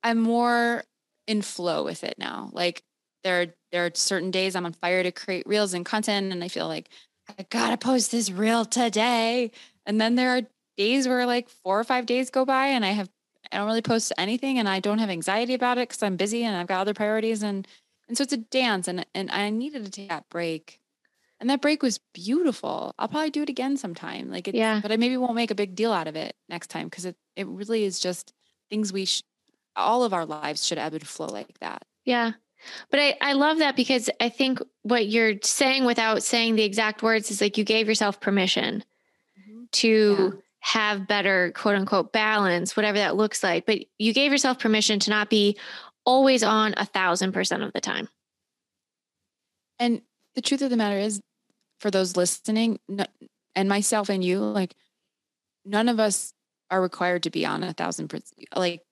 I'm 0.02 0.18
more 0.18 0.82
in 1.26 1.42
flow 1.42 1.84
with 1.84 2.02
it 2.02 2.16
now. 2.18 2.48
Like 2.52 2.82
there 3.24 3.54
there 3.70 3.84
are 3.84 3.90
certain 3.94 4.30
days 4.30 4.56
I'm 4.56 4.64
on 4.64 4.72
fire 4.72 5.02
to 5.02 5.12
create 5.12 5.46
reels 5.46 5.74
and 5.74 5.84
content 5.84 6.32
and 6.32 6.42
I 6.42 6.48
feel 6.48 6.66
like 6.66 6.88
I 7.38 7.44
gotta 7.50 7.76
post 7.76 8.10
this 8.10 8.30
reel 8.30 8.64
today. 8.64 9.50
And 9.84 10.00
then 10.00 10.14
there 10.14 10.30
are 10.30 10.42
days 10.78 11.06
where 11.06 11.26
like 11.26 11.50
four 11.50 11.78
or 11.78 11.84
five 11.84 12.06
days 12.06 12.30
go 12.30 12.46
by 12.46 12.68
and 12.68 12.84
I 12.84 12.90
have 12.90 13.10
I 13.52 13.58
don't 13.58 13.66
really 13.66 13.82
post 13.82 14.12
anything 14.18 14.58
and 14.58 14.68
I 14.68 14.80
don't 14.80 14.98
have 14.98 15.10
anxiety 15.10 15.54
about 15.54 15.78
it 15.78 15.88
because 15.88 16.02
I'm 16.02 16.16
busy 16.16 16.44
and 16.44 16.56
I've 16.56 16.66
got 16.66 16.80
other 16.80 16.94
priorities 16.94 17.42
and 17.42 17.66
and 18.08 18.16
so 18.16 18.22
it's 18.22 18.32
a 18.32 18.38
dance 18.38 18.88
and 18.88 19.04
and 19.14 19.30
I 19.30 19.50
needed 19.50 19.84
to 19.84 19.90
take 19.90 20.08
that 20.08 20.28
break. 20.28 20.80
And 21.40 21.48
that 21.50 21.60
break 21.60 21.82
was 21.84 22.00
beautiful. 22.14 22.94
I'll 22.98 23.06
probably 23.06 23.30
do 23.30 23.42
it 23.42 23.48
again 23.48 23.76
sometime. 23.76 24.28
Like 24.28 24.48
it, 24.48 24.56
yeah. 24.56 24.80
but 24.82 24.90
I 24.90 24.96
maybe 24.96 25.16
won't 25.16 25.36
make 25.36 25.52
a 25.52 25.54
big 25.54 25.76
deal 25.76 25.92
out 25.92 26.08
of 26.08 26.16
it 26.16 26.34
next 26.48 26.66
time 26.66 26.86
because 26.86 27.04
it 27.04 27.16
it 27.36 27.46
really 27.46 27.84
is 27.84 28.00
just 28.00 28.32
things 28.70 28.92
we 28.92 29.04
sh- 29.04 29.22
all 29.76 30.02
of 30.02 30.12
our 30.12 30.26
lives 30.26 30.66
should 30.66 30.78
ebb 30.78 30.94
and 30.94 31.06
flow 31.06 31.26
like 31.26 31.58
that. 31.60 31.84
Yeah. 32.04 32.32
But 32.90 33.00
I, 33.00 33.16
I 33.20 33.32
love 33.34 33.58
that 33.58 33.76
because 33.76 34.10
I 34.20 34.28
think 34.30 34.60
what 34.82 35.06
you're 35.06 35.34
saying 35.42 35.84
without 35.84 36.24
saying 36.24 36.56
the 36.56 36.64
exact 36.64 37.02
words 37.02 37.30
is 37.30 37.40
like 37.40 37.56
you 37.56 37.64
gave 37.64 37.86
yourself 37.86 38.20
permission 38.20 38.82
mm-hmm. 39.38 39.64
to 39.70 40.32
yeah. 40.34 40.40
Have 40.60 41.06
better 41.06 41.52
quote 41.52 41.76
unquote 41.76 42.12
balance, 42.12 42.76
whatever 42.76 42.98
that 42.98 43.16
looks 43.16 43.42
like. 43.42 43.66
But 43.66 43.84
you 43.98 44.12
gave 44.12 44.32
yourself 44.32 44.58
permission 44.58 44.98
to 45.00 45.10
not 45.10 45.30
be 45.30 45.58
always 46.04 46.42
on 46.42 46.74
a 46.76 46.84
thousand 46.84 47.32
percent 47.32 47.62
of 47.62 47.72
the 47.72 47.80
time. 47.80 48.08
And 49.78 50.02
the 50.34 50.42
truth 50.42 50.62
of 50.62 50.70
the 50.70 50.76
matter 50.76 50.98
is, 50.98 51.20
for 51.78 51.90
those 51.90 52.16
listening, 52.16 52.80
and 53.54 53.68
myself 53.68 54.08
and 54.08 54.24
you, 54.24 54.40
like 54.40 54.74
none 55.64 55.88
of 55.88 56.00
us 56.00 56.34
are 56.70 56.82
required 56.82 57.22
to 57.22 57.30
be 57.30 57.46
on 57.46 57.62
a 57.62 57.72
thousand 57.72 58.08
percent. 58.08 58.32
Like 58.54 58.82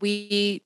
we 0.00 0.62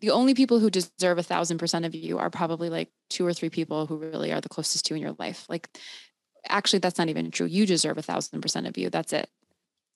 the 0.00 0.10
only 0.10 0.34
people 0.34 0.60
who 0.60 0.70
deserve 0.70 1.18
a 1.18 1.22
thousand 1.22 1.58
percent 1.58 1.84
of 1.84 1.94
you 1.94 2.18
are 2.18 2.30
probably 2.30 2.70
like 2.70 2.88
two 3.10 3.26
or 3.26 3.32
three 3.32 3.50
people 3.50 3.86
who 3.86 3.96
really 3.96 4.32
are 4.32 4.40
the 4.40 4.48
closest 4.48 4.86
to 4.86 4.94
you 4.94 4.96
in 4.96 5.02
your 5.02 5.16
life. 5.18 5.44
Like, 5.48 5.68
actually, 6.48 6.78
that's 6.78 6.98
not 6.98 7.08
even 7.08 7.30
true. 7.30 7.46
You 7.46 7.66
deserve 7.66 7.98
a 7.98 8.02
thousand 8.02 8.40
percent 8.40 8.66
of 8.66 8.78
you. 8.78 8.90
That's 8.90 9.12
it. 9.12 9.28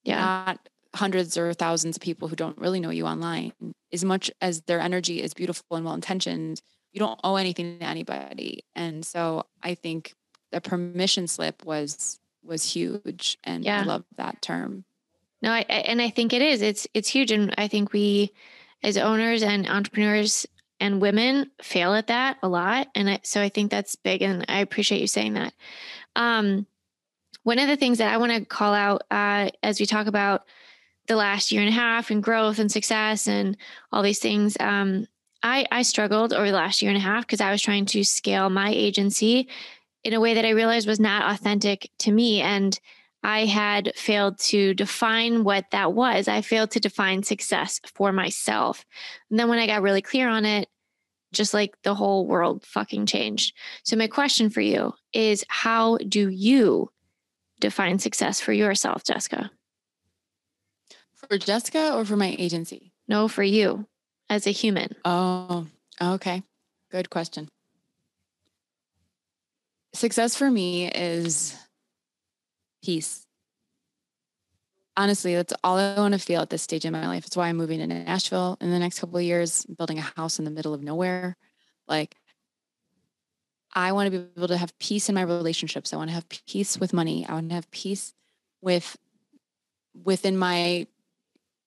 Yeah. 0.05 0.21
Not 0.21 0.69
hundreds 0.95 1.39
or 1.39 1.55
thousands 1.55 1.97
of 1.97 2.03
people 2.03 2.29
who 2.29 2.37
don't 2.37 2.59
really 2.59 2.81
know 2.81 2.91
you 2.91 3.07
online. 3.07 3.53
As 3.93 4.05
much 4.05 4.31
as 4.41 4.63
their 4.63 4.81
energy 4.81 5.23
is 5.23 5.35
beautiful 5.35 5.77
and 5.77 5.85
well 5.85 5.95
intentioned, 5.95 6.61
you 6.93 6.99
don't 6.99 7.21
owe 7.25 7.37
anything 7.37 7.79
to 7.79 7.85
anybody. 7.85 8.65
And 8.75 9.05
so 9.05 9.47
I 9.63 9.75
think 9.75 10.15
the 10.51 10.61
permission 10.61 11.27
slip 11.27 11.65
was 11.65 12.19
was 12.45 12.65
huge, 12.65 13.39
and 13.45 13.65
yeah. 13.65 13.81
I 13.81 13.85
love 13.85 14.05
that 14.17 14.43
term. 14.43 14.85
No, 15.43 15.53
I, 15.53 15.61
and 15.61 16.03
I 16.03 16.11
think 16.11 16.33
it 16.33 16.43
is. 16.43 16.61
It's 16.61 16.87
it's 16.93 17.09
huge, 17.09 17.31
and 17.31 17.55
I 17.57 17.69
think 17.69 17.93
we 17.93 18.33
as 18.83 18.97
owners 18.97 19.43
and 19.43 19.67
entrepreneurs 19.67 20.47
and 20.81 21.01
women 21.01 21.51
fail 21.63 21.95
at 21.95 22.09
that 22.09 22.39
a 22.43 22.49
lot. 22.49 22.89
And 22.95 23.09
I, 23.09 23.21
so 23.23 23.41
I 23.41 23.49
think 23.49 23.71
that's 23.71 23.95
big. 23.95 24.21
And 24.21 24.45
I 24.49 24.59
appreciate 24.59 25.01
you 25.01 25.07
saying 25.07 25.35
that. 25.35 25.55
Um, 26.17 26.67
one 27.45 27.59
of 27.59 27.68
the 27.68 27.76
things 27.76 27.99
that 27.99 28.12
I 28.12 28.16
want 28.18 28.32
to 28.32 28.45
call 28.45 28.74
out 28.74 29.03
uh, 29.11 29.51
as 29.62 29.80
we 29.80 29.86
talk 29.86 30.07
about 30.07 30.45
the 31.09 31.16
last 31.16 31.51
year 31.51 31.61
and 31.61 31.68
a 31.68 31.72
half 31.72 32.11
and 32.11 32.22
growth 32.22 32.59
and 32.59 32.70
success 32.70 33.26
and 33.26 33.57
all 33.90 34.03
these 34.03 34.20
things, 34.20 34.57
um, 34.61 35.07
I, 35.43 35.66
I 35.72 35.82
struggled 35.82 36.32
over 36.32 36.47
the 36.47 36.57
last 36.57 36.82
year 36.82 36.90
and 36.90 36.99
a 36.99 37.01
half 37.01 37.26
because 37.26 37.40
I 37.40 37.51
was 37.51 37.61
trying 37.61 37.86
to 37.86 38.05
scale 38.05 38.49
my 38.49 38.70
agency 38.70 39.49
in 40.05 40.14
a 40.14 40.20
way 40.20 40.34
that 40.34 40.45
I 40.45 40.51
realized 40.51 40.86
was 40.86 41.01
not 41.01 41.32
authentic 41.32 41.90
to 41.99 42.12
me. 42.12 42.40
And 42.40 42.78
I 43.24 43.47
had 43.47 43.93
failed 43.97 44.38
to 44.38 44.74
define 44.74 45.45
what 45.45 45.66
that 45.70 45.93
was. 45.93 46.28
I 46.28 46.40
failed 46.40 46.72
to 46.72 46.80
define 46.80 47.22
success 47.22 47.80
for 47.95 48.12
myself. 48.12 48.84
And 49.30 49.38
then 49.38 49.49
when 49.49 49.59
I 49.59 49.66
got 49.66 49.82
really 49.82 50.03
clear 50.03 50.28
on 50.28 50.45
it, 50.45 50.68
just 51.32 51.55
like 51.55 51.74
the 51.82 51.95
whole 51.95 52.26
world 52.26 52.64
fucking 52.64 53.07
changed. 53.07 53.57
So, 53.84 53.97
my 53.97 54.07
question 54.07 54.51
for 54.51 54.61
you 54.61 54.93
is 55.14 55.45
how 55.49 55.97
do 55.97 56.28
you 56.28 56.90
define 57.63 57.99
success 57.99 58.41
for 58.41 58.53
yourself, 58.53 59.05
Jessica? 59.05 59.51
For 61.15 61.39
Jessica 61.39 61.95
or 61.95 62.05
for 62.05 62.17
my 62.17 62.37
agency? 62.39 62.93
No, 63.09 63.29
for 63.29 63.43
you 63.43 63.87
as 64.29 64.47
a 64.47 64.51
human. 64.51 64.95
Oh, 65.05 65.67
okay. 66.01 66.43
Good 66.91 67.09
question. 67.09 67.49
Success 69.95 70.37
for 70.37 70.51
me 70.51 70.91
is 70.91 71.57
peace. 72.85 73.23
Honestly, 74.97 75.35
that's 75.35 75.55
all 75.65 75.79
I 75.79 75.97
want 75.97 76.13
to 76.13 76.19
feel 76.19 76.43
at 76.43 76.51
this 76.51 76.63
stage 76.63 76.85
in 76.85 76.93
my 76.93 77.07
life. 77.07 77.27
It's 77.27 77.37
why 77.37 77.49
I'm 77.49 77.57
moving 77.57 77.79
to 77.79 77.87
Nashville 77.87 78.59
in 78.61 78.71
the 78.71 78.79
next 78.79 78.99
couple 78.99 79.17
of 79.17 79.23
years, 79.23 79.65
building 79.65 79.99
a 79.99 80.03
house 80.03 80.39
in 80.39 80.45
the 80.45 80.51
middle 80.51 80.75
of 80.75 80.83
nowhere. 80.83 81.37
Like, 81.89 82.17
I 83.73 83.93
want 83.93 84.12
to 84.12 84.18
be 84.18 84.27
able 84.37 84.49
to 84.49 84.57
have 84.57 84.79
peace 84.79 85.09
in 85.09 85.14
my 85.14 85.23
relationships. 85.23 85.93
I 85.93 85.97
want 85.97 86.11
to 86.11 86.14
have 86.14 86.29
peace 86.29 86.79
with 86.79 86.93
money. 86.93 87.27
I 87.27 87.35
want 87.35 87.49
to 87.49 87.55
have 87.55 87.70
peace 87.70 88.12
with 88.61 88.97
within 90.05 90.37
my 90.37 90.87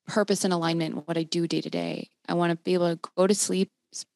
purpose 0.08 0.43
and 0.43 0.53
alignment 0.53 1.08
what 1.08 1.18
I 1.18 1.24
do 1.24 1.47
day 1.47 1.62
to 1.62 1.70
day. 1.70 2.10
I 2.28 2.34
want 2.36 2.51
to 2.51 2.58
be 2.58 2.74
able 2.74 2.95
to 2.95 3.10
go 3.16 3.28
to 3.28 3.36
sleep 3.36 3.72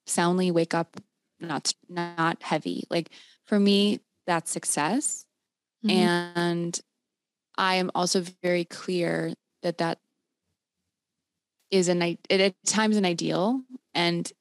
soundly, 0.06 0.52
wake 0.52 0.74
up 0.74 1.00
not 1.40 1.74
not 1.88 2.42
heavy. 2.44 2.86
Like 2.90 3.10
for 3.46 3.60
me, 3.60 4.02
that's 4.28 4.52
success. 4.52 5.26
Mm-hmm. 5.86 6.38
And 6.38 6.80
I 7.58 7.76
am 7.76 7.92
also 7.96 8.24
very 8.44 8.66
clear 8.66 9.34
that 9.64 9.80
that 9.80 10.00
is 11.72 11.88
an 11.88 12.02
it 12.02 12.20
at 12.30 12.56
times 12.66 12.98
an 12.98 13.06
ideal 13.06 13.62
and 13.94 14.32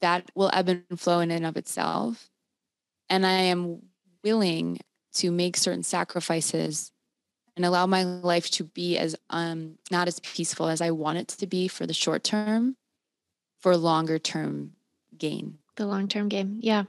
that 0.00 0.30
will 0.34 0.50
ebb 0.52 0.68
and 0.68 0.84
flow 1.00 1.20
in 1.20 1.30
and 1.30 1.46
of 1.46 1.56
itself. 1.56 2.28
And 3.10 3.26
I 3.26 3.32
am 3.32 3.82
willing 4.24 4.78
to 5.14 5.30
make 5.30 5.56
certain 5.56 5.82
sacrifices 5.82 6.92
and 7.56 7.66
allow 7.66 7.86
my 7.86 8.04
life 8.04 8.50
to 8.52 8.64
be 8.64 8.96
as 8.96 9.16
um 9.28 9.76
not 9.90 10.08
as 10.08 10.20
peaceful 10.20 10.68
as 10.68 10.80
I 10.80 10.92
want 10.92 11.18
it 11.18 11.28
to 11.28 11.46
be 11.46 11.68
for 11.68 11.86
the 11.86 11.92
short 11.92 12.24
term 12.24 12.76
for 13.58 13.76
longer 13.76 14.18
term 14.18 14.72
gain. 15.18 15.58
The 15.76 15.86
long 15.86 16.08
term 16.08 16.28
game. 16.28 16.58
Yeah. 16.62 16.84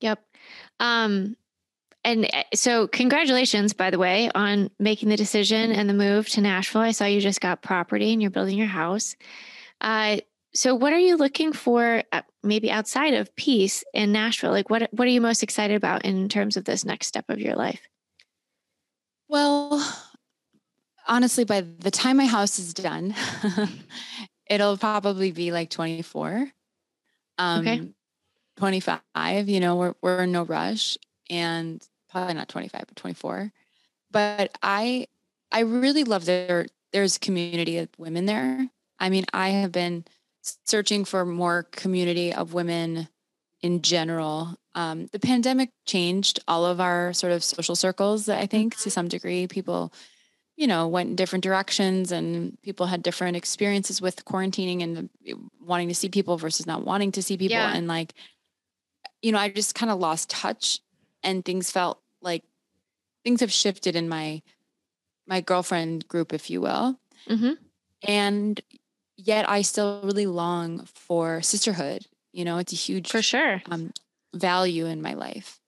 Yep. 0.00 0.24
Um 0.80 1.36
and 2.02 2.24
eh, 2.32 2.44
so 2.54 2.88
congratulations 2.88 3.74
by 3.74 3.90
the 3.90 3.98
way 3.98 4.30
on 4.34 4.70
making 4.78 5.10
the 5.10 5.16
decision 5.16 5.70
and 5.70 5.88
the 5.88 5.94
move 5.94 6.26
to 6.30 6.40
nashville 6.40 6.80
i 6.80 6.92
saw 6.92 7.04
you 7.04 7.20
just 7.20 7.42
got 7.42 7.60
property 7.60 8.10
and 8.10 8.22
you're 8.22 8.30
building 8.30 8.56
your 8.56 8.66
house 8.66 9.16
uh, 9.80 10.18
so 10.54 10.74
what 10.74 10.92
are 10.92 10.98
you 10.98 11.16
looking 11.16 11.52
for 11.52 12.02
uh, 12.12 12.22
maybe 12.42 12.70
outside 12.70 13.14
of 13.14 13.34
peace 13.36 13.84
in 13.94 14.12
nashville? 14.12 14.50
Like 14.50 14.70
what 14.70 14.88
what 14.92 15.06
are 15.06 15.10
you 15.10 15.20
most 15.20 15.42
excited 15.42 15.76
about 15.76 16.04
in 16.04 16.28
terms 16.28 16.56
of 16.56 16.64
this 16.64 16.84
next 16.84 17.06
step 17.06 17.26
of 17.28 17.40
your 17.40 17.54
life? 17.54 17.80
Well 19.28 19.82
honestly 21.10 21.44
by 21.44 21.60
the 21.60 21.90
time 21.90 22.16
my 22.16 22.26
house 22.26 22.58
is 22.58 22.72
done 22.72 23.14
it'll 24.46 24.76
probably 24.76 25.32
be 25.32 25.50
like 25.50 25.70
24 25.70 26.48
um 27.38 27.60
okay. 27.60 27.92
25 28.58 29.48
you 29.48 29.60
know 29.60 29.76
we're, 29.76 29.94
we're 30.02 30.22
in 30.22 30.32
no 30.32 30.44
rush 30.44 30.96
and 31.28 31.84
probably 32.10 32.34
not 32.34 32.48
25 32.48 32.84
but 32.86 32.96
24 32.96 33.52
but 34.10 34.56
i 34.62 35.06
i 35.50 35.60
really 35.60 36.04
love 36.04 36.26
there 36.26 36.66
there's 36.92 37.18
community 37.18 37.78
of 37.78 37.88
women 37.98 38.26
there. 38.26 38.68
I 38.98 39.08
mean 39.08 39.24
i 39.32 39.50
have 39.50 39.72
been 39.72 40.04
searching 40.42 41.04
for 41.04 41.24
more 41.24 41.64
community 41.70 42.32
of 42.32 42.54
women 42.54 43.08
in 43.62 43.82
general. 43.82 44.56
Um, 44.74 45.06
the 45.12 45.18
pandemic 45.18 45.70
changed 45.86 46.40
all 46.48 46.64
of 46.64 46.80
our 46.80 47.12
sort 47.12 47.32
of 47.32 47.42
social 47.42 47.74
circles 47.74 48.28
i 48.28 48.46
think 48.46 48.76
to 48.78 48.90
some 48.90 49.08
degree. 49.08 49.46
People 49.46 49.92
you 50.56 50.66
know 50.66 50.86
went 50.88 51.10
in 51.10 51.16
different 51.16 51.42
directions 51.42 52.12
and 52.12 52.56
people 52.62 52.86
had 52.86 53.02
different 53.02 53.36
experiences 53.36 54.00
with 54.00 54.24
quarantining 54.24 54.82
and 54.82 55.08
wanting 55.60 55.88
to 55.88 55.94
see 55.94 56.08
people 56.08 56.36
versus 56.36 56.66
not 56.66 56.84
wanting 56.84 57.12
to 57.12 57.22
see 57.22 57.36
people. 57.36 57.56
Yeah. 57.56 57.74
and 57.74 57.88
like 57.88 58.14
you 59.22 59.32
know 59.32 59.38
i 59.38 59.48
just 59.48 59.74
kind 59.74 59.90
of 59.90 59.98
lost 59.98 60.30
touch 60.30 60.80
and 61.22 61.44
things 61.44 61.70
felt 61.70 62.00
like 62.22 62.44
things 63.24 63.40
have 63.40 63.52
shifted 63.52 63.96
in 63.96 64.08
my 64.08 64.42
my 65.26 65.40
girlfriend 65.40 66.06
group 66.08 66.32
if 66.32 66.50
you 66.50 66.60
will. 66.60 66.98
Mm-hmm. 67.28 67.52
and 68.08 68.60
yet 69.26 69.48
i 69.48 69.62
still 69.62 70.00
really 70.02 70.26
long 70.26 70.84
for 70.86 71.42
sisterhood 71.42 72.06
you 72.32 72.44
know 72.44 72.58
it's 72.58 72.72
a 72.72 72.76
huge 72.76 73.10
for 73.10 73.22
sure. 73.22 73.62
um, 73.70 73.92
value 74.34 74.86
in 74.86 75.02
my 75.02 75.14
life. 75.14 75.58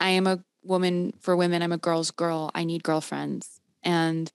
I 0.00 0.10
am 0.10 0.26
a 0.26 0.42
woman 0.62 1.14
for 1.20 1.36
women 1.36 1.62
i'm 1.62 1.72
a 1.72 1.78
girl's 1.78 2.10
girl 2.10 2.50
i 2.54 2.64
need 2.64 2.82
girlfriends. 2.82 3.60
And 3.82 4.30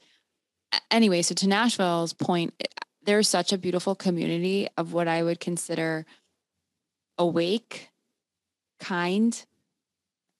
anyway 0.90 1.22
so 1.22 1.36
to 1.36 1.48
nashville's 1.48 2.14
point 2.14 2.54
there's 3.06 3.28
such 3.28 3.52
a 3.54 3.58
beautiful 3.58 3.96
community 3.96 4.68
of 4.78 4.94
what 4.94 5.08
i 5.08 5.22
would 5.22 5.40
consider 5.40 6.06
awake 7.18 7.90
kind 8.80 9.46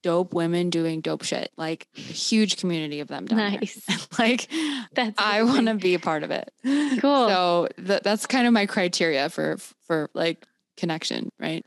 dope 0.04 0.34
women 0.34 0.70
doing 0.70 1.02
dope 1.02 1.24
shit. 1.24 1.52
Like 1.58 1.88
huge 1.96 2.58
community 2.58 3.00
of 3.00 3.08
them. 3.08 3.26
nice. 3.32 3.82
like 4.20 4.48
that's 4.94 5.16
I 5.18 5.42
want 5.44 5.68
to 5.68 5.74
be 5.76 5.96
a 5.96 6.00
part 6.00 6.22
of 6.24 6.30
it. 6.32 6.52
Cool. 6.64 7.28
So 7.28 7.68
th- 7.84 8.02
that's 8.04 8.28
kind 8.28 8.46
of 8.46 8.54
my 8.54 8.68
criteria 8.68 9.30
for 9.30 9.58
for 9.88 10.10
like 10.14 10.46
connection, 10.78 11.32
right? 11.40 11.66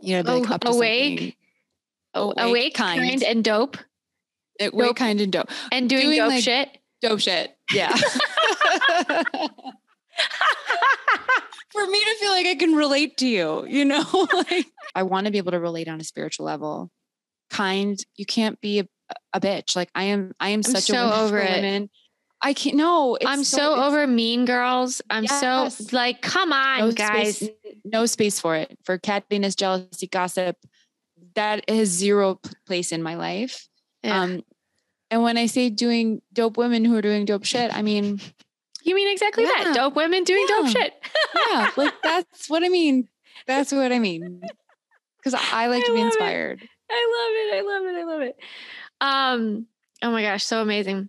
You 0.00 0.22
know, 0.22 0.38
like 0.38 0.64
oh, 0.64 0.70
awake, 0.72 1.36
oh, 2.14 2.32
awake, 2.36 2.38
awake, 2.50 2.74
kind. 2.74 3.00
kind, 3.00 3.22
and 3.24 3.42
dope. 3.42 3.76
Uh, 3.76 4.66
it, 4.66 4.74
way 4.74 4.86
Dope. 4.86 4.96
kind 4.96 5.20
and 5.20 5.32
dope. 5.32 5.50
and 5.72 5.88
doing, 5.90 6.04
Doing, 6.04 6.18
dope 6.18 6.28
like- 6.28 6.44
shit. 6.44 6.78
Dope 7.02 7.18
shit. 7.20 7.56
Yeah. 7.72 7.92
For 11.72 11.84
me 11.86 12.04
to 12.04 12.14
feel 12.20 12.30
like 12.30 12.46
I 12.46 12.54
can 12.54 12.74
relate 12.74 13.16
to 13.18 13.26
you, 13.26 13.66
you 13.66 13.84
know, 13.84 14.04
like 14.32 14.66
I 14.94 15.02
want 15.02 15.26
to 15.26 15.32
be 15.32 15.38
able 15.38 15.50
to 15.52 15.58
relate 15.60 15.88
on 15.88 16.00
a 16.00 16.04
spiritual 16.04 16.46
level. 16.46 16.90
Kind, 17.50 18.04
you 18.16 18.26
can't 18.26 18.60
be 18.60 18.80
a, 18.80 18.86
a 19.32 19.40
bitch. 19.40 19.76
Like 19.76 19.90
I 19.94 20.04
am, 20.04 20.32
I 20.40 20.50
am 20.50 20.62
such 20.62 20.84
so 20.84 20.94
a 20.94 21.04
woman 21.04 21.20
over 21.20 21.38
it. 21.38 21.50
women. 21.50 21.90
I 22.42 22.52
can't. 22.52 22.76
No, 22.76 23.16
it's 23.16 23.26
I'm 23.26 23.42
so, 23.42 23.72
it's 23.72 23.82
over 23.82 24.06
mean 24.06 24.44
girls. 24.44 25.00
I'm 25.08 25.26
so 25.26 25.70
like, 25.92 26.20
come 26.20 26.52
on, 26.52 26.80
no 26.80 26.92
guys. 26.92 27.38
Space, 27.38 27.50
no 27.84 28.06
space 28.06 28.38
for 28.38 28.54
it. 28.56 28.78
For 28.84 28.98
cattiness, 28.98 29.56
jealousy, 29.56 30.06
gossip. 30.06 30.56
That 31.34 31.68
has 31.68 31.88
zero 31.88 32.38
place 32.66 32.92
in 32.92 33.02
my 33.02 33.14
life. 33.14 33.66
Yeah. 34.02 34.20
Um, 34.20 34.44
and 35.10 35.22
when 35.22 35.38
I 35.38 35.46
say 35.46 35.70
doing 35.70 36.20
dope 36.32 36.56
women 36.56 36.84
who 36.84 36.96
are 36.96 37.02
doing 37.02 37.24
dope 37.24 37.44
shit, 37.44 37.74
I 37.74 37.82
mean, 37.82 38.20
you 38.82 38.94
mean 38.94 39.10
exactly 39.10 39.44
that? 39.44 39.72
Dope 39.74 39.96
women 39.96 40.24
doing 40.24 40.44
dope 40.46 40.68
shit. 40.68 40.92
yeah, 41.50 41.70
like 41.76 41.94
that's 42.02 42.50
what 42.50 42.62
I 42.62 42.68
mean. 42.68 43.08
That's 43.46 43.72
what 43.72 43.90
I 43.90 43.98
mean. 43.98 44.42
Because 45.16 45.40
I 45.52 45.68
like 45.68 45.84
I 45.84 45.86
to 45.86 45.94
be 45.94 46.00
inspired. 46.00 46.62
it. 46.62 46.68
I 46.90 47.08
love 47.16 47.32
it. 47.36 47.54
I 47.56 47.62
love 47.62 47.86
it. 47.86 47.98
I 47.98 48.04
love 48.04 48.22
it. 48.22 48.36
Um, 49.00 49.66
oh 50.02 50.10
my 50.10 50.22
gosh, 50.22 50.44
so 50.44 50.60
amazing. 50.62 51.08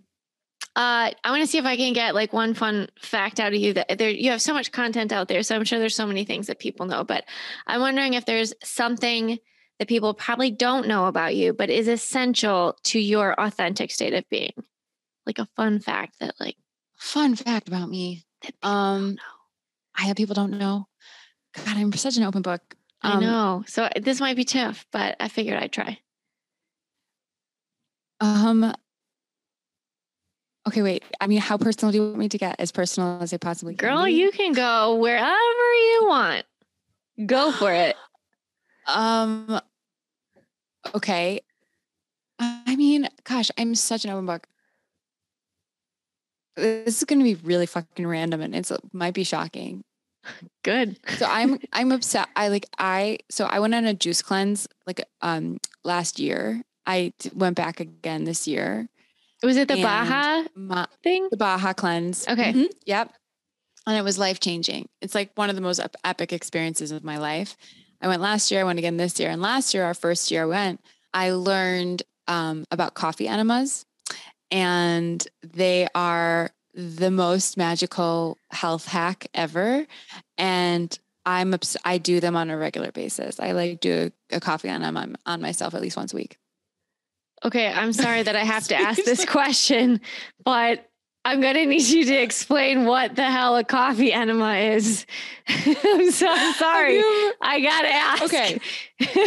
Uh, 0.74 1.10
I 1.24 1.30
want 1.30 1.40
to 1.42 1.46
see 1.46 1.56
if 1.58 1.64
I 1.64 1.76
can 1.76 1.94
get 1.94 2.14
like 2.14 2.34
one 2.34 2.52
fun 2.52 2.88
fact 3.00 3.40
out 3.40 3.54
of 3.54 3.58
you 3.60 3.72
that 3.72 3.96
there 3.96 4.10
you 4.10 4.30
have 4.30 4.42
so 4.42 4.52
much 4.52 4.72
content 4.72 5.10
out 5.10 5.26
there. 5.26 5.42
So 5.42 5.56
I'm 5.56 5.64
sure 5.64 5.78
there's 5.78 5.96
so 5.96 6.06
many 6.06 6.24
things 6.24 6.48
that 6.48 6.58
people 6.58 6.84
know, 6.84 7.02
but 7.02 7.24
I'm 7.66 7.80
wondering 7.80 8.12
if 8.14 8.26
there's 8.26 8.52
something 8.62 9.38
that 9.78 9.88
people 9.88 10.12
probably 10.12 10.50
don't 10.50 10.86
know 10.86 11.06
about 11.06 11.34
you, 11.34 11.54
but 11.54 11.70
is 11.70 11.88
essential 11.88 12.76
to 12.84 12.98
your 13.00 13.38
authentic 13.40 13.90
state 13.90 14.12
of 14.12 14.28
being. 14.28 14.52
Like 15.24 15.38
a 15.38 15.48
fun 15.56 15.80
fact 15.80 16.18
that 16.20 16.34
like 16.38 16.56
Fun 16.98 17.36
fact 17.36 17.68
about 17.68 17.88
me. 17.88 18.24
that 18.42 18.52
people 18.52 18.70
Um, 18.70 19.00
don't 19.02 19.14
know. 19.16 19.22
I 19.96 20.02
have 20.02 20.16
people 20.16 20.34
don't 20.34 20.58
know. 20.58 20.88
God, 21.54 21.76
I'm 21.76 21.92
such 21.92 22.18
an 22.18 22.22
open 22.24 22.42
book. 22.42 22.75
I 23.02 23.12
Um, 23.12 23.20
know. 23.20 23.64
So 23.66 23.84
uh, 23.84 23.90
this 24.00 24.20
might 24.20 24.36
be 24.36 24.44
tough, 24.44 24.86
but 24.92 25.16
I 25.20 25.28
figured 25.28 25.62
I'd 25.62 25.72
try. 25.72 25.98
Um. 28.20 28.74
Okay, 30.66 30.82
wait. 30.82 31.04
I 31.20 31.26
mean, 31.28 31.38
how 31.40 31.56
personal 31.58 31.92
do 31.92 31.98
you 31.98 32.04
want 32.06 32.18
me 32.18 32.28
to 32.28 32.38
get? 32.38 32.56
As 32.58 32.72
personal 32.72 33.22
as 33.22 33.32
I 33.32 33.36
possibly 33.36 33.74
can. 33.76 33.88
Girl, 33.88 34.04
be? 34.04 34.12
you 34.12 34.30
can 34.32 34.52
go 34.52 34.96
wherever 34.96 35.26
you 35.28 36.00
want. 36.06 36.44
Go 37.26 37.52
for 37.52 37.72
it. 37.72 37.96
Um. 38.88 39.60
Okay. 40.94 41.40
I 42.38 42.76
mean, 42.76 43.08
gosh, 43.24 43.50
I'm 43.58 43.74
such 43.74 44.04
an 44.04 44.12
open 44.12 44.26
book. 44.26 44.46
This 46.54 46.98
is 46.98 47.04
going 47.04 47.18
to 47.18 47.24
be 47.24 47.34
really 47.34 47.66
fucking 47.66 48.06
random, 48.06 48.40
and 48.42 48.54
it's 48.54 48.70
it 48.70 48.80
might 48.92 49.12
be 49.12 49.24
shocking. 49.24 49.82
Good. 50.62 50.98
So 51.16 51.26
I'm 51.28 51.58
I'm 51.72 51.92
upset. 51.92 52.28
I 52.36 52.48
like 52.48 52.66
I 52.78 53.18
so 53.30 53.44
I 53.46 53.60
went 53.60 53.74
on 53.74 53.84
a 53.84 53.94
juice 53.94 54.22
cleanse 54.22 54.66
like 54.86 55.00
um 55.22 55.58
last 55.84 56.18
year. 56.18 56.62
I 56.86 57.12
went 57.34 57.56
back 57.56 57.80
again 57.80 58.24
this 58.24 58.46
year. 58.46 58.88
Was 59.42 59.56
it 59.56 59.68
the 59.68 59.82
Baja 59.82 60.44
My, 60.54 60.86
thing? 61.02 61.28
the 61.30 61.36
Baja 61.36 61.72
cleanse. 61.72 62.26
Okay. 62.28 62.52
Mhm, 62.52 62.68
Yep. 62.86 63.12
And 63.86 63.96
it 63.96 64.02
was 64.02 64.18
life 64.18 64.40
changing. 64.40 64.88
It's 65.00 65.14
like 65.14 65.30
one 65.36 65.48
of 65.50 65.54
the 65.56 65.62
most 65.62 65.80
epic 66.04 66.32
experiences 66.32 66.90
of 66.90 67.04
my 67.04 67.18
life. 67.18 67.56
I 68.00 68.08
went 68.08 68.20
last 68.20 68.50
year. 68.50 68.60
I 68.60 68.64
went 68.64 68.78
again 68.80 68.96
this 68.96 69.20
year. 69.20 69.30
And 69.30 69.40
last 69.40 69.72
year, 69.74 69.84
our 69.84 69.94
first 69.94 70.30
year 70.30 70.42
I 70.42 70.46
went, 70.46 70.80
I 71.14 71.30
learned 71.30 72.02
um, 72.26 72.64
about 72.72 72.94
coffee 72.94 73.28
enemas, 73.28 73.86
and 74.50 75.26
they 75.42 75.86
are 75.94 76.50
the 76.76 77.10
most 77.10 77.56
magical 77.56 78.36
health 78.50 78.86
hack 78.86 79.26
ever. 79.34 79.86
And 80.38 80.96
I'm 81.24 81.54
obs- 81.54 81.76
I 81.84 81.98
do 81.98 82.20
them 82.20 82.36
on 82.36 82.50
a 82.50 82.56
regular 82.56 82.92
basis. 82.92 83.40
I 83.40 83.52
like 83.52 83.80
do 83.80 84.12
a, 84.30 84.36
a 84.36 84.40
coffee 84.40 84.68
enema 84.68 85.08
on 85.24 85.40
myself 85.40 85.74
at 85.74 85.80
least 85.80 85.96
once 85.96 86.12
a 86.12 86.16
week. 86.16 86.36
Okay, 87.44 87.66
I'm 87.68 87.92
sorry 87.92 88.22
that 88.22 88.36
I 88.36 88.44
have 88.44 88.68
to 88.68 88.76
ask 88.80 89.02
this 89.04 89.24
question, 89.24 90.00
but 90.44 90.86
I'm 91.24 91.40
going 91.40 91.54
to 91.54 91.66
need 91.66 91.82
you 91.82 92.04
to 92.04 92.14
explain 92.14 92.84
what 92.84 93.16
the 93.16 93.24
hell 93.24 93.56
a 93.56 93.64
coffee 93.64 94.12
enema 94.12 94.54
is. 94.54 95.04
I'm 95.48 96.10
so 96.12 96.52
sorry. 96.52 96.98
you- 96.98 97.34
I 97.42 97.60
got 97.60 97.82
to 97.82 97.88
ask. 97.88 98.22
Okay. 98.24 98.60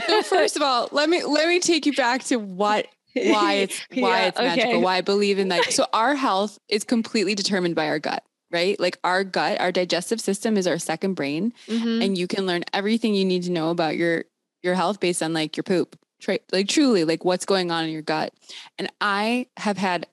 so 0.07 0.21
first 0.23 0.55
of 0.55 0.61
all, 0.61 0.87
let 0.91 1.09
me 1.09 1.23
let 1.23 1.47
me 1.49 1.59
take 1.59 1.85
you 1.85 1.93
back 1.93 2.23
to 2.25 2.37
what 2.37 2.87
why 3.13 3.53
it's 3.63 3.79
why 3.93 4.21
Yeah, 4.21 4.27
it's 4.27 4.37
magical, 4.39 4.71
okay. 4.73 4.81
why 4.81 4.97
I 4.97 5.01
believe 5.01 5.39
in 5.39 5.49
that. 5.49 5.71
So 5.73 5.85
our 5.93 6.15
health 6.15 6.59
is 6.69 6.83
completely 6.83 7.35
determined 7.35 7.75
by 7.75 7.87
our 7.87 7.99
gut, 7.99 8.23
right? 8.51 8.79
Like 8.79 8.99
our 9.03 9.23
gut, 9.23 9.59
our 9.59 9.71
digestive 9.71 10.21
system 10.21 10.57
is 10.57 10.67
our 10.67 10.77
second 10.79 11.13
brain, 11.15 11.53
Mhm. 11.67 12.03
and 12.03 12.17
you 12.17 12.27
can 12.27 12.45
learn 12.45 12.63
everything 12.73 13.15
you 13.15 13.25
need 13.25 13.43
to 13.43 13.51
know 13.51 13.69
about 13.69 13.95
your 13.97 14.25
your 14.63 14.75
health 14.75 14.99
based 14.99 15.23
on 15.23 15.33
like 15.33 15.55
your 15.57 15.63
poop. 15.63 15.97
Tra- 16.19 16.39
like 16.51 16.67
truly, 16.67 17.05
like 17.05 17.23
what's 17.23 17.45
going 17.45 17.71
on 17.71 17.85
in 17.85 17.91
your 17.91 18.01
gut. 18.01 18.33
And 18.77 18.91
I 18.99 19.47
have 19.55 19.77
had 19.77 20.05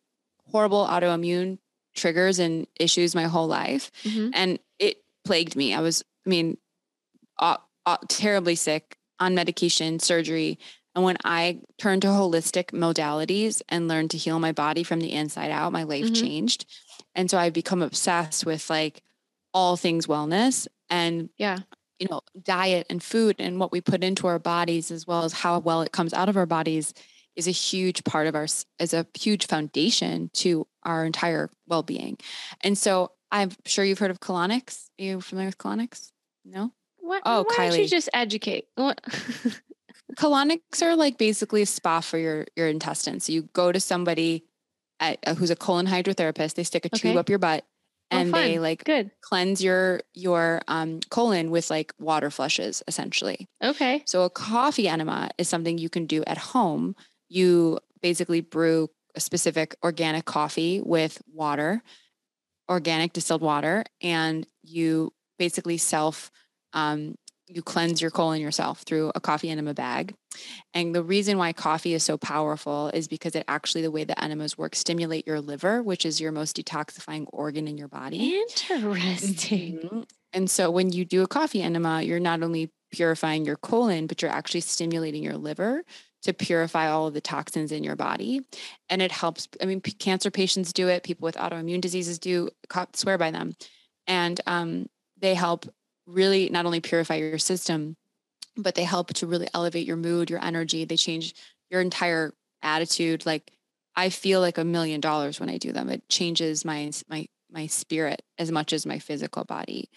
horrible 0.52 0.86
autoimmune 0.86 1.58
triggers 1.96 2.38
and 2.38 2.68
issues 2.78 3.12
my 3.14 3.24
whole 3.24 3.48
life 3.48 3.90
Mhm. 4.04 4.30
and 4.32 4.58
it 4.78 5.02
plagued 5.24 5.56
me. 5.56 5.74
I 5.74 5.80
was, 5.80 6.04
I 6.24 6.28
mean, 6.30 6.58
uh, 7.38 7.56
uh, 7.84 7.96
terribly 8.08 8.54
sick 8.54 8.96
on 9.18 9.34
medication, 9.34 9.98
surgery. 9.98 10.58
And 10.96 11.04
when 11.04 11.18
I 11.24 11.60
turned 11.76 12.02
to 12.02 12.08
holistic 12.08 12.68
modalities 12.72 13.60
and 13.68 13.86
learned 13.86 14.10
to 14.12 14.16
heal 14.16 14.40
my 14.40 14.52
body 14.52 14.82
from 14.82 14.98
the 15.00 15.12
inside 15.12 15.50
out, 15.50 15.70
my 15.70 15.82
life 15.82 16.06
Mhm. 16.06 16.20
changed. 16.20 16.64
And 17.14 17.30
so 17.30 17.36
I've 17.36 17.52
become 17.52 17.82
obsessed 17.82 18.46
with 18.46 18.70
like 18.70 19.02
all 19.52 19.76
things 19.76 20.06
wellness 20.06 20.66
and, 20.88 21.28
Yeah. 21.36 21.58
you 21.98 22.08
know, 22.10 22.22
diet 22.42 22.86
and 22.88 23.02
food 23.02 23.36
and 23.38 23.60
what 23.60 23.72
we 23.72 23.80
put 23.82 24.02
into 24.02 24.26
our 24.26 24.38
bodies, 24.38 24.90
as 24.90 25.06
well 25.06 25.24
as 25.24 25.34
how 25.34 25.58
well 25.58 25.82
it 25.82 25.92
comes 25.92 26.14
out 26.14 26.30
of 26.30 26.36
our 26.36 26.46
bodies, 26.46 26.94
is 27.36 27.46
a 27.46 27.50
huge 27.52 28.02
part 28.04 28.26
of 28.26 28.34
our, 28.34 28.46
is 28.78 28.94
a 28.94 29.06
huge 29.18 29.46
foundation 29.46 30.30
to 30.32 30.66
our 30.82 31.04
entire 31.04 31.50
well 31.66 31.82
being. 31.82 32.16
And 32.62 32.78
so 32.78 33.12
I'm 33.30 33.50
sure 33.66 33.84
you've 33.84 33.98
heard 33.98 34.10
of 34.10 34.20
colonics. 34.20 34.88
Are 34.98 35.04
you 35.04 35.20
familiar 35.20 35.48
with 35.48 35.58
colonics? 35.58 36.12
No? 36.42 36.72
What, 36.96 37.22
Oh, 37.26 37.44
why 37.44 37.68
don't 37.68 37.78
you 37.78 37.86
just 37.86 38.08
educate? 38.14 38.68
What? 38.76 38.98
colonics 40.14 40.82
are 40.82 40.96
like 40.96 41.18
basically 41.18 41.62
a 41.62 41.66
spa 41.66 42.00
for 42.00 42.18
your 42.18 42.46
your 42.56 42.68
intestines. 42.68 43.24
So 43.24 43.32
you 43.32 43.42
go 43.52 43.72
to 43.72 43.80
somebody 43.80 44.44
at, 45.00 45.18
uh, 45.26 45.34
who's 45.34 45.50
a 45.50 45.56
colon 45.56 45.86
hydrotherapist. 45.86 46.54
They 46.54 46.64
stick 46.64 46.84
a 46.84 46.88
tube 46.88 47.10
Okay. 47.10 47.18
up 47.18 47.28
your 47.28 47.38
butt 47.38 47.64
Oh, 48.12 48.18
and 48.18 48.32
they 48.32 48.58
like 48.60 48.84
Good. 48.84 49.10
cleanse 49.20 49.62
your 49.62 50.00
your 50.14 50.62
um, 50.68 51.00
colon 51.10 51.50
with 51.50 51.70
like 51.70 51.92
water 51.98 52.30
flushes 52.30 52.82
essentially. 52.86 53.48
Okay. 53.62 54.02
So 54.06 54.22
a 54.22 54.30
coffee 54.30 54.88
enema 54.88 55.30
is 55.38 55.48
something 55.48 55.76
you 55.78 55.88
can 55.90 56.06
do 56.06 56.22
at 56.24 56.38
home. 56.38 56.94
You 57.28 57.80
basically 58.02 58.40
brew 58.40 58.90
a 59.16 59.20
specific 59.20 59.74
organic 59.82 60.24
coffee 60.24 60.80
with 60.80 61.20
water, 61.32 61.82
organic 62.68 63.12
distilled 63.12 63.42
water, 63.42 63.84
and 64.00 64.46
you 64.62 65.12
basically 65.38 65.78
self 65.78 66.30
um, 66.72 67.16
you 67.48 67.62
cleanse 67.62 68.00
your 68.02 68.10
colon 68.10 68.40
yourself 68.40 68.82
through 68.82 69.12
a 69.14 69.20
coffee 69.20 69.50
enema 69.50 69.74
bag. 69.74 70.14
And 70.74 70.94
the 70.94 71.02
reason 71.02 71.38
why 71.38 71.52
coffee 71.52 71.94
is 71.94 72.02
so 72.02 72.18
powerful 72.18 72.88
is 72.92 73.08
because 73.08 73.34
it 73.34 73.44
actually 73.48 73.82
the 73.82 73.90
way 73.90 74.04
the 74.04 74.22
enemas 74.22 74.58
work 74.58 74.74
stimulate 74.74 75.26
your 75.26 75.40
liver, 75.40 75.82
which 75.82 76.04
is 76.04 76.20
your 76.20 76.32
most 76.32 76.56
detoxifying 76.56 77.26
organ 77.32 77.68
in 77.68 77.78
your 77.78 77.88
body. 77.88 78.38
Interesting. 78.38 79.78
Mhm. 79.78 80.04
And 80.32 80.50
so 80.50 80.70
when 80.70 80.92
you 80.92 81.04
do 81.04 81.22
a 81.22 81.26
coffee 81.28 81.62
enema, 81.62 82.02
you're 82.02 82.20
not 82.20 82.42
only 82.42 82.70
purifying 82.92 83.44
your 83.44 83.56
colon, 83.56 84.06
but 84.06 84.22
you're 84.22 84.30
actually 84.30 84.60
stimulating 84.60 85.22
your 85.22 85.36
liver 85.36 85.84
to 86.22 86.32
purify 86.32 86.88
all 86.88 87.06
of 87.06 87.14
the 87.14 87.20
toxins 87.20 87.72
in 87.72 87.84
your 87.84 87.96
body. 87.96 88.40
And 88.88 89.00
it 89.00 89.12
helps. 89.12 89.48
I 89.62 89.66
mean, 89.66 89.80
p- 89.80 89.92
cancer 89.92 90.30
patients 90.30 90.72
do 90.72 90.88
it. 90.88 91.04
People 91.04 91.24
with 91.26 91.36
autoimmune 91.36 91.80
diseases 91.80 92.18
do 92.18 92.50
co- 92.68 92.86
swear 92.94 93.16
by 93.18 93.30
them. 93.30 93.54
And 94.06 94.40
um, 94.46 94.86
they 95.16 95.34
help 95.34 95.66
really 96.06 96.48
not 96.48 96.66
only 96.66 96.80
purify 96.80 97.16
your 97.16 97.38
system, 97.38 97.96
but 98.56 98.74
they 98.74 98.84
help 98.84 99.12
to 99.14 99.26
really 99.26 99.48
elevate 99.52 99.86
your 99.86 99.96
mood, 99.96 100.30
your 100.30 100.42
energy. 100.42 100.84
They 100.84 100.96
change 100.96 101.34
your 101.70 101.80
entire 101.80 102.32
attitude. 102.62 103.26
Like 103.26 103.52
I 103.94 104.10
feel 104.10 104.40
like 104.40 104.58
a 104.58 104.64
million 104.64 105.00
dollars 105.00 105.40
when 105.40 105.48
I 105.48 105.58
do 105.58 105.72
them. 105.72 105.88
It 105.88 106.08
changes 106.08 106.64
my 106.64 106.90
my 107.08 107.26
my 107.50 107.66
spirit 107.66 108.22
as 108.38 108.50
much 108.50 108.72
as 108.72 108.86
my 108.86 108.98
physical 108.98 109.44
body. 109.44 109.90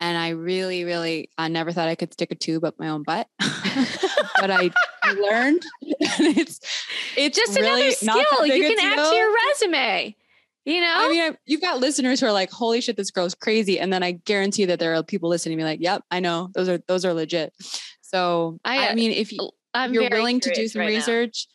And 0.00 0.18
I 0.18 0.30
really, 0.30 0.84
really, 0.84 1.30
I 1.38 1.48
never 1.48 1.72
thought 1.72 1.88
I 1.88 1.94
could 1.94 2.12
stick 2.12 2.30
a 2.32 2.34
tube 2.34 2.64
up 2.64 2.78
my 2.78 2.88
own 2.88 3.04
butt, 3.04 3.28
but 3.38 4.50
I 4.50 4.70
learned. 5.06 5.62
and 5.82 6.36
it's 6.36 6.60
it's 7.16 7.38
Just 7.38 7.58
really 7.58 7.94
another 8.02 8.24
skill 8.24 8.46
you 8.46 8.74
can 8.76 8.86
add 8.86 9.10
to 9.10 9.16
your 9.16 9.32
resume. 9.50 10.16
You 10.64 10.80
know? 10.80 10.94
I 10.96 11.08
mean, 11.08 11.22
I, 11.22 11.36
you've 11.44 11.60
got 11.60 11.80
listeners 11.80 12.20
who 12.20 12.26
are 12.26 12.32
like, 12.32 12.50
"Holy 12.50 12.80
shit, 12.80 12.96
this 12.96 13.10
girl's 13.10 13.34
crazy," 13.34 13.78
and 13.78 13.92
then 13.92 14.02
I 14.02 14.12
guarantee 14.12 14.64
that 14.66 14.78
there 14.78 14.94
are 14.94 15.02
people 15.02 15.28
listening 15.28 15.58
to 15.58 15.62
me 15.62 15.68
like, 15.68 15.80
"Yep, 15.80 16.02
I 16.10 16.20
know 16.20 16.48
those 16.54 16.68
are 16.68 16.78
those 16.88 17.04
are 17.04 17.12
legit." 17.12 17.52
So 18.00 18.58
I, 18.64 18.88
I, 18.88 18.94
mean, 18.94 19.10
if 19.10 19.32
you, 19.32 19.50
I'm 19.74 19.92
you're 19.92 20.08
willing 20.08 20.40
to 20.40 20.54
do 20.54 20.68
some 20.68 20.80
right 20.80 20.90
now. 20.90 20.96
research, 20.96 21.48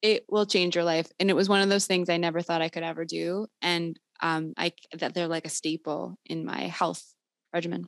it 0.00 0.24
will 0.28 0.46
change 0.46 0.76
your 0.76 0.84
life. 0.84 1.08
And 1.18 1.28
it 1.28 1.34
was 1.34 1.48
one 1.48 1.60
of 1.60 1.68
those 1.68 1.86
things 1.86 2.08
I 2.08 2.18
never 2.18 2.40
thought 2.40 2.62
I 2.62 2.68
could 2.68 2.82
ever 2.84 3.04
do. 3.04 3.46
And 3.60 3.98
um, 4.20 4.54
I 4.56 4.72
that 4.98 5.14
they're 5.14 5.28
like 5.28 5.44
a 5.44 5.50
staple 5.50 6.16
in 6.24 6.44
my 6.44 6.62
health 6.62 7.02
regimen. 7.52 7.86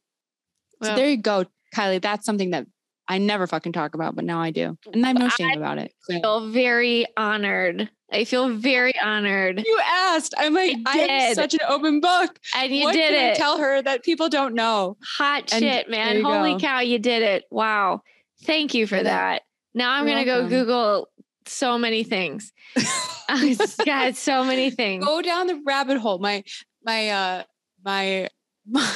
Well, 0.80 0.90
so 0.90 0.96
there 0.96 1.08
you 1.08 1.18
go, 1.18 1.44
Kiley. 1.74 2.02
That's 2.02 2.26
something 2.26 2.50
that 2.50 2.66
I 3.08 3.18
never 3.18 3.46
fucking 3.46 3.72
talk 3.72 3.94
about, 3.94 4.16
but 4.16 4.24
now 4.24 4.40
I 4.40 4.50
do. 4.50 4.76
And 4.92 5.04
I 5.04 5.08
have 5.08 5.18
no 5.18 5.28
shame 5.28 5.50
I 5.52 5.54
about 5.54 5.78
it. 5.78 5.92
I 6.10 6.20
feel 6.20 6.50
very 6.50 7.06
honored. 7.16 7.90
I 8.10 8.24
feel 8.24 8.48
very 8.50 8.98
honored. 9.00 9.62
You 9.64 9.80
asked. 9.84 10.34
I'm 10.38 10.54
like, 10.54 10.76
I 10.86 10.98
am 10.98 11.34
such 11.34 11.54
an 11.54 11.60
open 11.68 12.00
book. 12.00 12.38
And 12.54 12.74
you 12.74 12.84
what 12.84 12.92
did 12.92 13.12
it. 13.12 13.32
I 13.32 13.34
tell 13.34 13.58
her 13.58 13.82
that 13.82 14.04
people 14.04 14.28
don't 14.28 14.54
know. 14.54 14.96
Hot 15.18 15.52
and 15.52 15.62
shit, 15.62 15.90
man. 15.90 16.22
Holy 16.22 16.52
go. 16.52 16.58
cow, 16.58 16.80
you 16.80 16.98
did 16.98 17.22
it. 17.22 17.44
Wow. 17.50 18.02
Thank 18.44 18.74
you 18.74 18.86
for 18.86 19.02
that. 19.02 19.42
Now 19.74 19.92
I'm 19.92 20.06
going 20.06 20.18
to 20.18 20.24
go 20.24 20.48
Google 20.48 21.08
so 21.48 21.78
many 21.78 22.04
things. 22.04 22.52
God, 23.84 24.16
so 24.16 24.44
many 24.44 24.70
things. 24.70 25.04
Go 25.04 25.22
down 25.22 25.46
the 25.46 25.60
rabbit 25.66 25.98
hole. 25.98 26.18
My 26.18 26.44
my 26.84 27.08
uh 27.10 27.42
my 27.84 28.28
my 28.68 28.94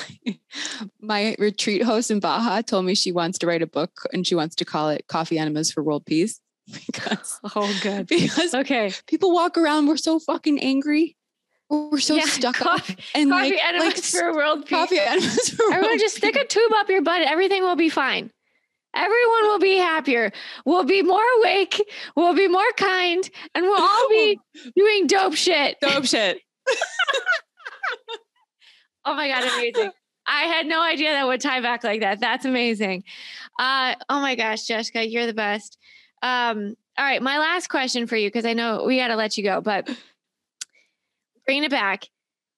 my 1.01 1.37
retreat 1.39 1.83
host 1.83 2.11
in 2.11 2.21
Baja 2.21 2.63
told 2.63 2.85
me 2.85 2.95
she 2.95 3.13
wants 3.13 3.39
to 3.39 3.47
write 3.47 3.63
a 3.63 3.67
book 3.67 4.09
and 4.13 4.27
she 4.27 4.35
wants 4.35 4.55
to 4.57 4.65
call 4.65 4.91
it 4.91 5.07
Coffee 5.07 5.39
Enemas 5.39 5.71
for 5.73 5.83
World 5.83 6.07
Peace. 6.07 6.41
Because 6.87 7.41
oh 7.55 7.79
good. 7.83 8.07
Because 8.07 8.55
okay. 8.55 8.93
People 9.07 9.33
walk 9.33 9.57
around, 9.57 9.87
we're 9.87 9.97
so 9.97 10.19
fucking 10.19 10.59
angry. 10.61 11.17
We're 11.69 12.01
so 12.01 12.17
yeah, 12.17 12.25
stuck 12.25 12.57
coffee, 12.57 12.95
up. 12.95 12.99
And 13.15 13.31
coffee 13.31 13.51
like, 13.51 13.65
enemas 13.65 14.15
like, 14.15 14.23
for 14.23 14.35
world 14.35 14.67
peace. 14.67 14.71
Coffee 14.71 14.99
enemas 14.99 15.51
for 15.51 15.73
Everyone 15.73 15.99
just 16.01 16.17
stick 16.17 16.35
a 16.35 16.45
tube 16.45 16.73
up 16.75 16.89
your 16.89 17.03
butt. 17.03 17.23
Everything 17.23 17.63
will 17.63 17.77
be 17.77 17.89
fine. 17.89 18.31
Everyone 18.95 19.43
will 19.43 19.61
be 19.61 19.77
happier. 19.77 20.33
We'll 20.65 20.85
be 20.85 21.03
more 21.03 21.23
awake. 21.39 21.81
We'll 22.17 22.35
be 22.35 22.49
more 22.49 22.73
kind. 22.77 23.29
And 23.55 23.65
we'll 23.65 23.81
all 23.81 24.09
be 24.09 24.41
doing 24.77 25.07
dope 25.07 25.35
shit. 25.35 25.77
Dope 25.81 26.07
shit. 26.07 26.41
oh 29.05 29.15
my 29.15 29.29
God, 29.29 29.45
amazing. 29.45 29.93
I 30.27 30.43
had 30.43 30.67
no 30.67 30.83
idea 30.83 31.13
that 31.13 31.27
would 31.27 31.41
tie 31.41 31.61
back 31.61 31.85
like 31.85 32.01
that. 32.01 32.21
That's 32.21 32.45
amazing. 32.45 33.05
Uh, 33.59 33.95
oh 34.09 34.21
my 34.21 34.35
gosh, 34.35 34.67
Jessica, 34.67 35.07
you're 35.07 35.27
the 35.27 35.35
best. 35.35 35.79
Um, 36.23 36.77
all 36.99 37.05
right, 37.05 37.23
my 37.23 37.39
last 37.39 37.69
question 37.69 38.07
for 38.07 38.17
you, 38.17 38.29
because 38.29 38.45
I 38.45 38.53
know 38.53 38.85
we 38.85 38.99
got 38.99 39.09
to 39.09 39.17
let 39.17 39.39
you 39.39 39.45
go, 39.45 39.61
but 39.61 39.89
bringing 41.47 41.65
it 41.65 41.71
back, 41.71 42.09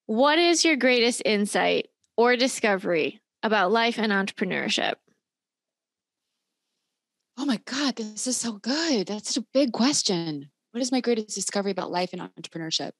what 0.06 0.38
is 0.38 0.64
your 0.64 0.76
greatest 0.76 1.22
insight 1.24 1.88
or 2.16 2.36
discovery 2.36 3.20
about 3.42 3.72
life 3.72 3.98
and 3.98 4.12
entrepreneurship? 4.12 4.94
Oh 7.38 7.44
my 7.44 7.60
God, 7.64 7.96
this 7.96 8.26
is 8.26 8.36
so 8.36 8.52
good. 8.52 9.06
That's 9.06 9.34
such 9.34 9.42
a 9.42 9.46
big 9.54 9.72
question. 9.72 10.50
What 10.72 10.80
is 10.80 10.92
my 10.92 11.00
greatest 11.00 11.34
discovery 11.34 11.70
about 11.70 11.90
life 11.90 12.12
and 12.12 12.22
entrepreneurship? 12.22 12.92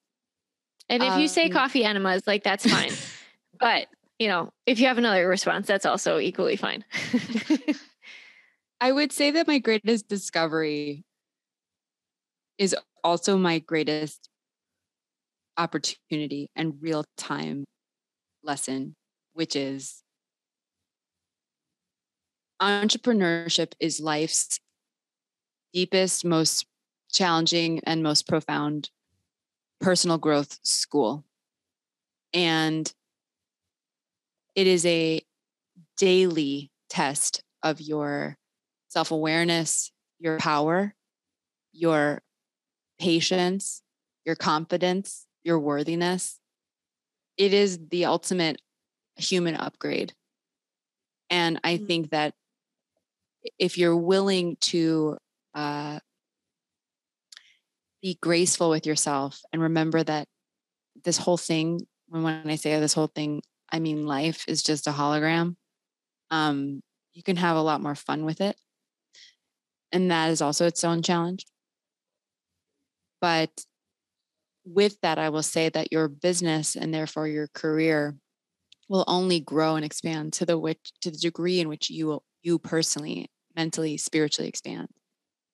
And 0.89 1.03
if 1.03 1.13
um, 1.13 1.21
you 1.21 1.29
say 1.29 1.47
um, 1.47 1.53
coffee 1.53 1.85
enemas, 1.85 2.27
like 2.27 2.43
that's 2.43 2.69
fine. 2.69 2.93
but, 3.61 3.87
you 4.19 4.29
know, 4.29 4.53
if 4.67 4.79
you 4.81 4.87
have 4.87 4.99
another 4.99 5.29
response, 5.29 5.67
that's 5.67 5.87
also 5.87 6.19
equally 6.19 6.57
fine. 6.57 6.85
I 8.83 8.91
would 8.91 9.13
say 9.13 9.31
that 9.31 9.47
my 9.47 9.61
greatest 9.61 10.09
discovery 10.09 11.05
is 12.59 12.75
also 13.05 13.39
my 13.39 13.61
greatest 13.61 14.29
opportunity 15.57 16.51
and 16.57 16.75
real 16.81 17.05
time 17.17 17.65
lesson, 18.43 18.97
which 19.35 19.55
is 19.55 20.03
entrepreneurship 22.61 23.75
is 23.79 24.01
life's 24.01 24.59
deepest, 25.73 26.25
most 26.25 26.67
challenging, 27.09 27.79
and 27.85 28.03
most 28.03 28.27
profound 28.27 28.91
personal 29.81 30.19
growth 30.19 30.59
school. 30.65 31.25
And 32.35 32.93
it 34.57 34.67
is 34.67 34.85
a 34.85 35.21
daily 35.97 36.73
test 36.91 37.45
of 37.63 37.81
your 37.81 38.39
self 38.93 39.11
awareness, 39.11 39.91
your 40.19 40.39
power, 40.39 40.95
your 41.73 42.23
patience, 43.01 43.83
your 44.27 44.37
confidence, 44.37 45.27
your 45.43 45.59
worthiness. 45.59 46.39
It 47.39 47.55
is 47.55 47.79
the 47.91 48.05
ultimate 48.05 48.61
human 49.17 49.57
upgrade. 49.57 50.13
And 51.31 51.59
I 51.65 51.77
mm-hmm. 51.77 51.87
think 51.87 52.11
that 52.11 52.35
if 53.59 53.79
you're 53.79 53.97
willing 53.97 54.57
to 54.61 55.17
uh, 55.55 55.99
be 58.03 58.19
graceful 58.21 58.69
with 58.69 58.87
yourself 58.87 59.41
and 59.53 59.63
remember 59.63 60.03
that 60.03 60.29
this 61.03 61.17
whole 61.17 61.39
thing, 61.39 61.81
when, 62.09 62.23
when 62.23 62.51
I 62.51 62.57
say 62.57 62.79
this 62.79 62.93
whole 62.93 63.09
thing, 63.09 63.43
I 63.73 63.79
mean 63.79 64.07
life 64.07 64.45
is 64.47 64.63
just 64.63 64.87
a 64.87 64.91
hologram. 64.91 65.57
Um, 66.31 66.83
you 67.15 67.23
can 67.23 67.37
have 67.37 67.57
a 67.57 67.63
lot 67.63 67.81
more 67.81 67.95
fun 67.95 68.27
with 68.27 68.43
it. 68.43 68.57
And 69.93 70.11
that 70.11 70.31
is 70.31 70.41
also 70.41 70.67
its 70.67 70.85
own 70.85 71.03
challenge. 71.03 71.45
But 73.21 73.51
with 74.65 75.01
that, 75.03 75.19
I 75.19 75.29
will 75.29 75.43
say 75.43 75.69
that 75.69 75.93
your 75.93 76.09
business 76.09 76.77
and 76.77 76.93
therefore 76.93 77.29
your 77.29 77.49
career 77.49 78.17
will 78.89 79.05
only 79.07 79.41
grow 79.41 79.77
and 79.77 79.85
expand 79.85 80.33
to 80.35 80.47
the 80.47 80.59
which 80.59 80.93
to 81.01 81.11
the 81.11 81.17
degree 81.17 81.61
in 81.61 81.69
which 81.69 81.89
you 81.89 82.07
will 82.07 82.25
you 82.43 82.59
personally 82.59 83.31
mentally 83.57 83.97
spiritually 83.97 84.49
expand. 84.49 84.89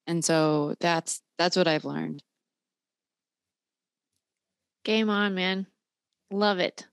And 0.06 0.24
so 0.24 0.74
that's 0.80 1.20
that's 1.36 1.56
what 1.56 1.68
i've 1.68 1.84
learned. 1.84 2.22
Game 4.84 5.10
on 5.10 5.34
man. 5.34 5.66
Love 6.30 6.58
it. 6.58 6.86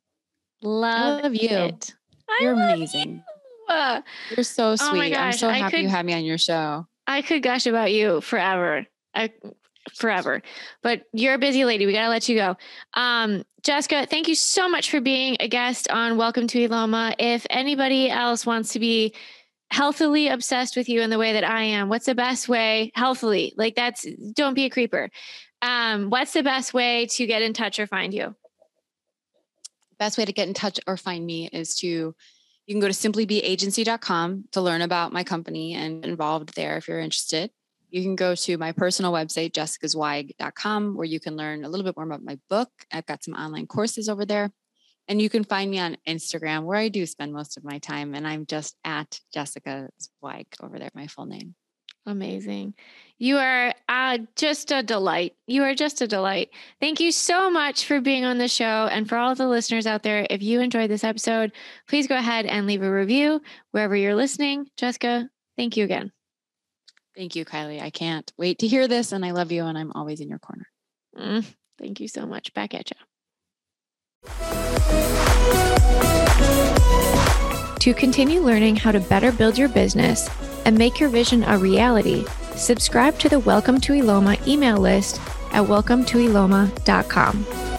Love, 0.62 1.24
love 1.24 1.36
you. 1.36 1.50
it. 1.50 1.94
you're 2.40 2.54
amazing. 2.54 3.24
you. 3.70 4.04
you're 4.36 4.44
so 4.44 4.72
oh 4.72 4.76
sweet. 4.76 5.16
Oh 5.16 5.20
i'm 5.20 5.34
so 5.34 5.50
happy 5.50 5.78
could, 5.78 5.84
you 5.84 5.90
had 5.90 6.06
me 6.06 6.14
on 6.14 6.24
your 6.24 6.38
show 6.38 6.86
i 7.08 7.22
could 7.22 7.44
gush 7.44 7.66
about 7.66 7.92
you 7.92 8.22
forever 8.22 8.86
I, 9.14 9.32
forever. 9.94 10.42
But 10.82 11.04
you're 11.14 11.36
a 11.36 11.40
busy 11.40 11.66
lady. 11.66 11.86
We 11.86 11.94
got 11.94 12.04
to 12.04 12.10
let 12.10 12.28
you 12.30 12.36
go. 12.36 12.58
Um, 12.94 13.44
Jessica, 13.64 14.06
thank 14.06 14.28
you 14.28 14.36
so 14.36 14.70
much 14.70 14.90
for 14.90 15.02
being 15.02 15.38
a 15.40 15.48
guest 15.48 15.90
on 15.90 16.18
Welcome 16.18 16.48
to 16.48 16.68
Eloma. 16.68 17.16
If 17.20 17.46
anybody 17.50 18.10
else 18.10 18.46
wants 18.46 18.74
to 18.74 18.80
be 18.80 19.14
healthily 19.72 20.28
obsessed 20.28 20.76
with 20.76 20.88
you 20.88 21.02
in 21.02 21.10
the 21.10 21.18
way 21.18 21.34
that 21.34 21.44
I 21.44 21.64
am, 21.64 21.90
what's 21.90 22.06
the 22.06 22.16
best 22.16 22.48
way 22.48 22.92
healthily? 22.96 23.54
Like 23.58 23.76
that's 23.76 24.06
don't 24.34 24.54
be 24.54 24.66
a 24.66 24.70
creeper. 24.70 25.10
Um, 25.62 26.10
what's 26.10 26.34
the 26.34 26.44
best 26.44 26.74
way 26.74 27.08
to 27.08 27.26
get 27.26 27.42
in 27.42 27.54
touch 27.54 27.80
or 27.80 27.88
find 27.88 28.14
you? 28.14 28.36
Best 29.98 30.18
way 30.18 30.26
to 30.26 30.34
get 30.34 30.48
in 30.48 30.54
touch 30.54 30.80
or 30.86 30.98
find 30.98 31.26
me 31.26 31.50
is 31.52 31.76
to 31.78 32.14
you 32.66 32.74
can 32.74 32.82
go 32.82 32.88
to 32.88 32.94
simplybeagency.com 32.94 34.46
to 34.52 34.62
learn 34.62 34.82
about 34.82 35.14
my 35.14 35.24
company 35.24 35.74
and 35.74 36.06
involved 36.06 36.56
there 36.56 36.78
if 36.78 36.88
you're 36.88 37.00
interested 37.00 37.52
you 37.96 38.02
can 38.02 38.18
go 38.18 38.36
to 38.36 38.58
my 38.58 38.74
personal 38.74 39.14
website, 39.14 39.54
jessicazweig.com, 39.54 40.98
where 40.98 41.06
you 41.06 41.22
can 41.22 41.38
learn 41.38 41.64
a 41.64 41.70
little 41.70 41.86
bit 41.86 41.96
more 41.96 42.06
about 42.06 42.24
my 42.24 42.38
book. 42.50 42.70
I've 42.92 43.06
got 43.06 43.24
some 43.24 43.34
online 43.36 43.68
courses 43.68 44.10
over 44.10 44.26
there. 44.26 44.52
And 45.08 45.22
you 45.22 45.30
can 45.30 45.46
find 45.46 45.72
me 45.72 45.80
on 45.80 45.96
Instagram, 46.06 46.64
where 46.64 46.78
I 46.78 46.90
do 46.90 47.06
spend 47.06 47.32
most 47.32 47.56
of 47.56 47.64
my 47.64 47.78
time. 47.78 48.14
And 48.14 48.28
I'm 48.28 48.46
just 48.48 48.76
at 48.84 49.20
Jessica 49.34 49.88
Zweig 50.02 50.48
over 50.62 50.78
there, 50.78 50.90
my 50.94 51.08
full 51.08 51.26
name. 51.26 51.56
Amazing. 52.06 52.76
You 53.18 53.38
are 53.38 53.74
uh, 53.88 54.20
just 54.36 54.72
a 54.72 54.84
delight. 54.84 55.36
You 55.48 55.64
are 55.64 55.74
just 55.74 56.02
a 56.02 56.08
delight. 56.08 56.50
Thank 56.80 57.00
you 57.00 57.12
so 57.12 57.50
much 57.50 57.86
for 57.86 58.02
being 58.02 58.26
on 58.26 58.38
the 58.38 58.48
show. 58.48 58.90
And 58.92 59.08
for 59.08 59.18
all 59.18 59.34
the 59.36 59.48
listeners 59.48 59.88
out 59.88 60.04
there, 60.04 60.28
if 60.30 60.44
you 60.44 60.60
enjoyed 60.60 60.90
this 60.90 61.04
episode, 61.04 61.54
please 61.88 62.08
go 62.08 62.18
ahead 62.18 62.46
and 62.46 62.68
leave 62.68 62.84
a 62.84 62.92
review 62.92 63.42
wherever 63.72 63.96
you're 63.96 64.16
listening. 64.16 64.68
Jessica, 64.78 65.30
thank 65.58 65.78
you 65.78 65.86
again. 65.86 66.12
Thank 67.16 67.38
you, 67.38 67.46
Kiley. 67.46 67.82
I 67.82 67.90
can't 67.90 68.32
wait 68.38 68.60
to 68.60 68.68
hear 68.68 68.88
this. 68.88 69.14
And 69.14 69.26
I 69.26 69.32
love 69.32 69.52
you. 69.52 69.64
And 69.64 69.78
I'm 69.78 69.94
always 69.94 70.20
in 70.20 70.28
your 70.28 70.40
corner. 70.40 70.68
Mm, 71.18 71.46
thank 71.80 72.02
you 72.02 72.10
so 72.10 72.26
much. 72.26 72.54
Back 72.54 72.74
at 72.74 72.92
you. 72.92 72.98
To 77.80 77.94
continue 77.94 78.42
learning 78.42 78.76
how 78.76 78.92
to 78.92 79.00
better 79.00 79.32
build 79.32 79.58
your 79.58 79.70
business 79.70 80.28
and 80.66 80.78
make 80.78 81.00
your 81.00 81.10
vision 81.10 81.44
a 81.44 81.58
reality, 81.58 82.26
subscribe 82.56 83.18
to 83.20 83.30
the 83.30 83.40
Welcome 83.40 83.80
to 83.82 83.94
Eloma 83.94 84.38
email 84.48 84.78
list 84.78 85.22
at 85.52 85.64
welcometoeloma.com. 85.64 87.75